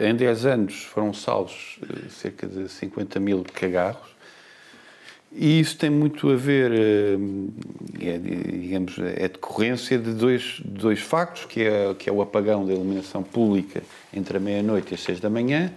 Em 0.00 0.14
10 0.14 0.44
anos 0.44 0.82
foram 0.82 1.14
salvos 1.14 1.78
eh, 1.82 2.08
cerca 2.10 2.46
de 2.46 2.68
50 2.68 3.18
mil 3.20 3.44
cagarros 3.54 4.08
e 5.32 5.60
isso 5.60 5.78
tem 5.78 5.88
muito 5.88 6.30
a 6.30 6.36
ver, 6.36 6.72
eh, 6.72 7.16
é, 8.00 8.18
digamos, 8.18 8.98
é 8.98 9.28
decorrência 9.28 9.98
de 9.98 10.12
dois, 10.12 10.60
dois 10.64 11.00
factos, 11.00 11.44
que 11.46 11.62
é, 11.62 11.94
que 11.94 12.10
é 12.10 12.12
o 12.12 12.20
apagão 12.20 12.66
da 12.66 12.74
iluminação 12.74 13.22
pública 13.22 13.82
entre 14.12 14.36
a 14.36 14.40
meia-noite 14.40 14.92
e 14.92 14.94
as 14.94 15.00
6 15.02 15.20
da 15.20 15.30
manhã 15.30 15.72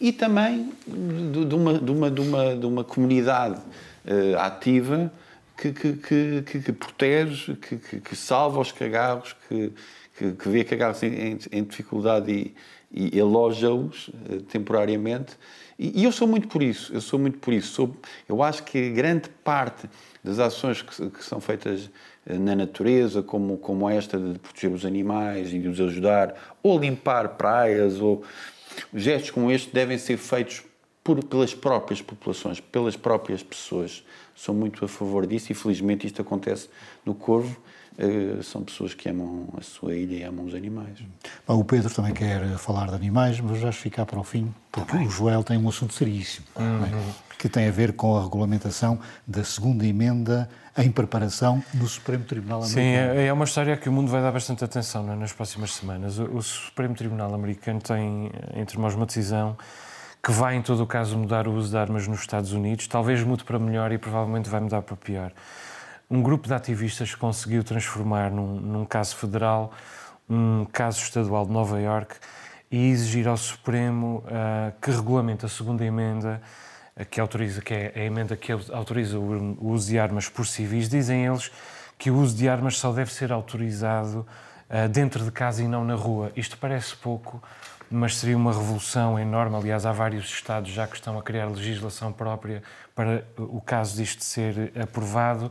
e 0.00 0.10
também 0.10 0.72
de, 0.86 1.44
de 1.44 1.54
uma, 1.54 1.74
de, 1.78 1.90
uma, 1.90 2.10
de, 2.10 2.20
uma, 2.20 2.56
de 2.56 2.66
uma 2.66 2.84
comunidade 2.84 3.60
eh, 4.06 4.34
ativa 4.38 5.12
que, 5.56 5.72
que, 5.72 5.92
que, 6.42 6.42
que- 6.60 6.72
protege, 6.72 7.54
que, 7.56 7.78
salva 8.16 8.60
os 8.60 8.72
cagarros, 8.72 9.34
que, 9.48 9.72
que, 10.16 10.32
vê 10.48 10.64
cagarros 10.64 11.02
em, 11.02 11.38
em- 11.52 11.64
dificuldade 11.64 12.30
e, 12.92 13.16
e 13.16 13.20
aloja-os 13.20 14.10
eh, 14.30 14.38
temporariamente. 14.50 15.36
E, 15.78 16.00
e 16.00 16.04
eu 16.04 16.12
sou 16.12 16.28
muito 16.28 16.48
por 16.48 16.62
isso, 16.62 16.92
eu 16.92 17.00
sou 17.00 17.18
muito 17.18 17.38
por 17.38 17.52
isso. 17.52 17.72
Sou, 17.72 17.96
eu 18.28 18.42
acho 18.42 18.62
que 18.62 18.90
grande 18.90 19.28
parte 19.42 19.88
das 20.22 20.38
ações 20.38 20.82
que, 20.82 21.10
que 21.10 21.24
são 21.24 21.40
feitas 21.40 21.90
eh, 22.26 22.38
na 22.38 22.54
natureza, 22.54 23.22
como, 23.22 23.56
como 23.58 23.88
esta 23.88 24.18
de 24.18 24.38
proteger 24.38 24.70
os 24.72 24.84
animais 24.84 25.52
e 25.52 25.58
de 25.58 25.68
os 25.68 25.80
ajudar, 25.80 26.56
ou 26.62 26.78
limpar 26.78 27.30
praias, 27.30 28.00
ou 28.00 28.22
gestos 28.92 29.30
como 29.30 29.50
este 29.50 29.72
devem 29.72 29.98
ser 29.98 30.16
feitos 30.16 30.62
por, 31.04 31.22
pelas 31.22 31.54
próprias 31.54 32.00
populações, 32.00 32.58
pelas 32.58 32.96
próprias 32.96 33.42
pessoas. 33.42 34.02
Sou 34.34 34.54
muito 34.54 34.84
a 34.84 34.88
favor 34.88 35.26
disso 35.26 35.52
e 35.52 35.54
felizmente 35.54 36.06
isto 36.06 36.22
acontece 36.22 36.68
no 37.04 37.14
Corvo. 37.14 37.54
Eh, 37.96 38.42
são 38.42 38.64
pessoas 38.64 38.92
que 38.92 39.08
amam 39.08 39.48
a 39.56 39.62
sua 39.62 39.94
ilha 39.94 40.16
e 40.16 40.22
amam 40.24 40.46
os 40.46 40.54
animais. 40.54 40.98
Bom, 41.46 41.60
o 41.60 41.64
Pedro 41.64 41.92
também 41.94 42.12
quer 42.12 42.56
falar 42.58 42.88
de 42.88 42.94
animais, 42.94 43.38
mas 43.38 43.60
vais 43.60 43.76
ficar 43.76 44.04
para 44.04 44.18
o 44.18 44.24
fim, 44.24 44.52
porque 44.72 44.96
o 44.96 45.08
Joel 45.08 45.44
tem 45.44 45.56
um 45.56 45.68
assunto 45.68 45.94
seríssimo, 45.94 46.46
é? 46.56 47.14
que 47.38 47.48
tem 47.48 47.68
a 47.68 47.70
ver 47.70 47.92
com 47.92 48.16
a 48.16 48.22
regulamentação 48.24 48.98
da 49.24 49.44
segunda 49.44 49.86
emenda 49.86 50.48
em 50.76 50.90
preparação 50.90 51.62
no 51.72 51.86
Supremo 51.86 52.24
Tribunal 52.24 52.62
Sim, 52.62 52.80
Americano. 52.80 53.20
é, 53.20 53.26
é 53.26 53.32
uma 53.32 53.44
história 53.44 53.76
que 53.76 53.88
o 53.88 53.92
mundo 53.92 54.10
vai 54.10 54.20
dar 54.20 54.32
bastante 54.32 54.64
atenção 54.64 55.12
é, 55.12 55.14
nas 55.14 55.32
próximas 55.32 55.72
semanas. 55.72 56.18
O, 56.18 56.24
o 56.36 56.42
Supremo 56.42 56.96
Tribunal 56.96 57.32
Americano 57.32 57.80
tem 57.80 58.32
entre 58.56 58.76
mãos 58.76 58.94
uma 58.94 59.06
decisão 59.06 59.56
que 60.24 60.32
vai, 60.32 60.56
em 60.56 60.62
todo 60.62 60.82
o 60.82 60.86
caso, 60.86 61.18
mudar 61.18 61.46
o 61.46 61.52
uso 61.52 61.68
de 61.68 61.76
armas 61.76 62.08
nos 62.08 62.20
Estados 62.20 62.52
Unidos. 62.52 62.86
Talvez 62.86 63.22
mude 63.22 63.44
para 63.44 63.58
melhor 63.58 63.92
e 63.92 63.98
provavelmente 63.98 64.48
vai 64.48 64.58
mudar 64.58 64.80
para 64.80 64.96
pior. 64.96 65.30
Um 66.10 66.22
grupo 66.22 66.48
de 66.48 66.54
ativistas 66.54 67.14
conseguiu 67.14 67.62
transformar 67.62 68.30
num, 68.30 68.58
num 68.58 68.84
caso 68.86 69.16
federal 69.16 69.70
um 70.26 70.64
caso 70.72 71.02
estadual 71.02 71.44
de 71.44 71.52
Nova 71.52 71.78
Iorque 71.78 72.14
e 72.70 72.88
exigir 72.88 73.28
ao 73.28 73.36
Supremo 73.36 74.24
ah, 74.26 74.72
que 74.80 74.90
regulamente 74.90 75.44
a 75.44 75.48
segunda 75.48 75.84
emenda 75.84 76.40
que 77.10 77.20
autoriza, 77.20 77.60
que 77.60 77.74
é 77.74 77.92
a 77.94 78.04
emenda 78.04 78.34
que 78.34 78.50
autoriza 78.50 79.18
o 79.18 79.56
o 79.60 79.68
uso 79.68 79.88
de 79.88 79.98
armas 79.98 80.28
por 80.30 80.46
civis, 80.46 80.88
dizem 80.88 81.26
eles 81.26 81.50
que 81.98 82.10
o 82.10 82.16
uso 82.16 82.34
de 82.34 82.48
armas 82.48 82.78
só 82.78 82.92
deve 82.92 83.12
ser 83.12 83.30
autorizado 83.30 84.26
ah, 84.70 84.86
dentro 84.86 85.22
de 85.22 85.30
casa 85.30 85.62
e 85.62 85.68
não 85.68 85.84
na 85.84 85.94
rua. 85.94 86.32
Isto 86.34 86.56
parece 86.56 86.96
pouco, 86.96 87.42
mas 87.90 88.16
seria 88.16 88.36
uma 88.36 88.52
revolução 88.52 89.18
enorme. 89.18 89.56
Aliás, 89.56 89.86
há 89.86 89.92
vários 89.92 90.26
Estados 90.26 90.70
já 90.70 90.86
que 90.86 90.96
estão 90.96 91.18
a 91.18 91.22
criar 91.22 91.46
legislação 91.46 92.12
própria 92.12 92.62
para 92.94 93.24
o 93.36 93.60
caso 93.60 93.96
disto 93.96 94.22
ser 94.22 94.72
aprovado, 94.80 95.50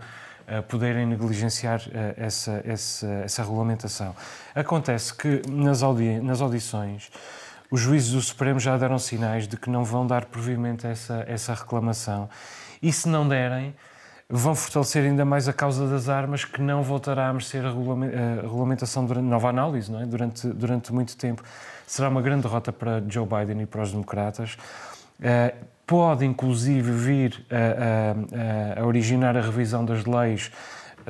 poderem 0.67 1.05
negligenciar 1.05 1.81
eh, 1.93 2.13
essa, 2.17 2.61
essa, 2.65 3.07
essa 3.23 3.43
regulamentação. 3.43 4.15
Acontece 4.53 5.13
que 5.13 5.41
nas, 5.49 5.81
audi 5.81 6.19
nas 6.19 6.41
audições 6.41 7.09
os 7.71 7.79
juízes 7.79 8.11
do 8.11 8.21
Supremo 8.21 8.59
já 8.59 8.77
deram 8.77 8.99
sinais 8.99 9.47
de 9.47 9.57
que 9.57 9.69
não 9.69 9.83
vão 9.83 10.05
dar 10.05 10.25
provimento 10.25 10.85
a 10.85 10.91
essa, 10.91 11.23
essa 11.27 11.53
reclamação. 11.53 12.29
E 12.81 12.91
se 12.91 13.07
não 13.07 13.27
derem, 13.27 13.73
vão 14.29 14.55
fortalecer 14.55 15.03
ainda 15.03 15.25
mais 15.25 15.47
a 15.47 15.53
causa 15.53 15.87
das 15.87 16.09
armas, 16.09 16.45
que 16.45 16.61
não 16.61 16.81
voltará 16.83 17.29
a 17.29 17.33
merecer 17.33 17.63
a 17.65 17.69
regulamentação 18.41 19.05
durante 19.05 19.25
nova 19.25 19.49
análise, 19.49 19.91
não 19.91 20.01
é? 20.01 20.05
durante, 20.05 20.47
durante 20.47 20.93
muito 20.93 21.15
tempo. 21.17 21.43
Será 21.85 22.09
uma 22.09 22.21
grande 22.21 22.43
derrota 22.43 22.71
para 22.71 23.03
Joe 23.07 23.27
Biden 23.27 23.61
e 23.61 23.65
para 23.65 23.81
os 23.81 23.91
democratas. 23.91 24.57
Uh, 25.19 25.55
pode, 25.85 26.25
inclusive, 26.25 26.91
vir 26.91 27.45
a, 27.51 28.79
a, 28.79 28.81
a, 28.81 28.85
originar 28.85 29.37
a 29.37 29.41
revisão 29.41 29.85
das 29.85 30.05
leis 30.05 30.51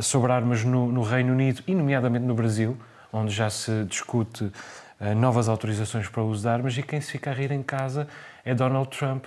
sobre 0.02 0.32
armas 0.32 0.64
no, 0.64 0.92
no, 0.92 1.04
Reino 1.04 1.32
Unido 1.32 1.64
e, 1.68 1.76
nomeadamente, 1.76 2.26
no 2.26 2.34
Brasil, 2.34 2.78
onde 3.12 3.32
já 3.32 3.50
se 3.50 3.86
discute 3.86 4.46
uh, 4.46 5.16
novas 5.16 5.48
autorizações 5.48 6.10
para 6.10 6.22
o 6.24 6.28
uso 6.28 6.42
de 6.42 6.50
armas. 6.50 6.78
E 6.78 6.84
quem 6.84 7.00
se 7.00 7.12
fica 7.12 7.30
a 7.30 7.34
rir 7.34 7.52
em 7.52 7.64
casa 7.64 8.08
é 8.44 8.54
Donald 8.54 8.90
Trump, 8.90 9.26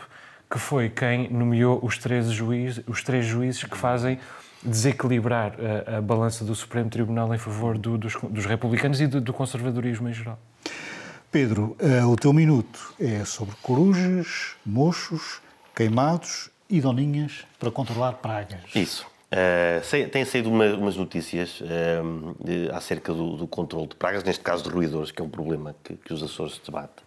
que 0.50 0.58
foi 0.58 0.88
quem 0.88 1.28
nomeou 1.28 1.80
os 1.82 1.98
três 1.98 2.30
juízes, 2.30 2.82
os 2.86 3.02
três 3.02 3.26
juízes 3.26 3.64
que 3.64 3.76
fazem 3.76 4.18
desequilibrar 4.62 5.54
a, 5.86 5.98
a 5.98 6.00
balança 6.00 6.44
do 6.44 6.54
Supremo 6.54 6.90
Tribunal 6.90 7.32
em 7.34 7.38
favor 7.38 7.78
do, 7.78 7.96
dos, 7.96 8.14
dos, 8.30 8.46
republicanos 8.46 9.00
e 9.00 9.06
do, 9.06 9.20
do, 9.20 9.32
conservadorismo 9.32 10.08
em 10.08 10.12
geral. 10.12 10.38
Pedro, 11.30 11.76
uh, 11.80 12.08
o 12.08 12.16
teu 12.16 12.32
minuto 12.32 12.94
é 12.98 13.24
sobre 13.24 13.54
corujas, 13.62 14.56
mochos, 14.64 15.40
queimados 15.74 16.50
e 16.70 16.80
doninhas 16.80 17.44
para 17.58 17.70
controlar 17.70 18.12
pragas. 18.14 18.60
Isso. 18.74 19.06
Uh, 19.26 20.08
têm 20.08 20.24
saído 20.24 20.48
uma, 20.48 20.66
umas 20.74 20.96
notícias 20.96 21.60
uh, 21.60 22.36
de, 22.42 22.70
acerca 22.70 23.12
do, 23.12 23.36
do, 23.36 23.46
controle 23.46 23.88
de 23.88 23.96
pragas, 23.96 24.22
neste 24.22 24.42
caso 24.42 24.62
de 24.62 24.70
ruídores, 24.70 25.10
que 25.10 25.20
é 25.20 25.24
um 25.24 25.28
problema 25.28 25.74
que, 25.82 25.94
que 25.94 26.12
os 26.12 26.22
Açores 26.22 26.60
debatem. 26.64 27.04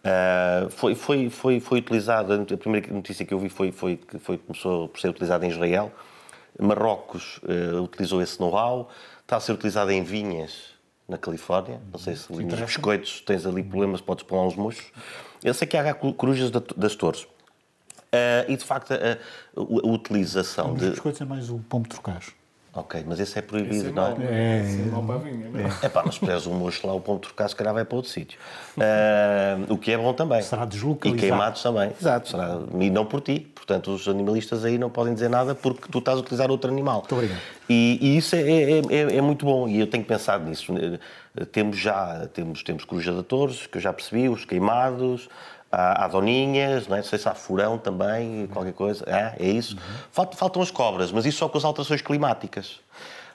Uh, 0.00 0.70
foi, 0.70 0.94
foi, 0.94 1.28
foi, 1.28 1.60
foi 1.60 1.78
utilizada, 1.78 2.42
a 2.42 2.56
primeira 2.56 2.92
notícia 2.92 3.24
que 3.24 3.34
eu 3.34 3.38
vi 3.38 3.50
foi, 3.50 3.70
foi 3.70 3.96
que 3.96 4.18
foi, 4.18 4.38
começou 4.38 4.88
por 4.88 4.98
ser 4.98 5.08
utilizada 5.08 5.44
em 5.44 5.50
Israel. 5.50 5.92
Marrocos 6.58 7.38
uh, 7.38 7.82
utilizou 7.82 8.22
esse 8.22 8.40
know-how, 8.40 8.88
está 9.20 9.36
a 9.36 9.40
ser 9.40 9.52
utilizada 9.52 9.92
em 9.92 10.02
vinhas 10.02 10.70
na 11.06 11.18
Califórnia. 11.18 11.80
Não 11.92 11.98
sei 11.98 12.16
se 12.16 12.32
nos 12.32 12.60
biscoitos 12.60 13.20
tens 13.20 13.44
ali 13.44 13.62
problemas, 13.62 14.00
podes 14.00 14.24
pôr 14.24 14.36
lá 14.36 14.46
uns 14.46 14.56
mochos. 14.56 14.86
Eu 15.42 15.52
sei 15.52 15.66
que 15.66 15.76
há 15.76 15.94
corujas 15.94 16.50
das 16.50 16.94
torres. 16.94 17.22
Uh, 17.22 18.48
e 18.48 18.56
de 18.56 18.64
facto 18.64 18.92
a, 18.92 18.96
a, 18.96 19.16
a 19.56 19.88
utilização 19.88 20.72
Os 20.72 20.78
de. 20.78 20.84
Os 20.86 20.90
biscoitos 20.92 21.20
é 21.20 21.24
mais 21.24 21.48
o 21.50 21.58
pombo 21.58 21.88
trocado. 21.88 22.26
Ok, 22.72 23.04
mas 23.04 23.18
esse 23.18 23.36
é 23.36 23.42
proibido, 23.42 23.74
esse 23.74 23.86
é 23.88 23.90
não 23.90 24.06
é? 24.06 24.14
É, 24.20 24.62
é, 24.62 24.88
é 24.88 25.02
mau 25.02 25.18
vinha, 25.18 25.48
não 25.48 25.58
é? 25.58 25.70
É 25.82 25.88
pá, 25.88 26.04
mas 26.06 26.14
se 26.14 26.20
puseres 26.20 26.46
um 26.46 26.54
mocho 26.54 26.86
lá, 26.86 26.92
o 26.92 27.00
ponto 27.00 27.22
de 27.22 27.28
trocar, 27.28 27.48
se 27.48 27.56
calhar 27.56 27.74
vai 27.74 27.84
para 27.84 27.96
outro 27.96 28.10
sítio. 28.10 28.38
Uh, 28.76 29.72
o 29.72 29.76
que 29.76 29.90
é 29.90 29.98
bom 29.98 30.12
também. 30.12 30.40
Será 30.40 30.64
deslocalizado. 30.64 31.16
E 31.16 31.28
queimados 31.28 31.62
também. 31.62 31.90
Exato. 32.00 32.28
Será, 32.28 32.60
e 32.78 32.88
não 32.90 33.04
por 33.04 33.22
ti. 33.22 33.50
Portanto, 33.54 33.92
os 33.92 34.06
animalistas 34.06 34.64
aí 34.64 34.78
não 34.78 34.88
podem 34.88 35.12
dizer 35.12 35.28
nada 35.28 35.52
porque 35.52 35.88
tu 35.90 35.98
estás 35.98 36.18
a 36.18 36.20
utilizar 36.20 36.48
outro 36.48 36.70
animal. 36.70 36.98
Muito 36.98 37.14
obrigado. 37.14 37.40
E, 37.68 37.98
e 38.00 38.16
isso 38.16 38.36
é, 38.36 38.40
é, 38.40 38.78
é, 38.78 39.16
é, 39.16 39.20
muito 39.20 39.44
bom 39.44 39.68
e 39.68 39.80
eu 39.80 39.86
tenho 39.86 40.04
pensado 40.04 40.44
nisso. 40.44 40.72
Temos 41.52 41.76
já, 41.76 42.28
temos, 42.32 42.62
temos 42.62 42.84
coruja 42.84 43.12
de 43.12 43.22
que 43.68 43.78
eu 43.78 43.80
já 43.80 43.92
percebi, 43.92 44.28
os 44.28 44.44
queimados, 44.44 45.28
há, 45.70 46.04
há 46.04 46.08
doninhas, 46.08 46.88
não, 46.88 46.96
é? 46.96 47.00
não 47.00 47.06
sei 47.06 47.18
se 47.18 47.28
há 47.28 47.34
furão 47.34 47.78
também, 47.78 48.46
qualquer 48.48 48.72
coisa. 48.72 49.04
É, 49.06 49.34
é 49.38 49.48
isso. 49.48 49.76
Uhum. 49.76 50.26
Faltam 50.32 50.62
as 50.62 50.70
cobras, 50.70 51.12
mas 51.12 51.24
isso 51.26 51.38
só 51.38 51.48
com 51.48 51.58
as 51.58 51.64
alterações 51.64 52.02
climáticas. 52.02 52.80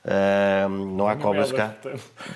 Uh, 0.06 0.70
não 0.70 1.08
há 1.08 1.16
cobras 1.16 1.52
cá. 1.52 1.74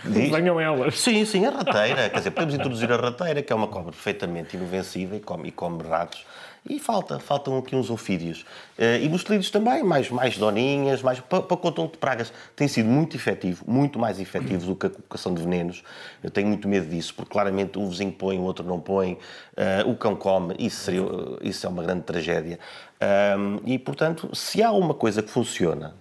Venham 0.04 0.60
elas. 0.60 1.00
Sim, 1.00 1.24
sim, 1.24 1.46
a 1.46 1.52
rateira. 1.52 2.10
Quer 2.10 2.18
dizer, 2.18 2.32
podemos 2.32 2.56
introduzir 2.56 2.92
a 2.92 2.98
rateira, 2.98 3.44
que 3.44 3.54
é 3.54 3.56
uma 3.56 3.68
cobra 3.68 3.92
perfeitamente 3.92 4.58
inofensiva 4.58 5.16
e 5.16 5.20
come, 5.20 5.50
e 5.50 5.52
come 5.52 5.84
ratos. 5.84 6.26
E 6.68 6.80
falta, 6.80 7.20
faltam 7.20 7.58
aqui 7.58 7.76
uns 7.76 7.90
ofídeos. 7.90 8.42
Uh, 8.78 9.02
e 9.02 9.10
nos 9.10 9.22
líderes 9.22 9.50
também, 9.50 9.84
mais, 9.84 10.10
mais 10.10 10.38
doninhas, 10.38 11.02
mais, 11.02 11.20
para, 11.20 11.42
para 11.42 11.58
controle 11.58 11.92
de 11.92 11.98
pragas. 11.98 12.34
Tem 12.56 12.68
sido 12.68 12.90
muito 12.90 13.16
efetivo, 13.16 13.64
muito 13.68 13.98
mais 13.98 14.20
efetivo 14.20 14.66
do 14.66 14.76
que 14.76 14.88
a 14.88 14.90
colocação 14.90 15.34
de 15.34 15.42
venenos. 15.42 15.84
Eu 16.24 16.30
tenho 16.30 16.48
muito 16.48 16.68
medo 16.68 16.88
disso, 16.90 17.14
porque 17.16 17.32
claramente 17.32 17.78
um 17.80 17.88
vizinho 17.88 18.12
põe, 18.12 18.38
o 18.38 18.42
outro 18.42 18.66
não 18.66 18.80
põe, 18.80 19.14
uh, 19.14 19.90
o 19.90 19.96
cão 19.96 20.16
come, 20.16 20.56
isso, 20.60 20.84
seria, 20.84 21.02
isso 21.42 21.66
é 21.66 21.70
uma 21.70 21.84
grande 21.84 22.02
tragédia. 22.02 22.60
e, 23.66 23.80
portanto, 23.80 24.36
se 24.36 24.62
há 24.62 24.72
uma 24.72 24.94
coisa 24.94 25.24
que 25.24 25.30
funciona, 25.30 25.94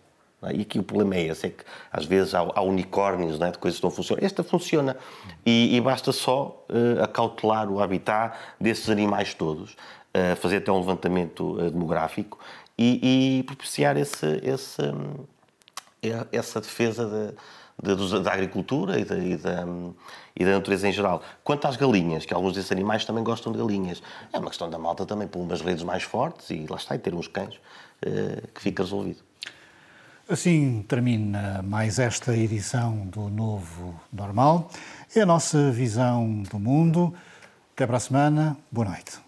é? 0.43 0.55
E 0.55 0.61
aqui 0.63 0.79
o 0.79 0.83
problema 0.83 1.17
é 1.17 1.27
esse, 1.27 1.47
é 1.47 1.51
que 1.51 1.65
às 1.91 2.05
vezes 2.05 2.35
há, 2.35 2.41
há 2.55 2.63
unicórnios 2.63 3.41
é? 3.41 3.51
de 3.51 3.59
coisas 3.59 3.81
que 3.81 3.85
não 3.85 3.91
funcionam. 3.91 4.25
Esta 4.25 4.45
funciona 4.45 4.97
e, 5.45 5.77
e 5.77 5.81
basta 5.81 6.13
só 6.13 6.65
uh, 6.69 7.03
acautelar 7.03 7.69
o 7.69 7.81
habitat 7.81 8.37
desses 8.61 8.89
animais 8.89 9.35
todos, 9.35 9.77
fazer 10.41 10.59
até 10.59 10.73
um 10.73 10.79
levantamento 10.79 11.59
uh, 11.59 11.71
demográfico 11.71 12.39
e, 12.77 13.39
e 13.39 13.43
propiciar 13.45 13.97
esse, 13.97 14.27
esse, 14.43 14.83
um, 14.83 15.25
essa 16.33 16.61
defesa 16.61 17.35
de, 17.83 17.95
de, 17.95 18.21
da 18.21 18.33
agricultura 18.33 18.99
e 18.99 19.05
da, 19.05 19.19
e, 19.19 19.37
da, 19.37 19.65
e 20.35 20.45
da, 20.45 20.53
natureza 20.53 20.89
em 20.89 20.93
geral. 20.93 21.23
Quanto 21.45 21.67
às 21.67 21.77
galinhas, 21.77 22.25
que 22.25 22.35
alguns 22.35 22.55
desses 22.55 22.73
animais 22.73 23.05
também 23.05 23.23
gostam 23.23 23.53
de 23.53 23.59
galinhas, 23.59 24.03
é 24.33 24.39
uma 24.39 24.49
questão 24.49 24.69
da 24.69 24.79
malta 24.79 25.05
também 25.07 25.29
pôr 25.29 25.41
umas 25.41 25.61
redes 25.61 25.85
mais 25.85 26.03
fortes 26.03 26.51
e 26.51 26.67
lá 26.69 26.77
está, 26.77 26.95
e 26.95 26.99
ter 26.99 27.15
uns 27.15 27.29
cães 27.29 27.61
que 28.55 28.61
fica 28.61 28.85
resolvido. 28.85 29.29
Assim 30.29 30.85
termina 30.87 31.63
mais 31.63 31.99
esta 31.99 32.37
edição 32.37 33.07
do 33.07 33.31
Novo 33.31 33.99
Normal. 34.13 34.71
É 35.17 35.23
a 35.23 35.27
nossa 35.27 35.71
visão 35.71 36.43
do 36.43 36.59
mundo. 36.59 37.15
Até 37.73 37.87
para 37.87 37.97
a 37.97 38.01
semana. 38.01 38.55
Boa 38.71 38.89
noite. 38.89 39.28